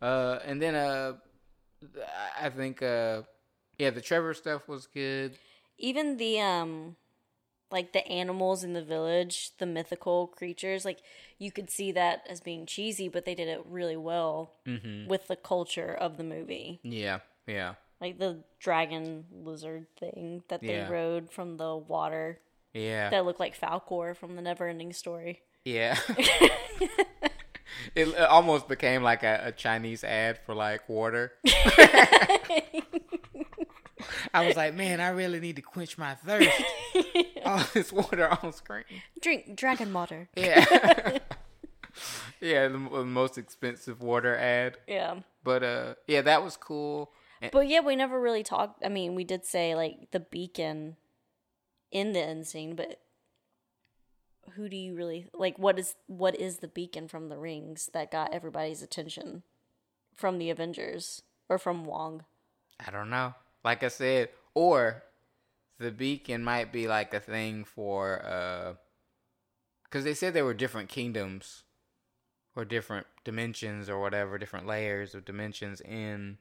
[0.00, 1.14] Uh, and then, uh,
[2.40, 3.22] I think, uh,
[3.78, 5.36] yeah, the Trevor stuff was good.
[5.78, 6.96] Even the um
[7.70, 10.98] like the animals in the village, the mythical creatures, like
[11.38, 15.06] you could see that as being cheesy, but they did it really well Mm-hmm.
[15.08, 16.80] with the culture of the movie.
[16.82, 17.20] Yeah.
[17.46, 17.74] Yeah.
[18.00, 20.88] Like the dragon lizard thing that they Yeah.
[20.88, 22.40] rode from the water
[22.72, 23.10] Yeah.
[23.10, 25.42] that looked like Falkor from the Never Ending Story.
[25.64, 25.98] Yeah.
[27.94, 31.32] it, it almost became like a, a Chinese ad for like water.
[34.32, 36.50] I was like, man, I really need to quench my thirst.
[37.44, 38.84] All this water on screen.
[39.20, 40.28] Drink dragon water.
[40.36, 41.18] Yeah.
[42.40, 44.78] yeah, the, the most expensive water ad.
[44.86, 45.20] Yeah.
[45.42, 47.10] But uh yeah, that was cool.
[47.40, 48.84] And- But yeah, we never really talked.
[48.84, 50.96] I mean, we did say like the beacon
[51.90, 53.00] in the end scene, but
[54.54, 55.58] who do you really like?
[55.58, 59.42] What is what is the beacon from the rings that got everybody's attention
[60.14, 62.24] from the Avengers or from Wong?
[62.84, 63.34] I don't know.
[63.64, 65.02] Like I said, or
[65.78, 68.74] the beacon might be like a thing for uh
[69.90, 71.64] cuz they said there were different kingdoms
[72.56, 76.38] or different dimensions or whatever, different layers of dimensions in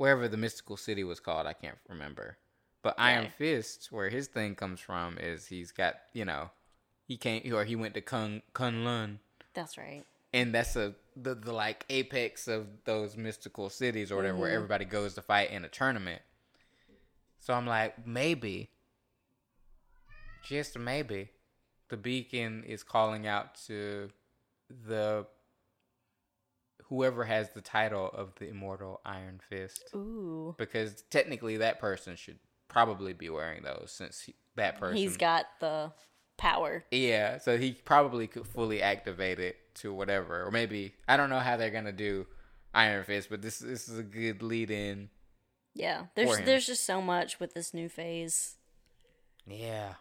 [0.00, 2.38] wherever the mystical city was called, I can't remember.
[2.82, 6.48] But Iron Fist, where his thing comes from is he's got, you know,
[7.04, 9.18] he came or he went to Kun Kunlun
[9.52, 10.04] That's right.
[10.32, 14.56] and that's a the, the like apex of those mystical cities or whatever where mm-hmm.
[14.56, 16.22] everybody goes to fight in a tournament
[17.40, 18.70] so i'm like maybe
[20.44, 21.30] just maybe
[21.88, 24.08] the beacon is calling out to
[24.86, 25.26] the
[26.90, 32.38] whoever has the title of the immortal iron fist Ooh, because technically that person should
[32.68, 35.92] probably be wearing those since he, that person he's got the
[36.36, 36.84] power.
[36.90, 41.38] yeah, so he probably could fully activate it to whatever, or maybe I don't know
[41.38, 42.26] how they're gonna do
[42.74, 45.10] Iron Fist, but this this is a good lead in.
[45.74, 48.56] Yeah, there's there's just so much with this new phase.
[49.46, 49.94] Yeah,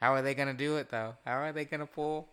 [0.00, 1.14] how are they gonna do it though?
[1.24, 2.28] How are they gonna pull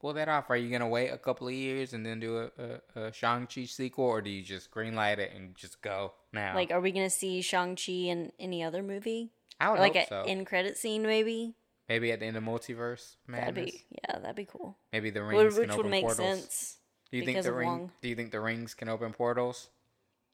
[0.00, 0.50] pull that off?
[0.50, 2.50] Are you gonna wait a couple of years and then do a,
[2.96, 6.54] a, a Shang Chi sequel, or do you just greenlight it and just go now?
[6.54, 9.30] Like, are we gonna see Shang Chi in any other movie?
[9.60, 10.22] I would Or like hope a so.
[10.26, 11.54] end credit scene, maybe.
[11.88, 14.76] maybe at the end of Multiverse That'd be yeah, that'd be cool.
[14.92, 16.26] Maybe the rings which can would open make portals.
[16.40, 16.78] sense.
[17.10, 17.66] Do you think the ring?
[17.68, 17.92] Wong.
[18.02, 19.70] Do you think the rings can open portals?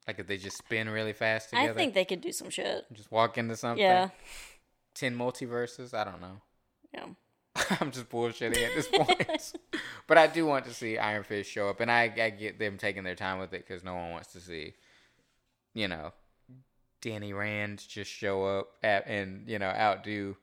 [0.06, 1.70] Like if they just spin really fast together?
[1.70, 2.84] I think they could do some shit.
[2.92, 3.82] just walk into something.
[3.82, 4.10] Yeah,
[4.94, 5.94] Ten multiverses.
[5.94, 6.40] I don't know.
[6.92, 7.06] yeah.
[7.80, 9.52] I'm just bullshitting at this point.
[10.06, 12.78] but I do want to see Iron Fist show up, and I, I get them
[12.78, 14.74] taking their time with it because no one wants to see,
[15.72, 16.12] you know,
[17.00, 20.36] Danny Rand just show up at, and you know outdo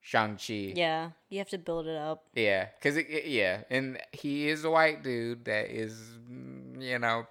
[0.00, 0.72] Shang Chi.
[0.76, 2.24] Yeah, you have to build it up.
[2.34, 5.92] Yeah, because it, it- yeah, and he is a white dude that is,
[6.30, 7.26] mm, you know,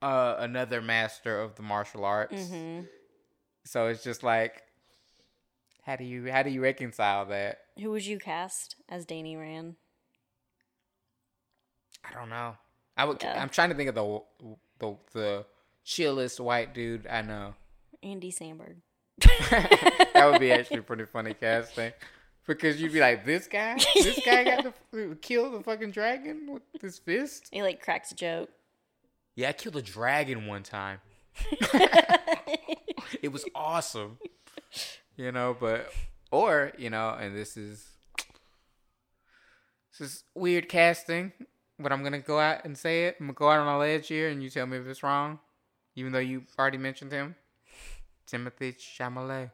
[0.00, 2.48] uh, another master of the martial arts.
[2.48, 2.80] hmm
[3.64, 4.62] So it's just like,
[5.88, 7.60] how do you how do you reconcile that?
[7.80, 9.76] Who would you cast as Danny Rand?
[12.04, 12.58] I don't know.
[12.94, 13.22] I would.
[13.22, 13.40] Yeah.
[13.40, 14.20] I'm trying to think of the
[14.80, 15.46] the the
[15.84, 17.54] chillest white dude I know.
[18.02, 18.76] Andy Samberg.
[19.18, 21.92] that would be actually pretty funny casting.
[22.46, 26.82] Because you'd be like, this guy, this guy got to kill the fucking dragon with
[26.82, 27.48] his fist.
[27.50, 28.50] He like cracks a joke.
[29.36, 31.00] Yeah, I killed a dragon one time.
[33.22, 34.18] it was awesome.
[35.18, 35.92] You know, but
[36.30, 37.84] or, you know, and this is
[39.90, 41.32] this is weird casting,
[41.76, 43.16] but I'm gonna go out and say it.
[43.18, 45.40] I'm gonna go out on a ledge here and you tell me if it's wrong.
[45.96, 47.34] Even though you already mentioned him.
[48.30, 49.50] Timothée Chalamet.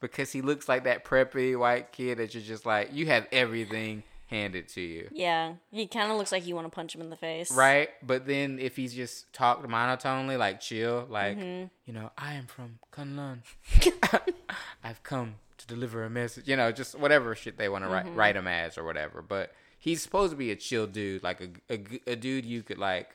[0.00, 4.02] Because he looks like that preppy white kid that you're just like, you have everything
[4.32, 5.08] handed to you.
[5.12, 7.50] Yeah, he kind of looks like you want to punch him in the face.
[7.52, 7.90] Right?
[8.02, 11.70] But then if he's just talked monotonely, like chill, like, Mhm.
[11.84, 13.42] you know, I am from Kunlun.
[14.84, 16.48] I've come to deliver a message.
[16.48, 19.22] You know, just whatever shit they want to write, write him as or whatever.
[19.22, 21.78] But he's supposed to be a chill dude, like a
[22.10, 23.10] a dude you could, like,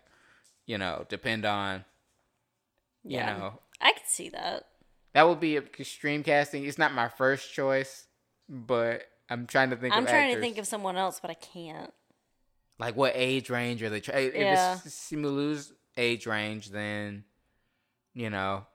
[0.65, 1.83] you know, depend on.
[3.03, 3.37] You Yeah.
[3.37, 4.67] know, I could see that.
[5.13, 6.65] That would be extreme casting.
[6.65, 8.05] It's not my first choice,
[8.47, 9.93] but I'm trying to think.
[9.93, 10.35] I'm of trying actors.
[10.35, 11.93] to think of someone else, but I can't.
[12.79, 13.99] like what age range are they?
[13.99, 14.79] Tra- if Yeah.
[14.85, 17.23] it's Simu's age range, then
[18.13, 18.65] you know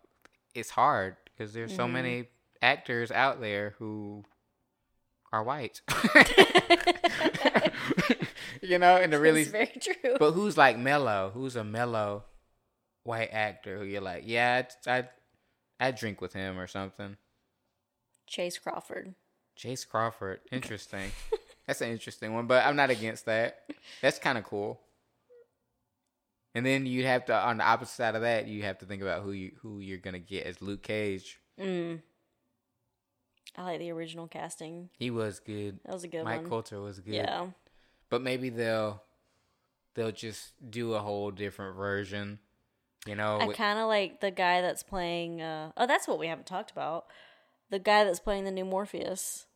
[0.54, 1.92] it's hard because there's so Mhm.
[1.92, 2.28] many
[2.60, 4.24] actors out there who
[5.32, 5.80] are white.
[8.60, 10.16] you know, and the really It's very true.
[10.18, 11.30] But who's like mellow?
[11.34, 12.24] Who's a mellow
[13.04, 15.08] white actor who you're like, yeah, I I
[15.80, 17.16] I'd drink with him or something.
[18.26, 19.14] Chace Crawford.
[19.56, 21.10] Chace Crawford, interesting.
[21.66, 23.60] That's an interesting one, but I'm not against that.
[24.00, 24.80] That's kind of cool.
[26.54, 29.00] And then you have to, on the opposite side of that, you have to think
[29.00, 31.40] about who you who you're gonna get as Luke Cage.
[31.58, 32.00] Mm.
[33.56, 34.88] I like the original casting.
[34.98, 35.78] He was good.
[35.84, 36.50] That was a good Mike one.
[36.50, 37.14] Colter was good.
[37.14, 37.46] Yeah.
[38.10, 39.02] But maybe they'll
[39.94, 42.38] they'll just do a whole different version.
[43.06, 45.42] You know, I kind of like the guy that's playing.
[45.42, 47.06] Uh, oh, that's what we haven't talked about.
[47.72, 49.46] The guy that's playing the new Morpheus.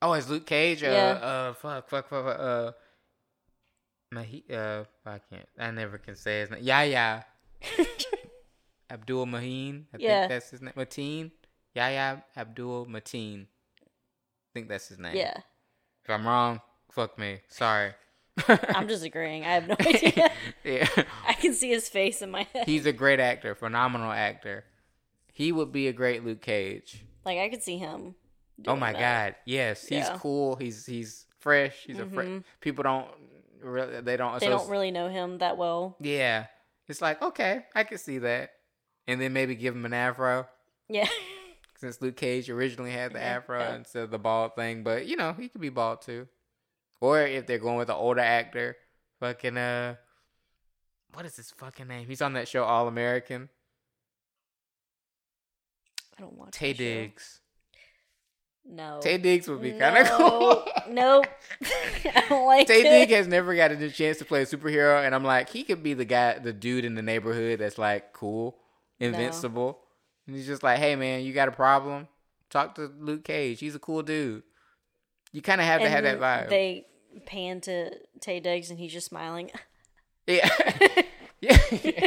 [0.00, 0.84] Oh, it's Luke Cage.
[0.84, 1.08] Uh, Yeah.
[1.20, 2.72] uh, fuck, fuck, fuck, fuck, uh,
[4.12, 6.62] Mahi, uh, I can't, I never can say his name.
[6.62, 7.26] Yahya
[8.90, 9.86] Abdul Maheen.
[9.92, 10.20] I Yeah.
[10.20, 10.74] think that's his name.
[10.76, 11.32] Mateen.
[11.74, 13.46] Yahya Abdul Mateen.
[13.82, 15.16] I think that's his name.
[15.16, 15.38] yeah.
[16.04, 16.60] If I'm wrong,
[16.92, 17.40] fuck me.
[17.48, 17.94] Sorry.
[18.48, 19.42] I'm just agreeing.
[19.44, 20.30] I have no idea.
[20.62, 20.86] yeah.
[21.26, 22.64] I can see his face in my head.
[22.68, 24.62] He's a great actor, phenomenal actor.
[25.36, 27.04] He would be a great Luke Cage.
[27.26, 28.14] Like I could see him.
[28.66, 28.98] Oh my that.
[29.34, 30.16] god, yes, he's Yeah.
[30.18, 30.56] cool.
[30.56, 31.84] He's he's fresh.
[31.86, 32.40] He's a fresh.
[32.62, 33.06] People don't
[33.62, 34.40] really they don't.
[34.40, 35.94] They associ- don't really know him that well.
[36.00, 36.46] Yeah,
[36.88, 38.52] it's like okay, I can see that,
[39.06, 40.46] and then maybe give him an afro
[40.88, 41.06] Yeah.
[41.76, 43.74] since Luke Cage originally had the Yeah, afro yeah.
[43.76, 44.84] instead of the bald thing.
[44.84, 46.28] But you know, he could be bald too.
[47.02, 48.74] Or if they're going with an older actor,
[49.20, 49.96] fucking uh,
[51.12, 52.06] what is his fucking name?
[52.08, 53.50] He's on that show All American.
[56.18, 56.78] I don't watch Taye that.
[56.78, 57.40] Diggs.
[58.64, 59.00] No.
[59.02, 60.64] Taye Diggs would be kind of cool.
[60.88, 61.26] Nope.
[62.14, 62.82] I don't like Taye it.
[62.84, 65.82] Diggs has never gotten a chance to play a superhero, and I'm like, he could
[65.82, 68.56] be the guy, the dude in the neighborhood that's like cool,
[69.00, 69.80] invincible.
[70.26, 72.06] And he's just like, hey man, you got a problem?
[72.50, 73.58] Talk to Luke Cage.
[73.58, 74.44] He's a cool dude.
[75.32, 76.48] You kind of have to have that vibe.
[76.48, 76.86] They
[77.26, 77.90] pan to
[78.20, 79.50] Taye Diggs and he's just smiling.
[80.26, 80.48] yeah.
[81.40, 81.58] yeah.
[81.82, 82.05] yeah.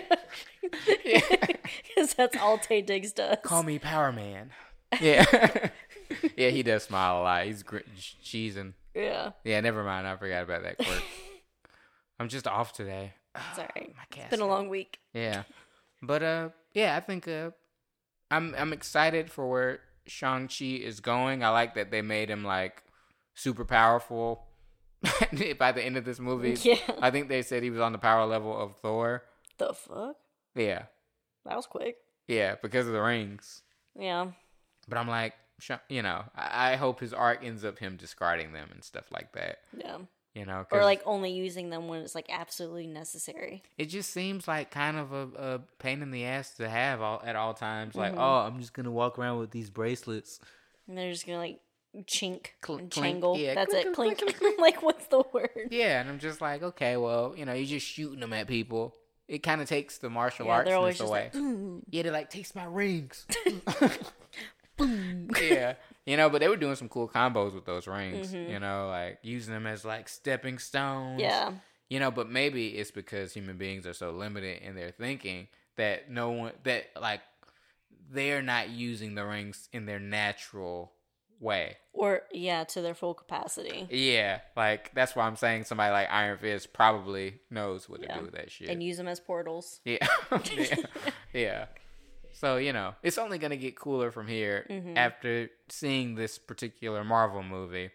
[1.88, 3.38] Because that's all Taye Diggs does.
[3.44, 4.52] Call me Power Man.
[4.99, 5.69] Yeah.
[6.36, 7.45] yeah, he does smile a lot.
[7.45, 7.77] He's gr-
[8.23, 8.73] cheesing.
[8.95, 9.31] Yeah.
[9.44, 10.07] Yeah, never mind.
[10.07, 11.03] I forgot about that quirk.
[12.19, 13.14] I'm just off today.
[13.36, 13.94] It's alright.
[13.95, 14.30] My It's cast.
[14.31, 14.98] been a long week.
[15.14, 15.44] Yeah.
[16.02, 17.52] But uh yeah, I think uh
[18.31, 21.44] I'm I'm excited for where Shang-Chi is going.
[21.44, 22.81] I like that they made him like
[23.36, 24.48] super powerful
[25.60, 26.57] by the end of this movie.
[26.64, 26.77] Yeah.
[26.99, 29.23] I think they said he was on the power level of Thor.
[29.60, 30.15] The fuck?
[30.56, 30.86] Yeah.
[31.49, 31.97] That was quick.
[32.27, 33.63] Yeah, because of the rings.
[33.99, 34.27] Yeah.
[34.88, 35.34] But I'm like,
[35.89, 39.34] you know, I, I hope his arc ends up him discarding them and stuff like
[39.34, 39.57] that.
[39.76, 39.97] Yeah.
[40.35, 43.63] You know, or like only using them when it's like absolutely necessary.
[43.80, 47.21] it just seems like kind of a, a pain in the ass to have all,
[47.26, 47.95] at all times.
[47.95, 48.19] Like, Mhm.
[48.19, 50.39] oh, I'm just gonna walk around with these bracelets.
[50.88, 51.59] And they're just gonna like
[52.03, 53.93] chink Cl- and clink, yeah, That's clink, it.
[53.95, 54.59] clink, clink.
[54.59, 55.69] like what's the word?
[55.71, 58.93] Yeah, and I'm just like, okay, well, you know, you're just shooting them at people.
[59.30, 61.30] It kind of takes the martial Yeah, they're always arts away.
[61.34, 63.26] like, yeah, they're like, taste my rings.
[65.41, 65.73] Yeah,
[66.06, 68.31] you know, but they were doing some cool combos with those rings.
[68.34, 68.49] Mhm.
[68.49, 71.19] You know, like using them as like stepping stones.
[71.22, 71.51] Yeah.
[71.89, 76.10] You know, but maybe it's because human beings are so limited in their thinking that
[76.10, 77.22] no one that like
[78.10, 80.93] they're not using the rings in their natural
[81.40, 81.78] way.
[81.94, 83.88] Or yeah, to their full capacity.
[83.90, 88.22] Yeah, like that's why I'm saying somebody like Iron Fist probably knows what to do
[88.22, 88.70] with that shit.
[88.70, 89.82] And use them as portals.
[89.86, 90.06] yeah.
[90.56, 90.76] yeah.
[91.34, 91.66] Yeah.
[92.32, 94.95] So, you know, it's only going to get cooler from here Mhm.
[94.98, 97.90] after seeing this particular Marvel movie.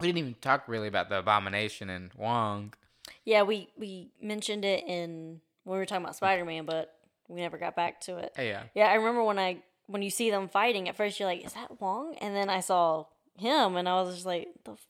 [0.00, 2.72] We didn't even talk really about the Abomination and Wong.
[3.24, 6.92] Yeah, we we mentioned it in when we were talking about Spider Man, but
[7.28, 8.32] we never got back to it.
[8.38, 8.62] Yeah.
[8.74, 11.52] Yeah, I remember when I when you see them fighting, at first you're like, "Is
[11.54, 13.06] that Wong?" And then I saw
[13.36, 14.86] him, and I was just like, "The f-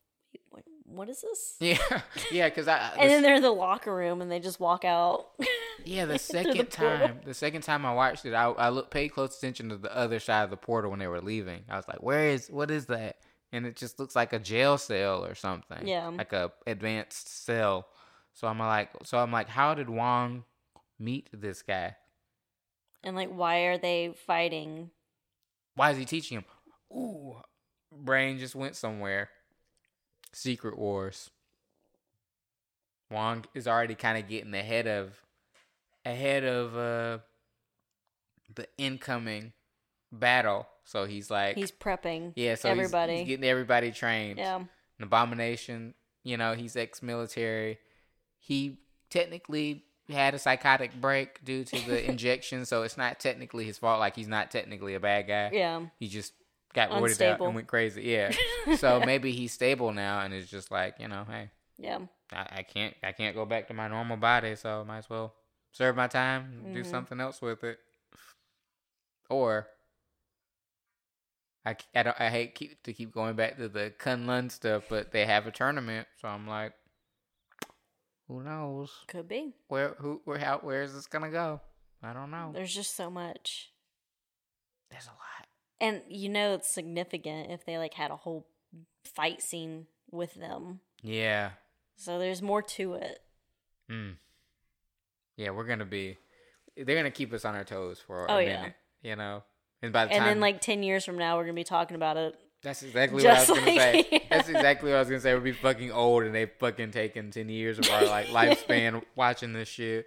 [0.51, 2.03] what, what is this?" Yeah.
[2.31, 2.93] Yeah, because I.
[2.99, 5.29] And then they're in the locker room, and they just walk out.
[5.85, 6.99] yeah, the the second portal.
[6.99, 9.97] time, the second time I watched it, I, I look, paid close attention to the
[9.97, 11.63] other side of the portal when they were leaving.
[11.69, 13.17] I was like, where is, what is that?
[13.53, 15.87] And it just looks like a jail cell or something.
[15.87, 16.09] Yeah.
[16.09, 17.89] Like a advanced cell.
[18.35, 20.45] So I'm like, so I'm like, how did Wong
[21.01, 21.97] meet this guy?
[23.03, 24.91] And like, why are they fighting?
[25.75, 26.45] Why is he teaching him?
[26.93, 27.37] Ooh,
[27.93, 29.31] brain just went somewhere.
[30.33, 31.31] Secret Wars.
[33.11, 35.13] Wong is already kind of getting ahead of
[36.05, 37.19] ahead of uh
[38.55, 39.53] the incoming
[40.13, 40.67] battle.
[40.85, 42.33] So he's like, He's prepping.
[42.37, 43.19] yeah, so he's- everybody.
[43.19, 44.39] he's, getting everybody trained.
[44.39, 44.57] yeah.
[44.57, 44.69] An
[45.05, 45.95] abomination,
[46.25, 47.79] you know, he's ex-military.
[48.39, 48.79] He
[49.09, 54.01] technically had a psychotic break due to the injection, so it's not technically his fault.
[54.01, 55.51] Like he's not technically a bad guy.
[55.53, 55.83] Yeah.
[55.99, 56.33] He just
[56.75, 57.47] got worded out Unstable.
[57.47, 58.03] and went crazy.
[58.03, 58.33] Yeah.
[58.77, 61.99] so maybe he's stable now and is just like, you know, hey, Yeah.
[62.33, 65.11] I, I can't I can't go back to my normal body, so I might as
[65.11, 65.35] well
[65.73, 66.91] serve my time, and do mm-hmm.
[66.91, 67.79] something else with it.
[69.29, 69.69] Or
[71.65, 75.27] I, don't I hate keep, to keep going back to the Kunlun stuff, but they
[75.27, 76.73] have a tournament, so I'm like,
[78.31, 79.55] who knows Could be.
[79.69, 81.61] where who where how where is this gonna go?
[82.03, 82.51] I don't know.
[82.55, 83.73] There's just so much.
[84.91, 85.47] There's a lot.
[85.81, 88.47] And you know it's significant if they like had a whole
[89.05, 90.81] fight scene with them.
[91.03, 91.51] Yeah.
[91.97, 93.19] So there's more to it.
[93.91, 94.17] Mm.
[95.37, 96.17] Yeah, we're gonna be.
[96.77, 98.71] They're gonna keep us on our toes for a Oh, yeah.
[99.03, 99.43] you know.
[99.83, 101.65] And by the And time, then like 10 years from now we're going to be
[101.65, 102.35] talking about it.
[102.63, 104.07] That's exactly what I was just gonna say.
[104.13, 105.33] like- That's exactly what I was gonna say.
[105.35, 109.53] We'll be fucking old, and they fucking taken ten years of our like lifespan watching
[109.53, 110.07] this shit.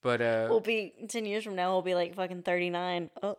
[0.00, 3.10] But uh, We'll be 10 years from now we'll be like fucking 39.
[3.22, 3.36] Oh.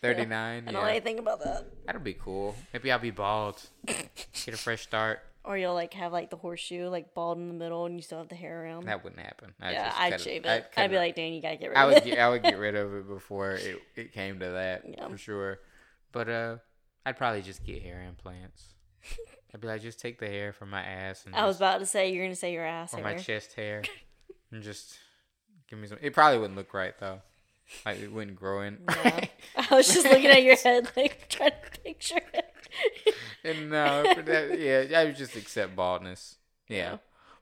[0.00, 0.64] thirty nine.
[0.68, 1.66] I don't Yeah, anything about that.
[1.86, 2.54] that'll be cool.
[2.72, 3.60] Maybe I'll be bald.
[3.86, 5.20] Get a fresh start.
[5.42, 8.18] Or you'll like have like the horseshoe like bald in the middle and you still
[8.18, 8.84] have the hair around.
[8.86, 9.54] That wouldn't happen.
[9.60, 10.70] I'd yeah, just I'd shave I'd it.
[10.76, 12.04] I'd be like, Dan, you gotta get rid I of would it.
[12.04, 15.08] get, I would get rid of it before it, it came to that Yeah.
[15.08, 15.58] for sure.
[16.12, 16.56] But uh,
[17.06, 18.74] I'd probably just get hair implants.
[19.54, 21.86] I'd be like, just take the hair from my ass and I was about to
[21.86, 23.04] say you're gonna say your ass or hair.
[23.04, 23.82] my chest hair,
[24.52, 24.98] and just
[25.68, 25.98] give me some.
[26.00, 27.20] It probably wouldn't look right though.
[27.86, 28.78] Like it wouldn't grow in.
[28.88, 29.28] I
[29.70, 33.14] was just looking at your head, like trying to picture it.
[33.44, 36.36] and no, for that, yeah, I would just accept baldness.
[36.68, 36.96] Yeah, Yeah.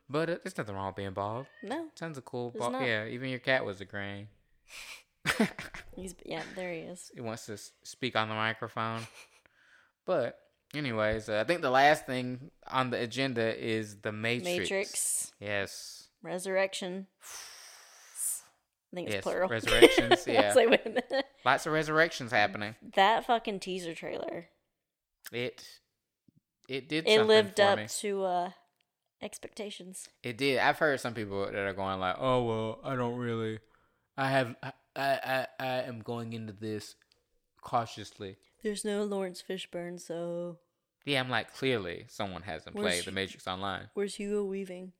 [0.08, 1.46] but uh, there's nothing wrong with being bald.
[1.62, 2.54] No, Tons of cool.
[2.56, 2.74] Bald.
[2.74, 4.28] Yeah, even your cat was a grain.
[5.96, 7.10] he's yeah, there he is.
[7.14, 9.00] he wants to speak on the microphone.
[10.06, 10.38] But,
[10.74, 14.46] anyways, uh, I think the last thing on the agenda is the Matrix.
[14.58, 16.08] Matrix Yes.
[16.22, 17.08] Resurrection.
[18.90, 19.50] I think it's Yes, plural.
[19.50, 20.54] resurrections, yeah.
[20.54, 21.26] like, wait a minute.
[21.44, 22.74] Lots of resurrections happening.
[22.94, 24.46] That fucking teaser trailer.
[25.30, 25.62] It
[26.70, 27.86] it did It lived up me.
[28.00, 28.50] to uh
[29.20, 30.08] expectations.
[30.22, 30.58] It did.
[30.58, 33.58] I've heard some people that are going like, "Oh well, I don't really.
[34.18, 34.56] I have.
[34.62, 36.96] I I I, I am going into this
[37.62, 40.58] cautiously." There's no Laurence Fishburne, so
[41.06, 43.88] Yeah, I'm like, clearly someone hasn't Where's played The Matrix Online.
[43.94, 44.92] where's Hugo Weaving?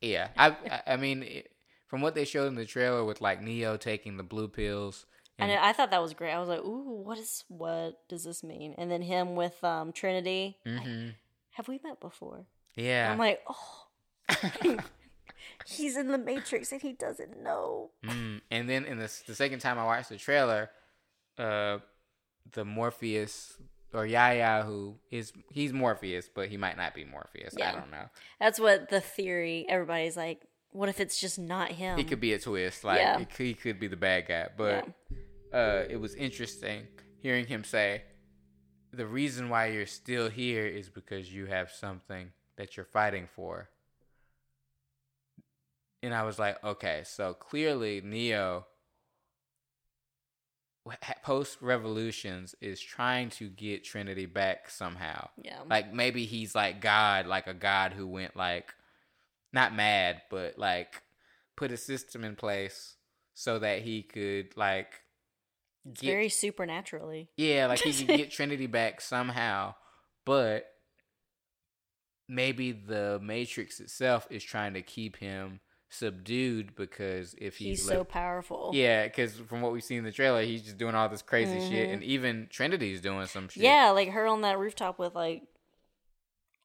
[0.00, 1.50] Yeah, I I, I mean, it,
[1.88, 5.06] from what they showed in the trailer with like Neo taking the blue pills.
[5.36, 6.32] And I thought that was great.
[6.32, 9.92] I was like, "Ooh, what is what does this mean?" And then him with um
[9.92, 10.58] Trinity.
[10.64, 11.08] like, hmm
[11.52, 12.46] Have we met before?
[12.76, 13.10] Yeah.
[13.10, 13.86] I'm like, "Oh,
[15.66, 18.40] he's in the Matrix and he doesn't know." Mm.
[18.50, 20.70] And then in the the second time I watched the trailer,
[21.38, 21.78] uh,
[22.52, 23.56] the Morpheus
[23.92, 27.54] or Yahya, who is he's Morpheus, but he might not be Morpheus.
[27.60, 28.08] I don't know.
[28.40, 29.66] That's what the theory.
[29.68, 32.84] Everybody's like, "What if it's just not him?" It could be a twist.
[32.84, 33.20] Like Yeah.
[33.20, 34.48] it could, he could be the bad guy.
[34.56, 34.88] But
[35.52, 36.88] uh, it was interesting
[37.20, 38.02] hearing him say,
[38.92, 43.68] "The reason why you're still here is because you have something that you're fighting for."
[46.04, 48.66] And I was like, okay, so clearly Neo,
[51.22, 55.28] post Revolutions, is trying to get Trinity back somehow.
[55.42, 55.60] Yeah.
[55.68, 58.74] Like maybe he's like God, like a God who went like
[59.52, 61.02] not mad, but like
[61.56, 62.96] put a system in place
[63.32, 65.00] so that he could like
[65.90, 67.30] It's get very supernaturally.
[67.36, 69.74] yeah, like he could get Trinity back somehow,
[70.26, 70.66] but
[72.28, 75.60] maybe the Matrix itself is trying to keep him
[75.94, 78.70] subdued because if He's he's, so powerful.
[78.74, 81.60] yeah, because from what we've seen in the trailer, he's just doing all this crazy
[81.60, 81.92] shit, Mhm.
[81.94, 83.62] and even Trinity's doing some shit.
[83.62, 85.42] Yeah, like her on that rooftop with like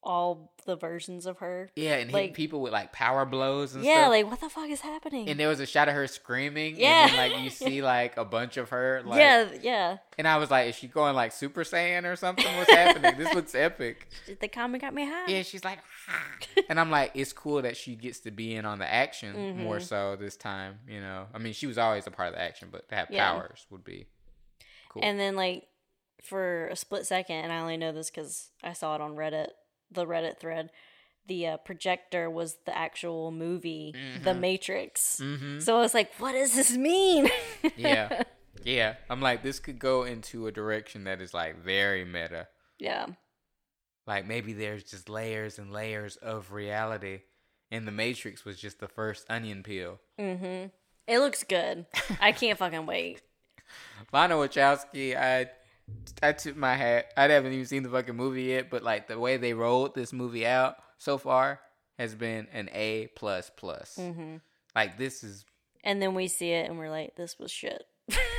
[0.02, 1.70] all the versions of her.
[1.76, 4.10] yeah, and like- people with like power blows and Yeah, stuff.
[4.10, 5.28] like what the fuck is happening?
[5.28, 7.04] and there was a shot of her screaming, Yeah.
[7.04, 9.98] and then like you see like a bunch of her, like, yeah, yeah.
[10.18, 12.46] And I was like, is she going like Super Saiyan or something?
[12.58, 13.18] What's happening?
[13.18, 14.08] This looks epic.
[14.40, 15.26] The comic got me high.
[15.28, 18.66] Yeah, she's like, "Ah." and I'm like, it's cool that she gets to be in
[18.66, 19.82] on the action more Mhm.
[19.82, 20.80] so this time.
[20.88, 23.08] You know, I mean, she was always a part of the action, but to have
[23.12, 23.32] Yeah.
[23.34, 24.08] powers would be
[24.90, 25.04] cool.
[25.04, 25.68] And then like
[26.22, 29.48] for a split second, and I only know this because I saw it on Reddit,
[29.92, 30.70] the Reddit thread.
[31.28, 33.94] The uh, projector was the actual movie,
[34.24, 34.40] The Mhm.
[34.40, 35.20] Matrix.
[35.20, 37.30] hmm So I was like, what does this mean?
[37.78, 38.24] Yeah.
[38.64, 42.48] yeah, I'm like, this could go into a direction that is like very meta.
[42.80, 43.06] yeah.
[44.08, 47.20] Like maybe there's just layers and layers of reality,
[47.70, 50.00] and the Matrix was just the first onion peel.
[50.20, 50.70] Mm-hmm.
[51.08, 51.86] It looks good.
[52.20, 53.22] I can't fucking wait.
[54.12, 55.52] Lana Wachowski, I
[56.22, 57.12] I took my hat.
[57.16, 60.12] I haven't even seen the fucking movie yet, but like the way they rolled this
[60.14, 61.60] movie out so far
[61.98, 63.96] has been an A plus plus.
[63.96, 64.38] hmm
[64.76, 65.46] Like this is.
[65.84, 67.84] And then we see it and we're like, this was shit.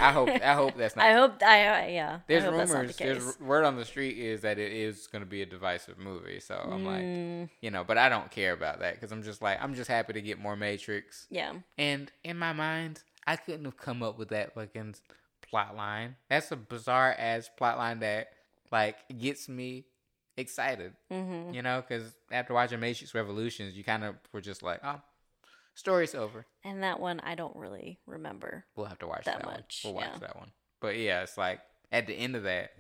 [0.00, 0.28] I hope.
[0.28, 1.06] I hope that's not.
[1.06, 1.42] I hope.
[1.42, 2.20] I yeah.
[2.26, 2.96] there's I hope that's not rumors.
[2.96, 5.96] the There's word on the street is that it is going to be a divisive
[5.96, 6.40] movie.
[6.40, 9.40] So I'm like, Mm, you know, but I don't care about that because I'm just
[9.40, 11.26] like, I'm just happy to get more Matrix.
[11.30, 11.52] yeah.
[11.78, 14.96] And in my mind, I couldn't have come up with that fucking
[15.50, 16.16] plot line.
[16.28, 18.28] That's a bizarre ass plot line that
[18.70, 19.84] like gets me
[20.36, 20.92] excited.
[21.10, 25.00] hmm You know, because after watching Matrix Revolutions, you kind of were just like, oh,
[25.74, 26.46] story's over.
[26.64, 28.64] And that one I don't really remember.
[28.76, 29.94] We'll have to watch That that, much, one.
[29.94, 30.18] We'll watch yeah.
[30.28, 30.50] that one.
[30.80, 31.60] But yeah, it's like
[31.92, 32.70] at the end of that,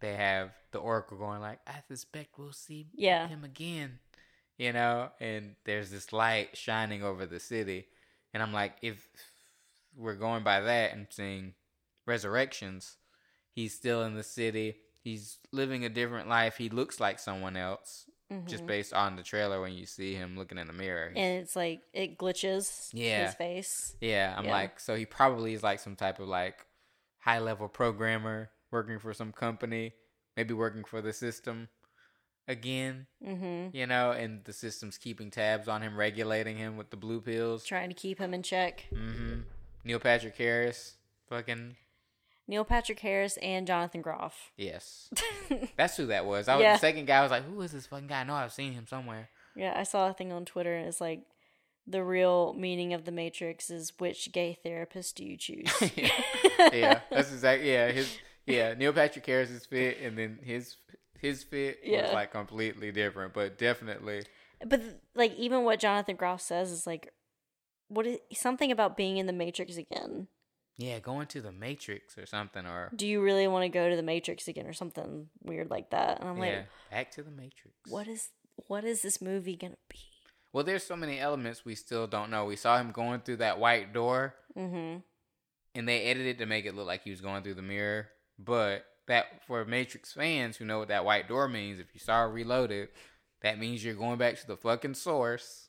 [0.00, 3.26] they have the Oracle going like, I suspect we'll see Yeah.
[3.28, 3.98] him again.
[4.58, 7.86] You know, and there's this light shining over the city,
[8.34, 9.08] and I'm like, if
[9.96, 11.54] we're going by that and seeing
[12.10, 12.96] resurrections,
[13.52, 14.76] he's still in the city.
[15.02, 16.56] He's living a different life.
[16.58, 18.06] He looks like someone else,
[18.46, 18.66] just Mhm.
[18.66, 21.06] based on the trailer when you see him looking in the mirror.
[21.16, 23.26] And it's like it glitches Yeah.
[23.26, 23.96] his face.
[24.00, 24.50] yeah, I'm Yeah.
[24.52, 26.66] like, so he probably is like some type of like
[27.20, 29.94] high level programmer working for some company,
[30.36, 31.68] maybe working for the system
[32.48, 33.76] again, Mm-hmm.
[33.76, 37.64] you know, and the system's keeping tabs on him, regulating him with the blue pills.
[37.64, 38.86] Trying to keep him in check.
[38.92, 39.40] Mm-hmm.
[39.84, 40.96] Neil Patrick Harris,
[41.28, 41.76] fucking
[42.48, 44.50] Neil Patrick Harris and Jonathan Groff.
[44.56, 45.08] yes,
[45.76, 46.48] that's who that was.
[46.48, 46.72] I was Yeah.
[46.74, 47.18] the second guy.
[47.18, 48.20] I was like, who is this fucking guy?
[48.20, 49.28] I know I've seen him somewhere.
[49.56, 51.22] Yeah, I saw a thing on Twitter and it's like
[51.86, 55.72] the real meaning of the Matrix is which gay therapist do you choose?
[56.72, 57.90] yeah, that's exactly yeah.
[57.92, 60.76] His yeah, Neil Patrick Harris's fit, and then his
[61.20, 62.02] his fit Yeah.
[62.04, 64.22] was like completely different, but definitely
[64.66, 64.82] But
[65.14, 67.12] like even what Jonathan Groff says is like
[67.88, 70.28] what is something about being in the Matrix again.
[70.80, 73.96] Yeah, going to the Matrix or something, or Do you really want to go to
[73.96, 76.20] the Matrix again or something weird like that?
[76.20, 77.76] And I'm yeah, like, back to the Matrix.
[77.88, 78.28] what is
[78.66, 79.98] what is this movie gonna be?
[80.52, 82.44] Well, there's so many elements we still don't know.
[82.44, 84.98] We saw him going through that white door, Mm-hmm.
[85.76, 88.08] and they edited to make it look like he was going through the mirror.
[88.38, 92.22] But that for Matrix fans who know what that white door means, if you saw
[92.22, 92.88] Reloaded,
[93.42, 95.68] that means you're going back to the fucking source.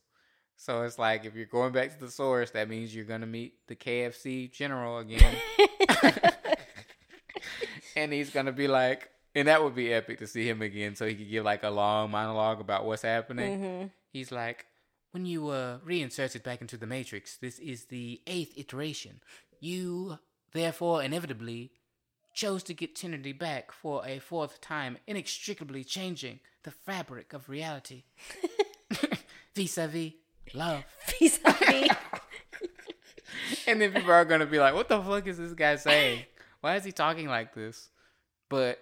[0.61, 3.65] So it's like if you're going back to the source, that means you're gonna meet
[3.65, 5.35] the KFC general again,
[7.95, 11.07] and he's gonna be like, and that would be epic to see him again, so
[11.07, 13.59] he could give like a long monologue about what's happening.
[13.59, 13.87] mm-hmm.
[14.13, 14.67] He's like,
[15.09, 19.19] when you were reinserted back into the Matrix, this is the eighth iteration.
[19.59, 20.19] You,
[20.51, 21.71] therefore, inevitably
[22.35, 28.03] chose to get Trinity back for a fourth time, inextricably changing the fabric of reality.
[29.55, 30.13] Vis a vis
[30.53, 30.83] love.
[31.19, 31.89] Vis-a-vis.
[33.67, 36.25] And then people are going to be like, what the fuck is this guy saying?
[36.61, 37.89] Why is he talking like this?
[38.49, 38.79] But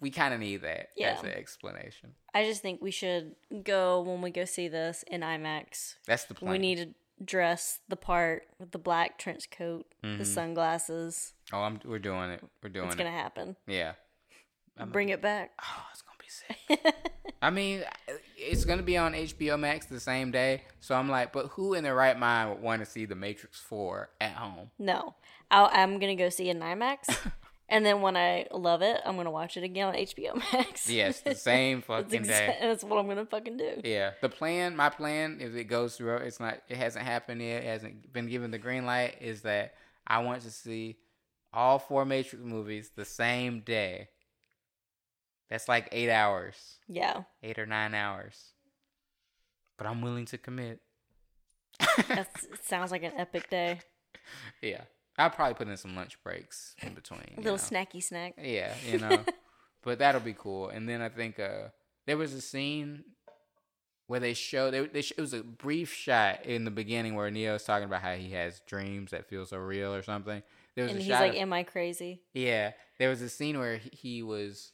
[0.00, 1.14] we kind of need that Yeah.
[1.16, 2.14] as an explanation.
[2.34, 3.34] I just think we should
[3.64, 5.96] go when we go see this in IMAX.
[6.06, 6.52] That's the plan.
[6.52, 10.18] We need to dress the part with the black trench coat, Mhm.
[10.18, 11.32] the sunglasses.
[11.52, 12.42] Oh, I'm, we're doing it.
[12.62, 13.00] We're doing It's it.
[13.00, 13.56] It's gonna happen.
[13.66, 13.92] Yeah.
[14.78, 15.52] I'm- Bring it back.
[15.62, 16.28] Oh, it's gonna be
[16.78, 16.94] sick.
[17.42, 17.82] I mean,
[18.38, 21.84] it's gonna be on HBO Max the same day, so I'm like, but who in
[21.84, 24.70] their right mind would want to see The Matrix Four at home?
[24.78, 25.14] No,
[25.50, 27.16] I'll, I'm gonna go see it in IMAX,
[27.68, 30.88] and then when I love it, I'm gonna watch it again on HBO Max.
[30.88, 32.58] Yes, the same That's, fucking exa- day.
[32.62, 33.80] that's what I'm gonna fucking do.
[33.84, 37.64] Yeah, the plan, my plan, if it goes through, it's not, it hasn't happened yet,
[37.64, 39.74] it hasn't been given the green light, is that
[40.06, 40.96] I want to see
[41.52, 44.08] all four Matrix movies the same day.
[45.50, 48.52] That's like eight hours, Yeah, eight or nine hours.
[49.78, 50.80] But I'm willing to commit.
[52.08, 53.80] that's, it sounds like an epic day.
[54.60, 54.82] Yeah,
[55.16, 57.34] I'll probably put in some lunch breaks in between.
[57.36, 57.56] A little know.
[57.62, 58.34] snacky snack.
[58.42, 59.24] Yeah, you know.
[59.82, 60.68] but that'll be cool.
[60.68, 61.68] And then I think uh
[62.06, 63.04] there was a scene
[64.06, 67.30] where they showed they, they sh- it was a brief shot in the beginning where
[67.30, 70.42] Neo's talking about how he has dreams that feel so real or something.
[70.74, 73.28] There was And a he's shot like, of- "Am I crazy?" yeah, there was a
[73.28, 74.72] scene where he- he was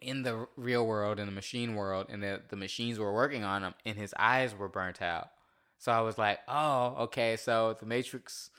[0.00, 3.62] in the real world in the machine world and the, the machines were working on
[3.62, 5.30] him and his eyes were burnt out.
[5.78, 8.50] So I was like, "Oh, okay, so the Matrix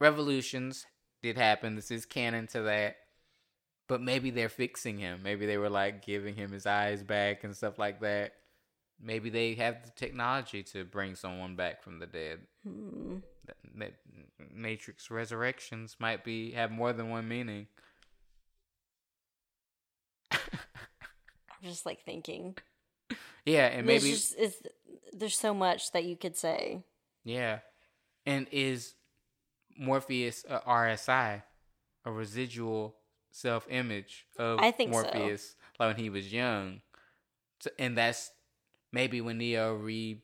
[0.00, 0.86] revolutions
[1.22, 1.76] did happen.
[1.76, 2.96] This is canon to that."
[3.86, 5.20] But maybe they're fixing him.
[5.22, 8.32] Maybe they were like giving him his eyes back and stuff like that.
[9.00, 12.40] Maybe they have the technology to bring someone back from the dead.
[12.66, 13.18] Hmm.
[13.76, 13.94] That
[14.52, 17.66] Matrix Resurrections might be have more than one meaning.
[21.64, 22.56] Just like thinking.
[23.44, 24.56] Yeah, and There's maybe just, it's,
[25.12, 26.82] there's so much that you could say.
[27.24, 27.58] yeah,
[28.24, 28.94] And is
[29.76, 31.42] Morpheus a RSI,
[32.04, 32.96] a residual
[33.30, 35.02] self image of I think so.
[35.02, 36.80] Morpheus like when he was young?
[37.60, 38.30] So, and that's
[38.92, 40.22] maybe when Neo re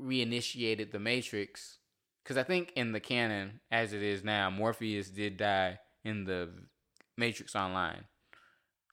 [0.00, 1.78] reinitiated the Matrix.
[2.22, 6.50] Because I think in the canon, as it is now, Morpheus did die in the
[7.16, 8.04] Matrix Online.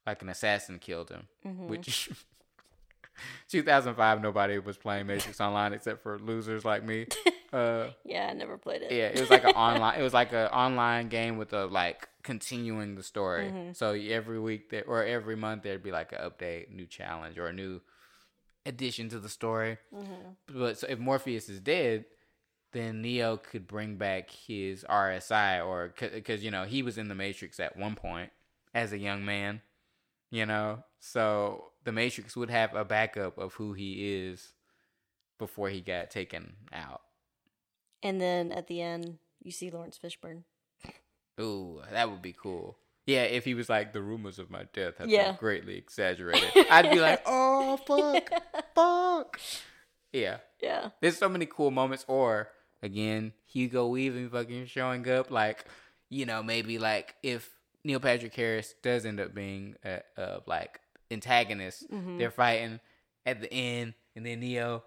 [0.06, 1.68] Like an assassin killed him, Mhm.
[1.68, 2.10] which
[3.50, 7.08] 2005 nobody was playing Matrix Online except for losers like me.
[7.54, 8.92] Uh, yeah, I never played it.
[8.92, 10.00] yeah, it was like an online.
[10.00, 13.52] It was like an online game with a like continuing the story.
[13.54, 13.76] Mhm.
[13.76, 17.46] So every week there or every month there'd be like an update, new challenge, or
[17.46, 17.80] a new
[18.66, 19.78] addition to the story.
[19.94, 20.36] Mhm.
[20.48, 22.06] But so if Morpheus is dead,
[22.72, 27.14] then Neo could bring back his RSI, or because you know he was in the
[27.14, 28.32] Matrix at one point
[28.74, 29.62] as a young man,
[30.34, 30.84] you know.
[31.00, 34.54] So the Matrix would have a backup of who he is
[35.38, 37.02] before he got taken out.
[38.02, 40.44] And then at the end, you see Laurence Fishburne.
[41.40, 42.78] Ooh, that would be cool.
[43.06, 45.32] Yeah, if he was like the rumors of my death have Yeah.
[45.32, 48.30] been greatly exaggerated, I'd be like, oh fuck,
[48.74, 49.40] fuck.
[50.12, 50.90] Yeah, Yeah.
[51.02, 52.06] there's so many cool moments.
[52.08, 52.50] Or
[52.82, 55.32] again, Hugo Weaving fucking showing up.
[55.32, 55.66] Like,
[56.10, 57.50] you know, maybe like if
[57.84, 60.80] Neil Patrick Harris does end up being a, a like
[61.12, 62.18] antagonist, Mhm.
[62.18, 62.80] they're fighting
[63.26, 64.84] at the end, and then Neo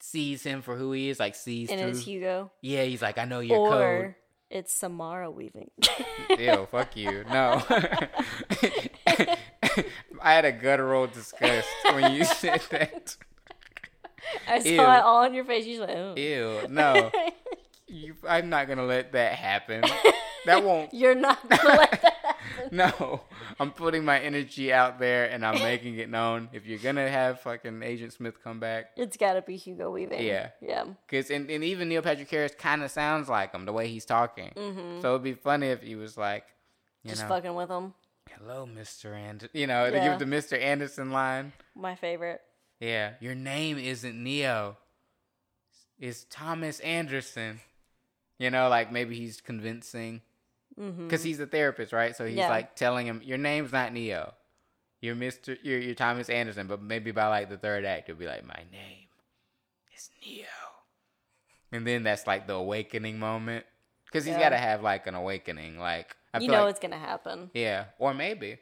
[0.00, 1.90] sees him for who he is, like sees And through.
[1.90, 2.50] it's Hugo.
[2.60, 4.14] yeah, he's like, I know your code.
[4.50, 5.70] It's Samara Weaving.
[6.38, 7.24] Ew, fuck you.
[7.30, 7.62] No.
[10.22, 13.16] I had a guttural disgust when you said that.
[14.48, 14.80] I saw Ew.
[14.80, 15.66] it all on your face.
[15.66, 16.14] You're like, oh.
[16.16, 17.10] Ew, no.
[17.86, 19.84] You, I'm not gonna let that happen.
[20.46, 20.92] That won't.
[20.94, 22.20] You're not gonna let that happen.
[22.70, 23.20] No,
[23.60, 26.48] I'm putting my energy out there and I'm making it known.
[26.52, 30.22] If you're gonna have fucking Agent Smith come back, It's gotta be Hugo Weaving.
[30.22, 30.50] Yeah.
[30.60, 30.84] Yeah.
[31.08, 34.04] cause and, and even Neil Patrick Harris kind of sounds like him the way he's
[34.04, 34.50] talking.
[34.56, 35.00] Mm-hmm.
[35.02, 36.44] So it'd be funny if he was like,
[37.02, 37.92] you Just know, fucking with him.
[38.38, 39.50] hello, Mister Anderson.
[39.52, 40.08] You know, to Yeah.
[40.10, 41.52] give the Mister Anderson line.
[41.74, 42.40] My favorite.
[42.80, 44.76] Yeah, your name isn't Neo.
[45.98, 47.60] It's Thomas Anderson.
[48.38, 50.22] You know, like maybe he's convincing
[50.78, 51.04] Mm-hmm.
[51.06, 52.16] because he's a therapist, right?
[52.16, 52.48] So he's Yeah.
[52.48, 54.34] like telling him, "Your name's not Neo.
[55.00, 55.56] You're Mister.
[55.62, 58.62] You're, you're Thomas Anderson." But maybe by like the third act, he'll be like, "My
[58.72, 59.06] name
[59.94, 60.46] is Neo,"
[61.70, 63.64] and then that's like the awakening moment
[64.06, 64.40] because he's Yeah.
[64.40, 65.78] got to have like an awakening.
[65.78, 67.50] Like I you know like it's gonna happen.
[67.54, 68.58] yeah, or maybe.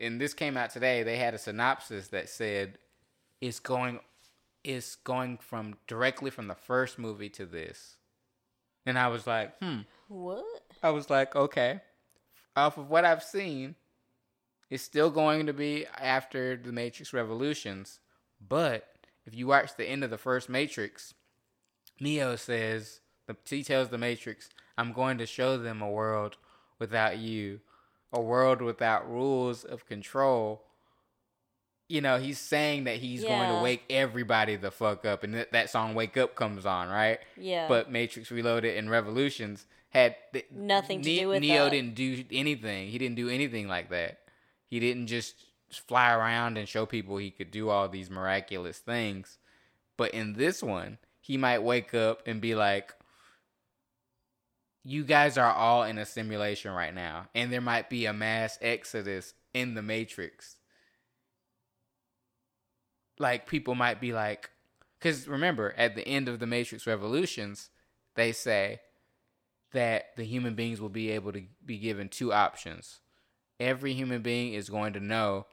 [0.00, 1.02] And this came out today.
[1.02, 2.78] They had a synopsis that said
[3.40, 4.00] it's going
[4.64, 7.97] it's going from directly from the first movie to this.
[8.88, 10.44] And I was like, "Hmm." What?
[10.82, 11.80] I was like, "Okay."
[12.56, 13.74] Off of what I've seen,
[14.70, 18.00] it's still going to be after the Matrix Revolutions,
[18.40, 18.88] but
[19.26, 21.12] if you watch the end of the first Matrix,
[22.00, 26.38] Neo says, the, he tells the Matrix, I'm going to show them a world
[26.78, 27.60] without you,
[28.10, 30.64] a world without rules of control.
[31.88, 35.52] You know, he's saying that he's going to wake everybody the fuck up, and that,
[35.52, 37.18] that song "Wake Up" comes on, right?
[37.36, 37.66] Yeah.
[37.66, 41.64] But Matrix Reloaded and Revolutions had th- Nothing to Ne- do with Neo.
[41.64, 41.70] that.
[41.70, 42.88] Didn't do anything.
[42.90, 44.18] He didn't do anything like that.
[44.66, 45.34] He didn't just
[45.70, 49.38] fly around and show people he could do all these miraculous things.
[49.96, 52.94] But in this one, he might wake up and be like,
[54.84, 58.58] "You guys are all in a simulation right now, and there might be a mass
[58.60, 60.56] exodus in the Matrix."
[63.18, 64.50] Like people might be like,
[64.98, 67.70] because remember, at the end of the Matrix Revolutions,
[68.14, 68.80] they say
[69.72, 73.00] that the human beings will be able to be given two options.
[73.60, 75.46] Every human being is going to know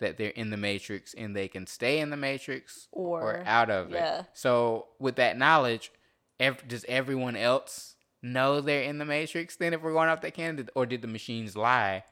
[0.00, 3.70] that they're in the matrix and they can stay in the matrix or, Or- out
[3.70, 4.20] of yeah.
[4.20, 4.26] it.
[4.32, 5.92] So, with that knowledge,
[6.40, 10.34] ev- does everyone else know they're in the matrix then if we're going off that
[10.34, 10.68] canon?
[10.74, 12.02] Or did the machines lie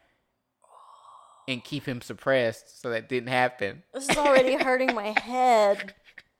[1.50, 3.82] and keep him suppressed so that didn't happen?
[3.92, 5.92] this is already hurting my head.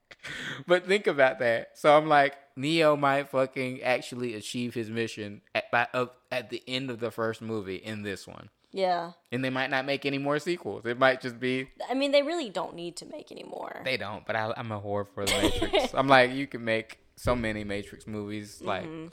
[0.67, 1.71] but think about that.
[1.79, 6.63] So I'm like, Neo might fucking actually achieve his mission at by, uh, at the
[6.69, 9.13] end of the first movie in this one, Yeah.
[9.33, 10.85] and they might not make any more sequels.
[10.87, 13.81] It might just be I mean, they really don't need to make any more.
[13.85, 14.25] they don't.
[14.27, 15.95] But I, I'm a whore for the Matrix.
[15.95, 19.11] I'm like, you can make so many Matrix movies, like Mhm.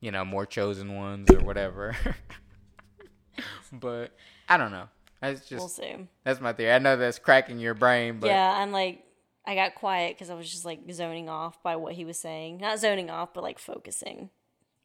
[0.00, 1.96] you know, more chosen ones or whatever.
[3.72, 4.12] but
[4.48, 4.88] I don't know.
[5.20, 6.08] That's just we'll see.
[6.24, 6.72] that's my theory.
[6.72, 9.04] I know that's cracking your brain, but yeah, I'm like,
[9.46, 12.58] I got quiet because I was just like zoning off by what he was saying.
[12.58, 14.30] Not zoning off, but like focusing.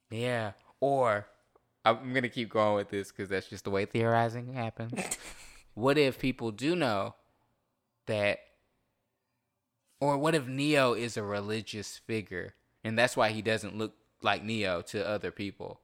[0.10, 0.54] Yeah.
[0.80, 1.28] Or
[1.86, 5.18] I'm gonna keep going with this because that's just the way theorizing happens.
[5.76, 7.16] what if people do know
[8.08, 8.40] that,
[10.00, 14.44] or what if Neo is a religious figure and that's why he doesn't look like
[14.44, 15.80] Neo to other people.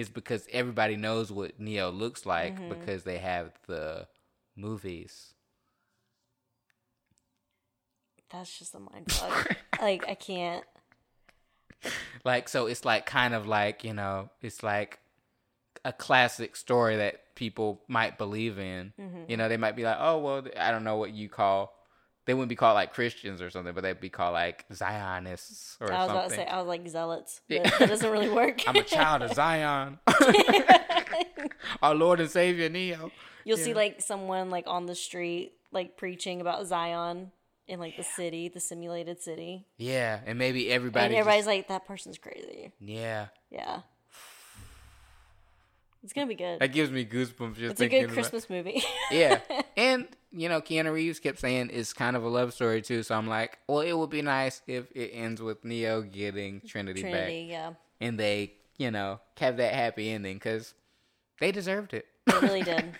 [0.00, 2.68] It's because everybody knows what Neo looks like Mm-hmm.
[2.70, 4.06] because they have the
[4.56, 5.34] movies.
[8.30, 9.56] That's just a mind fuck.
[9.80, 10.64] like I can't.
[12.24, 14.98] Like so it's like kind of like, you know, it's like
[15.82, 18.92] a classic story that people might believe in.
[19.00, 19.22] Mm-hmm.
[19.28, 21.74] You know, they might be like, "Oh, well, I don't know what you call
[22.30, 25.88] they wouldn't be called like Christians or something, but they'd be called like Zionists or
[25.88, 25.96] something.
[25.96, 26.16] I was something.
[26.16, 27.70] about to say I was like zealots, but Yeah.
[27.80, 28.62] that doesn't really work.
[28.68, 29.98] I'm a child of Zion.
[31.82, 33.10] Our Lord and Savior Neo.
[33.44, 37.32] You'll see like someone like on the street like preaching about Zion
[37.66, 41.06] in like the city, the simulated city, Yeah, and maybe everybody.
[41.06, 43.80] and just- everybody's like, "That person's crazy." yeah, Yeah,
[46.02, 46.60] it's gonna be good.
[46.60, 48.00] that gives me goosebumps just it's a thinking.
[48.02, 48.82] good about- Christmas movie.
[49.10, 49.40] yeah,
[49.76, 53.02] and you know, Keanu Reeves kept saying it's kind of a love story too.
[53.02, 57.00] So I'm like, well, it would be nice if it ends with Neo getting Trinity,
[57.00, 60.74] Trinity, back, yeah, and they, you know, have that happy ending because
[61.40, 62.06] they deserved it.
[62.26, 62.94] it really did.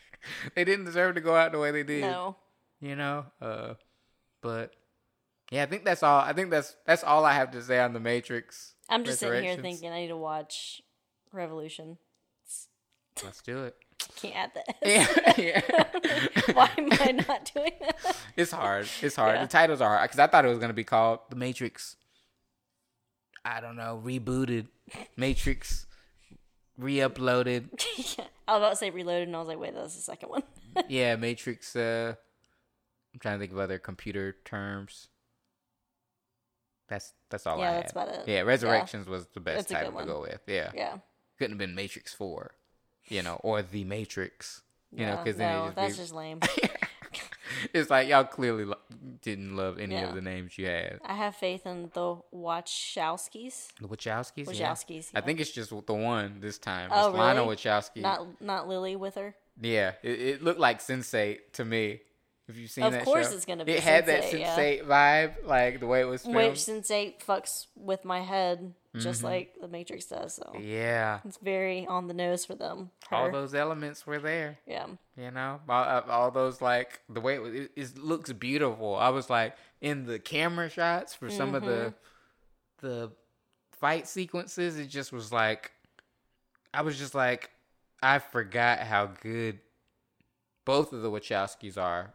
[0.54, 2.02] they didn't deserve to go out the way they did.
[2.02, 2.36] no,
[2.82, 3.74] you know uh
[4.42, 4.74] but
[5.50, 7.94] yeah i think that's all i think that's that's all i have to say on
[7.94, 10.82] the matrix I'm just sitting here thinking I need to watch
[11.32, 11.96] Revolution.
[13.24, 13.76] let's do it
[14.16, 14.76] Can't add that.
[14.84, 16.52] yeah, yeah.
[16.54, 18.16] Why am I not doing that?
[18.36, 19.42] it's hard it's hard Yeah.
[19.42, 21.96] the titles are hard because i thought it was going to be called the matrix
[23.44, 24.66] i don't know rebooted
[25.16, 25.86] matrix
[26.78, 27.68] re-uploaded
[28.18, 28.24] yeah.
[28.48, 30.42] I was about to say reloaded, and I was like, wait, that's the second one.
[30.88, 32.14] yeah matrix uh
[33.14, 35.08] i'm trying to think of other computer terms
[36.88, 38.02] that's that's all Yeah, I that's had.
[38.08, 38.28] about it.
[38.28, 40.40] Yeah, Resurrections was the best That's title to go with.
[40.46, 40.70] Yeah.
[40.74, 40.96] yeah.
[41.38, 42.52] couldn't have been Matrix Four,
[43.08, 44.62] you know, or The Matrix,
[44.94, 46.40] you know, because then no, just that's be- just lame.
[47.74, 48.76] it's like y'all clearly lo-
[49.22, 50.08] didn't love any Yeah.
[50.08, 51.00] of the names you had.
[51.04, 53.68] I have faith in the Wachowskis.
[53.80, 54.72] The Wachowskis, yeah.
[54.72, 55.10] Wachowskis.
[55.14, 56.90] I think it's just the one this time.
[56.92, 57.56] Oh, it's Lana really?
[57.56, 58.00] Wachowski.
[58.02, 59.34] not not Lily with her.
[59.60, 62.00] yeah, it, it looked like Sense8 to me.
[62.48, 63.36] If you've seen Of that course show.
[63.36, 64.82] it's gonna be It had that Sense8, yeah.
[64.84, 66.36] Vibe, like the way it was filmed.
[66.36, 69.26] Which Sense8 fucks with my head, just Mm-hmm.
[69.26, 70.34] like the Matrix does.
[70.34, 72.90] So yeah, it's very on the nose for them.
[73.12, 74.58] all those elements were there.
[74.66, 74.86] yeah.
[75.16, 78.96] You know, all, uh, all those like the way it, was- it, it looks beautiful.
[78.96, 81.94] I was like in the camera shots for some of the
[82.80, 83.12] the
[83.72, 84.78] fight sequences.
[84.78, 85.70] It just was like
[86.74, 87.50] I was just like
[88.02, 89.60] I forgot how good
[90.64, 92.14] both of the Wachowskis are.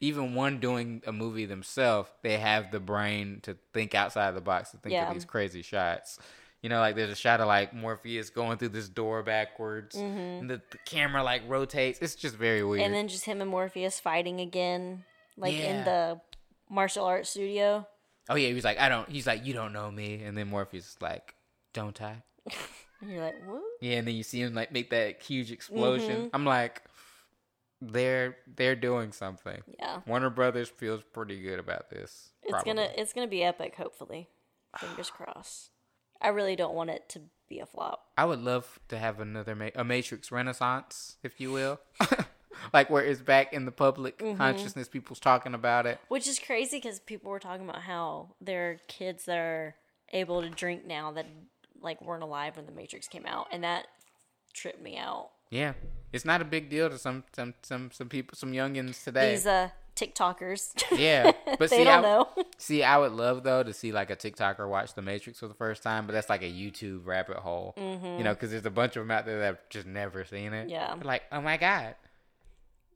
[0.00, 4.70] Even one doing a movie themselves, they have the brain to think outside the box
[4.70, 5.08] to think Yeah.
[5.08, 6.18] of these crazy shots.
[6.62, 10.50] You know, like there's a shot of like Morpheus going through this door backwards, and
[10.50, 12.00] the, the camera like rotates.
[12.00, 12.80] It's just very weird.
[12.80, 12.86] Mm-hmm.
[12.86, 15.04] And then just him and Morpheus fighting again,
[15.36, 15.78] like Yeah.
[15.78, 16.20] in the
[16.68, 17.86] martial arts studio.
[18.28, 19.08] oh yeah, he was like, I don't.
[19.08, 21.34] He's like, you don't know me, and then Morpheus is like,
[21.72, 22.22] don't I?
[23.00, 23.62] And you're like, what?
[23.80, 26.16] Yeah, and then you see him like make that huge explosion.
[26.16, 26.28] Mm-hmm.
[26.34, 26.82] I'm like,
[27.80, 29.60] they're they're doing something.
[29.78, 30.00] Yeah.
[30.06, 32.30] Warner Brothers feels pretty good about this.
[32.42, 32.72] It's probably.
[32.74, 33.74] gonna it's gonna be epic.
[33.76, 34.28] Hopefully,
[34.78, 35.70] fingers crossed.
[36.20, 38.04] I really don't want it to be a flop.
[38.16, 41.78] I would love to have another Ma- a Matrix Renaissance, if you will,
[42.72, 44.36] like where it's back in the public Mm-hmm.
[44.36, 44.88] consciousness.
[44.88, 46.00] People's talking about it.
[46.08, 49.76] Which is crazy because people were talking about how there are kids that are
[50.12, 51.26] able to drink now that
[51.80, 53.86] like weren't alive when the Matrix came out, and that
[54.52, 55.30] tripped me out.
[55.50, 55.74] Yeah,
[56.12, 59.32] it's not a big deal to some some some some people, some youngins today.
[59.32, 62.28] These uh TikTokers, yeah, but they see, don't I, know.
[62.58, 65.54] See, I would love though to see like a TikToker watch The Matrix for the
[65.54, 68.94] first time, but that's like a YouTube rabbit hole, you know, because there's a bunch
[68.94, 70.68] of them out there that have just never seen it.
[70.68, 70.70] Mm-hmm.
[70.70, 70.94] Yeah.
[70.94, 71.96] They're like, oh my god,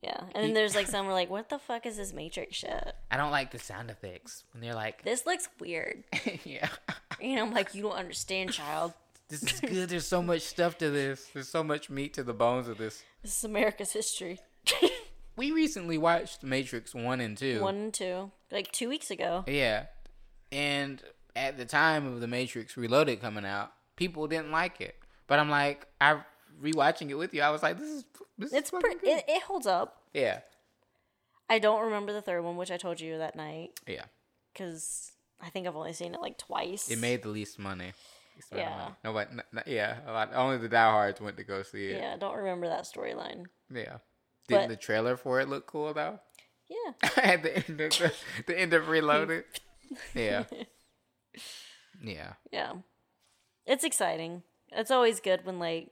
[0.03, 2.57] yeah, and then there's like some who are like, "What the fuck is this Matrix
[2.57, 2.93] shit?
[3.09, 6.03] I don't like the sound effects when they're like, This looks weird."
[6.45, 6.69] yeah,
[7.21, 8.95] You know, I'm like, "You don't understand, child.
[9.29, 9.89] This is good.
[9.89, 11.27] There's so much stuff to this.
[11.33, 13.03] There's so much meat to the bones of this.
[13.23, 14.41] This is America's history."
[15.35, 17.63] We recently watched Matrix one and two.
[17.63, 19.45] One and two, like two weeks ago.
[19.47, 19.87] Yeah,
[20.51, 21.03] and
[21.35, 24.95] at the time of the Matrix Reloaded coming out, people didn't like it,
[25.27, 26.21] but I'm like, I
[26.63, 28.05] rewatching it with you, I was like, this is
[28.37, 29.07] this It's is pretty.
[29.07, 30.03] It, it holds up.
[30.13, 30.41] yeah,
[31.49, 34.05] I don't remember the third one, which I told you that night, yeah.
[34.53, 36.91] because I think I've only seen it like twice.
[36.91, 37.95] It made the least money.
[38.53, 38.71] Yeah.
[38.77, 38.95] money.
[39.05, 40.31] Nobody, n- n- yeah, a lot.
[40.35, 41.97] Only the diehards went to go see it.
[42.01, 43.45] Yeah, I don't remember that storyline.
[43.73, 43.99] Yeah.
[44.49, 46.19] Didn't But- the trailer for it look cool though?
[46.69, 47.09] Yeah.
[47.17, 48.13] At the end of the,
[48.47, 49.45] the end of Reloaded.
[50.15, 50.45] yeah.
[52.03, 52.33] Yeah.
[52.51, 52.73] Yeah.
[53.67, 54.43] It's exciting.
[54.71, 55.91] It's always good when like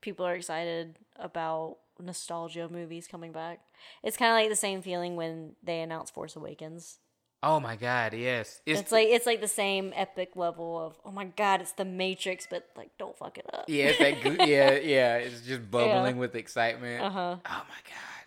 [0.00, 3.60] people are excited about nostalgia movies coming back.
[4.02, 6.98] It's kind of like the same feeling when they announced Force Awakens.
[7.46, 8.62] Oh my god, yes.
[8.64, 12.46] It's, like it's like the same epic level of oh my god, it's the Matrix,
[12.48, 13.66] but like don't fuck it up.
[13.68, 14.38] yeah, it's that good.
[14.48, 15.16] Yeah, yeah.
[15.16, 17.02] It's just bubbling with excitement.
[17.02, 17.36] Uh huh.
[17.44, 18.24] Oh my god.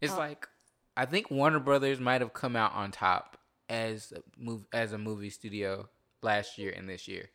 [0.00, 0.18] It's Oh.
[0.18, 0.48] like
[0.96, 3.36] I think Warner Brothers might have come out on top
[3.68, 5.88] as a move as a movie studio
[6.22, 7.28] last year and this year.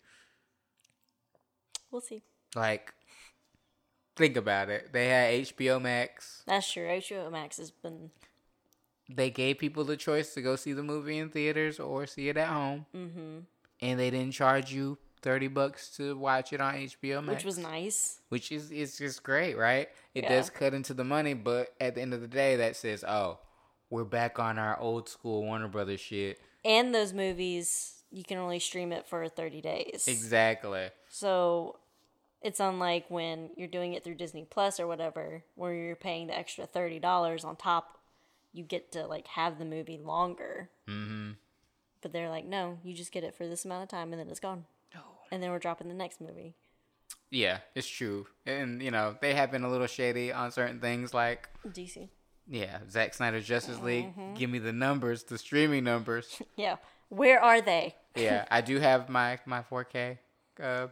[1.91, 2.23] We'll see.
[2.55, 2.91] Like
[4.15, 4.91] think about it.
[4.93, 6.41] They had HBO Max.
[6.47, 6.87] That's true.
[6.87, 8.09] HBO Max has been
[9.09, 12.37] They gave people the choice to go see the movie in theaters or see it
[12.37, 12.85] at home.
[12.95, 13.39] mm-hmm.
[13.81, 17.37] And they didn't charge you 30 bucks to watch it on HBO Max.
[17.37, 18.19] which was nice.
[18.29, 19.89] which is is just great, right?
[20.13, 20.29] It Yeah.
[20.29, 23.39] does cut into the money, but at the end of the day, that says, "Oh,
[23.89, 28.59] we're back on our old school Warner Brothers shit." And those movies, you can only
[28.59, 30.05] stream it for 30 days.
[30.07, 30.89] Exactly.
[31.09, 31.77] So
[32.41, 36.37] it's unlike when you're doing it through Disney Plus or whatever, where you're paying the
[36.37, 37.97] extra $30 on top,
[38.53, 40.69] you get to like have the movie longer.
[40.87, 41.31] Mm-hmm.
[42.01, 44.29] But they're like, no, you just get it for this amount of time and then
[44.29, 44.65] it's gone.
[45.31, 46.53] And then we're dropping the next movie.
[47.31, 51.11] Yeah, it's true, and you know they have been a little shady on certain things,
[51.15, 52.09] like DC.
[52.47, 54.15] yeah, Zack Snyder's Justice League.
[54.15, 54.35] Mm-hmm.
[54.35, 56.39] Give me the numbers, the streaming numbers.
[56.55, 56.75] Yeah.
[57.09, 57.95] Where are they?
[58.15, 60.19] yeah, I do have my my 4K
[60.61, 60.87] uh,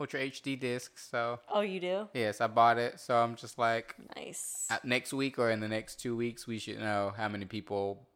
[0.00, 2.08] Ultra HD disc, so Oh, you do?
[2.14, 2.98] yes, I bought it.
[2.98, 4.68] So I'm just like, Nice.
[4.82, 8.08] next week or in the next two weeks, we should know how many people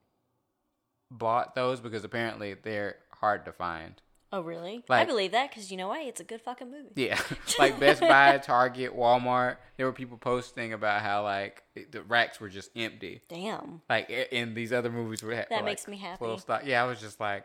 [1.11, 4.01] bought those because apparently they're hard to find.
[4.31, 4.85] Oh, really?
[4.91, 6.03] I believe that because you know why?
[6.03, 6.91] It's a good fucking movie.
[6.97, 7.19] Yeah,
[7.59, 9.57] like Best Buy, Target, Walmart.
[9.79, 13.23] There were people posting about how like the racks were just empty.
[13.29, 13.81] Damn.
[13.89, 16.19] Like in these other movies, were That makes me happy.
[16.19, 16.63] Full stock.
[16.67, 17.45] Yeah, I was just like,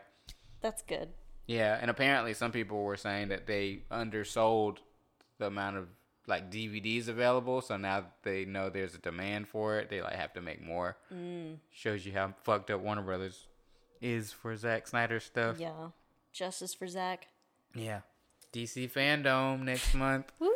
[0.60, 1.08] That's good.
[1.46, 1.78] Yeah.
[1.80, 4.80] And apparently, some people were saying that they undersold
[5.38, 5.88] the amount of
[6.26, 7.60] like DVDs available.
[7.60, 10.96] So now they know there's a demand for it, they like have to make more.
[11.12, 11.56] Mm.
[11.70, 13.46] Shows you how fucked up Warner Brothers
[14.00, 15.58] is for Zack Snyder stuff.
[15.58, 15.88] Yeah.
[16.32, 17.28] Justice for Zack.
[17.74, 18.00] Yeah.
[18.52, 20.32] DC Fandom next month.
[20.38, 20.50] Woo!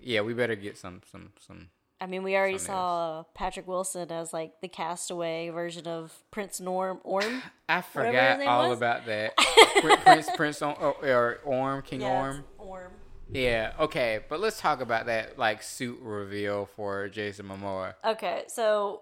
[0.00, 1.68] Yeah, we better get some some some.
[2.04, 6.60] I mean, we already Something saw Patrick Wilson as like the castaway version of Prince
[6.60, 7.42] Norm Orm.
[7.68, 8.76] I forgot all was?
[8.76, 9.34] about that.
[10.04, 12.44] Prince Prince Orm, or Orm King Orm.
[12.58, 12.92] Orm.
[13.32, 13.72] Yeah.
[13.80, 17.94] Okay, but let's talk about that like suit reveal for Jason Momoa.
[18.04, 19.00] Okay, so.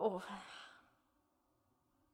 [0.00, 0.20] Oh.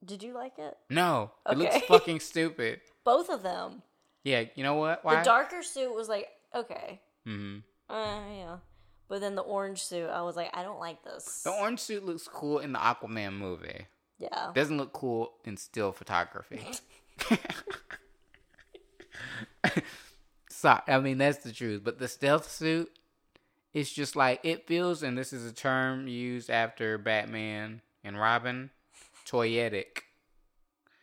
[0.04, 0.76] Did you like it?
[0.90, 2.80] No, it looks fucking stupid.
[3.02, 3.80] Both of them.
[4.24, 5.06] Yeah, you know what?
[5.06, 5.20] Why?
[5.20, 7.00] The darker suit was like, okay.
[7.24, 8.56] hmm Uh, yeah.
[9.12, 11.42] But then the orange suit, I was like, I don't like this.
[11.42, 13.86] The orange suit looks cool in the Aquaman movie.
[14.18, 14.52] Yeah.
[14.54, 16.64] Doesn't look cool in still photography.
[20.48, 21.82] so I mean that's the truth.
[21.84, 22.90] But the stealth suit,
[23.74, 28.70] it's just like it feels, and this is a term used after Batman and Robin,
[29.26, 30.04] toyetic.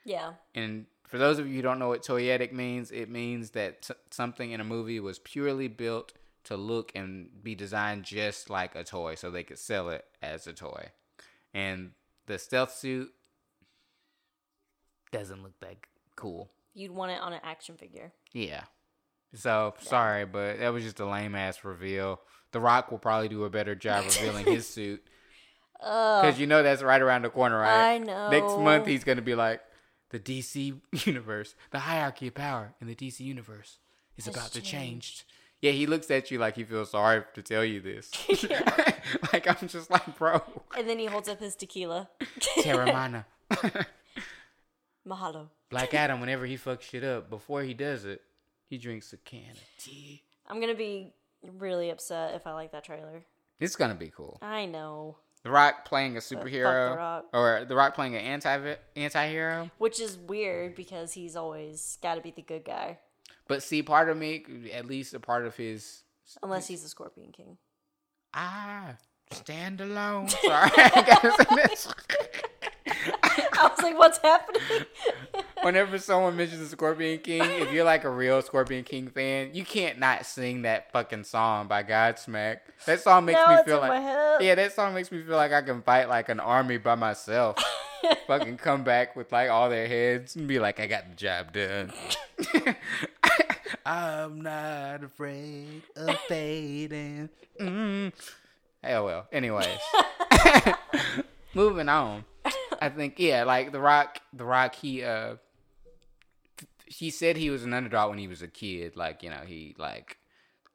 [0.03, 0.31] Yeah.
[0.55, 3.93] And for those of you who don't know what toyetic means, it means that t-
[4.09, 6.13] something in a movie was purely built
[6.45, 10.47] to look and be designed just like a toy, so they could sell it as
[10.47, 10.89] a toy.
[11.53, 11.91] And
[12.27, 13.11] the stealth suit
[15.11, 15.77] doesn't look that
[16.15, 16.49] cool.
[16.73, 18.13] You'd want it on an action figure.
[18.31, 18.63] Yeah.
[19.33, 22.21] So sorry, but that was just a lame ass reveal.
[22.51, 25.03] The Rock will probably do a better job revealing his suit
[25.79, 27.93] because you know that's right around the corner, right?
[27.93, 28.29] I know.
[28.29, 29.61] Next month he's gonna be like,
[30.09, 33.79] the DC universe, the hierarchy of power in the DC universe
[34.17, 35.25] is Has about to change.
[35.61, 38.11] Yeah, he looks at you like he feels sorry to tell you this.
[39.33, 40.41] like I'm just like, bro,
[40.77, 42.09] And then he holds up his tequila.
[42.59, 43.25] Teremana.
[45.07, 45.49] Mahalo.
[45.69, 48.21] Black Adam, whenever he fucks shit up, before he does it,
[48.67, 50.23] he drinks a can of tea.
[50.47, 51.13] I'm gonna be
[51.57, 53.23] really upset if I like that trailer.
[53.59, 54.39] It's gonna be cool.
[54.41, 55.17] I know.
[55.43, 57.25] The Rock playing a superhero, The Rock.
[57.33, 59.71] or The Rock playing an anti anti-hero.
[59.77, 62.99] Which is weird because he's always got to be the good guy.
[63.49, 66.03] But see, part of me, at least a part of his,
[66.43, 67.57] Unless he's the Scorpion King.
[68.33, 68.93] ah,
[69.31, 70.29] stand alone.
[70.29, 71.85] Sorry, I.
[73.59, 74.61] I was like, what's happening?
[75.63, 79.65] Whenever someone mentions the Scorpion King, if you're like a real Scorpion King fan, you
[79.65, 82.59] can't not sing that fucking song by Godsmack.
[82.85, 84.41] That song makes now me feel like.
[84.41, 87.57] Yeah, that song makes me feel like I can fight like an army by myself.
[88.27, 91.51] Fucking come back with like all their heads and be like, I got the job
[91.51, 91.91] done.
[93.85, 97.29] I'm not afraid of fading.
[97.59, 98.13] Mm.
[98.83, 99.27] Hell well.
[99.31, 99.67] Anyways.
[101.53, 102.25] Moving on.
[102.81, 105.35] I think yeah, like the Rock the Rock he uh
[106.85, 108.95] he said he was an underdog when he was a kid.
[108.95, 110.17] Like, you know, he like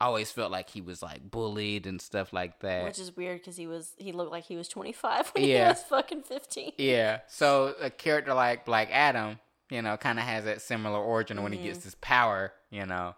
[0.00, 2.84] always felt like he was like bullied and stuff like that.
[2.84, 5.64] Which is weird because he was he looked like he was 25 when Yeah.
[5.64, 6.72] he was fucking 15.
[6.78, 7.20] Yeah.
[7.28, 9.38] So a character like Black Adam,
[9.74, 11.66] you know, kind of has that similar origin when he Mm-hmm.
[11.68, 12.52] gets his power.
[12.70, 13.14] You know,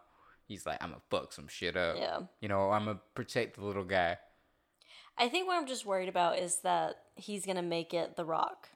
[0.46, 1.96] he's like, I'm gonna fuck some shit up.
[1.98, 2.20] Yeah.
[2.40, 4.16] You know, I'm gonna protect the little guy.
[5.18, 8.68] I think what I'm just worried about is that he's gonna make it The Rock.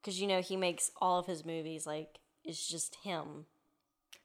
[0.00, 3.46] Because you know he makes all of his movies like it's just him.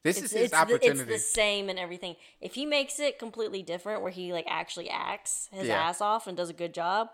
[0.04, 1.00] This It's, is his it's, the, opportunity.
[1.00, 2.16] it's the same and everything.
[2.40, 5.76] If he makes it completely different, where he like actually acts his Yeah.
[5.88, 7.08] ass off and does a good job,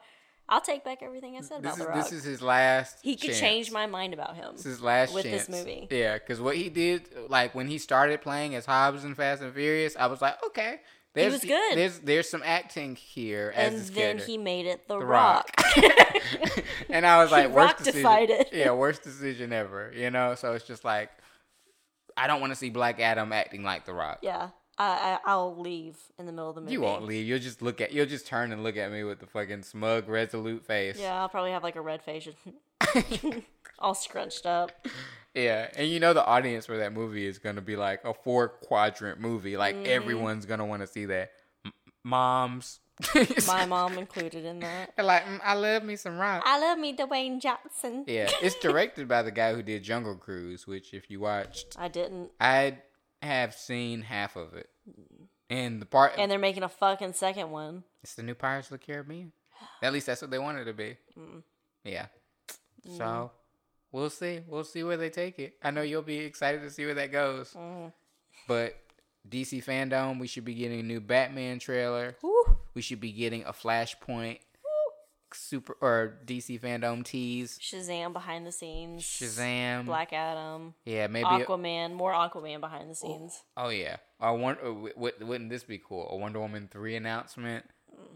[0.48, 1.96] I'll take back everything I said This about is The Rock.
[1.96, 2.98] this is his last.
[3.02, 3.40] he could chance.
[3.40, 4.52] change my mind about him.
[4.52, 5.88] This is his last with this movie.
[5.90, 9.54] Yeah, because what he did, like when he started playing as Hobbs in Fast and
[9.54, 10.80] Furious, I was like, okay,
[11.14, 11.78] there's was good.
[11.78, 15.48] There's there's some acting here and then he made it The, The Rock.
[15.56, 15.76] Rock.
[16.90, 18.04] and I was He like, worst decision.
[18.30, 18.48] It.
[18.52, 19.92] Yeah, worst decision ever.
[19.96, 21.10] You know, so it's just like,
[22.16, 24.18] I don't want to see Black Adam acting like The Rock.
[24.22, 26.72] yeah, I, I I'll leave in the middle of the movie.
[26.72, 27.26] You won't leave.
[27.26, 27.92] You'll just look at.
[27.92, 30.98] You'll just turn and look at me with the fucking smug, resolute face.
[30.98, 32.28] Yeah, I'll probably have like a red face,
[33.78, 34.72] all scrunched up.
[35.34, 38.48] Yeah, and you know the audience for that movie is gonna be like a four
[38.48, 39.56] quadrant movie.
[39.56, 39.86] Like Mm-hmm.
[39.86, 41.32] everyone's gonna want to see that.
[41.64, 41.72] M-
[42.04, 42.80] moms,
[43.48, 44.92] My mom included in that.
[44.94, 46.42] They're like, "Mm, I love me some rock.
[46.46, 48.04] I love me, Dwayne Johnson.
[48.06, 51.88] yeah, it's directed by the guy who did Jungle Cruise, which if you watched, I
[51.88, 52.30] didn't.
[52.40, 52.78] I
[53.24, 54.68] have seen half of it,
[55.50, 57.84] and the part And they're making a fucking second one.
[58.02, 59.32] it's the new Pirates of the Caribbean.
[59.82, 60.96] At least that's what they wanted to be.
[61.18, 61.42] Mm.
[61.84, 62.06] Yeah.
[62.96, 63.30] So
[63.92, 64.40] we'll see.
[64.46, 65.54] We'll see where they take it.
[65.62, 67.54] I know you'll be excited to see where that goes.
[67.54, 67.92] Mm.
[68.46, 68.76] But
[69.28, 72.16] DC fandom, we should be getting a new Batman trailer.
[72.22, 72.44] Woo.
[72.74, 74.40] We should be getting a Flashpoint
[75.34, 77.58] super or DC fandom tease.
[77.58, 79.02] Shazam behind the scenes.
[79.02, 79.86] Shazam.
[79.86, 80.74] Black Adam.
[80.84, 81.26] Yeah, maybe.
[81.26, 81.92] Aquaman.
[81.94, 83.42] More Aquaman behind the scenes.
[83.56, 83.96] oh yeah.
[84.20, 84.58] I want.
[84.64, 86.08] uh, Wouldn't this be cool?
[86.10, 87.64] A Wonder Woman three announcement,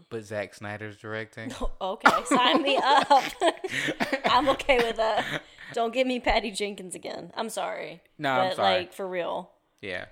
[0.09, 1.53] but Zack Snyder's directing.
[1.81, 3.23] Okay, sign me up.
[4.25, 5.41] I'm okay with that.
[5.73, 7.31] Don't give me Patty Jenkins again.
[7.35, 8.01] I'm sorry.
[8.17, 8.77] No, but I'm sorry.
[8.79, 9.51] like for real.
[9.81, 10.05] Yeah.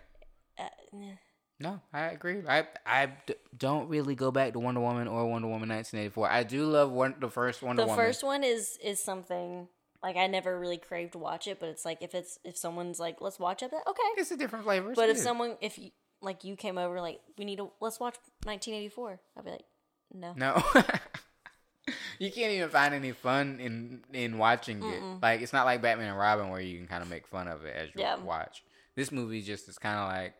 [0.59, 0.63] Uh,
[0.93, 1.11] eh.
[1.59, 2.43] No, I agree.
[2.47, 6.29] I I d- don't really go back to Wonder Woman or Wonder Woman 1984.
[6.29, 7.97] I do love one, the first Wonder Woman.
[7.97, 9.67] the first one is is something
[10.03, 12.99] like I never really craved to watch it, but it's like if it's if someone's
[12.99, 14.01] like let's watch it, okay.
[14.17, 14.93] It's a different flavor.
[14.95, 15.23] But if is.
[15.23, 15.89] someone if you
[16.21, 19.65] like you came over like we need to let's watch 1984, I'd be like
[20.13, 20.33] no.
[20.37, 20.63] no,
[22.19, 25.01] you can't even find any fun in in watching it.
[25.21, 27.65] Like it's not like Batman and Robin where you can kind of make fun of
[27.65, 28.17] it as you Yeah.
[28.17, 28.63] watch.
[28.95, 30.33] This movie just is kind of like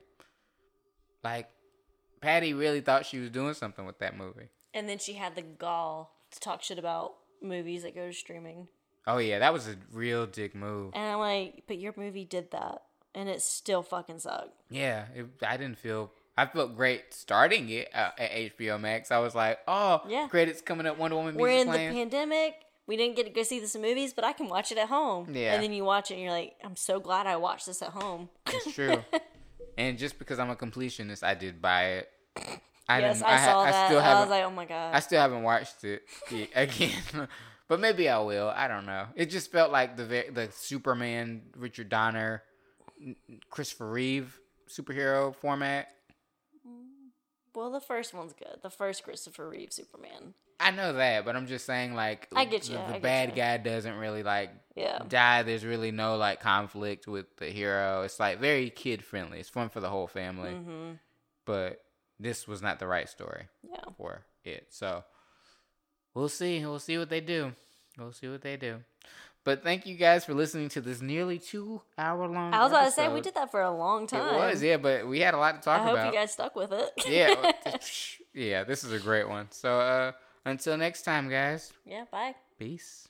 [1.23, 1.49] like
[2.21, 4.49] Patty really thought she was doing something with that movie.
[4.73, 8.67] And then she had the gall to talk shit about movies that go to streaming.
[9.05, 10.91] Oh yeah, that was a real dick move.
[10.93, 12.83] And I'm like, but your movie did that,
[13.15, 14.61] and it still fucking sucked.
[14.69, 16.11] Yeah, it, I didn't feel.
[16.39, 19.09] I felt great starting it uh, at HBO Max.
[19.09, 20.27] I was like, "Oh, Yeah.
[20.29, 20.49] great!
[20.49, 20.97] It's coming up.
[20.97, 22.55] Wonder Woman We're in playing." the pandemic.
[22.85, 24.87] We didn't get to go see this in movies, but I can watch it at
[24.87, 25.33] home.
[25.33, 25.53] Yeah.
[25.53, 27.89] And then you watch it, and you're like, I'm so glad I watched this at
[27.89, 28.29] home.
[28.45, 29.03] It's true.
[29.77, 32.09] and just because I'm a completionist, I did buy it.
[32.89, 33.87] I yes, I, ha- saw I that.
[33.87, 34.21] still I haven't.
[34.21, 34.95] was like, oh my god.
[34.95, 36.03] I still haven't watched it
[36.55, 36.91] again,
[37.67, 38.47] but maybe I will.
[38.49, 39.07] I don't know.
[39.15, 42.43] It just felt like the the Superman, Richard Donner,
[43.49, 44.39] Christopher Reeve
[44.69, 45.87] superhero format.
[47.55, 48.59] well, the first one's good.
[48.61, 50.33] The first Christopher Reeve Superman.
[50.59, 53.01] I know that, but I'm just saying like I get the, you, the I get
[53.01, 53.35] bad you.
[53.35, 55.01] guy doesn't really like Yeah.
[55.09, 55.43] die.
[55.43, 58.03] There's really no like conflict with the hero.
[58.03, 59.39] It's like very kid friendly.
[59.39, 60.51] It's fun for the whole family.
[60.51, 60.91] Mm-hmm.
[61.45, 61.81] But
[62.19, 63.79] this was not the right story Yeah.
[63.97, 64.67] for it.
[64.69, 65.03] So
[66.13, 66.59] we'll see.
[66.65, 67.53] We'll see what they do.
[67.97, 68.83] We'll see what they do.
[69.43, 72.53] But thank you guys for listening to this nearly two hour long.
[72.53, 74.35] I was about to say we did that for a long time.
[74.35, 76.13] It was, yeah, but we had a lot to talk I hope about.
[76.13, 76.91] you guys stuck with it.
[77.07, 77.51] yeah,
[78.33, 79.47] yeah, this is a great one.
[79.51, 80.11] So uh
[80.45, 81.71] until next time, guys.
[81.85, 82.03] yeah.
[82.11, 82.35] Bye.
[82.59, 83.07] Peace.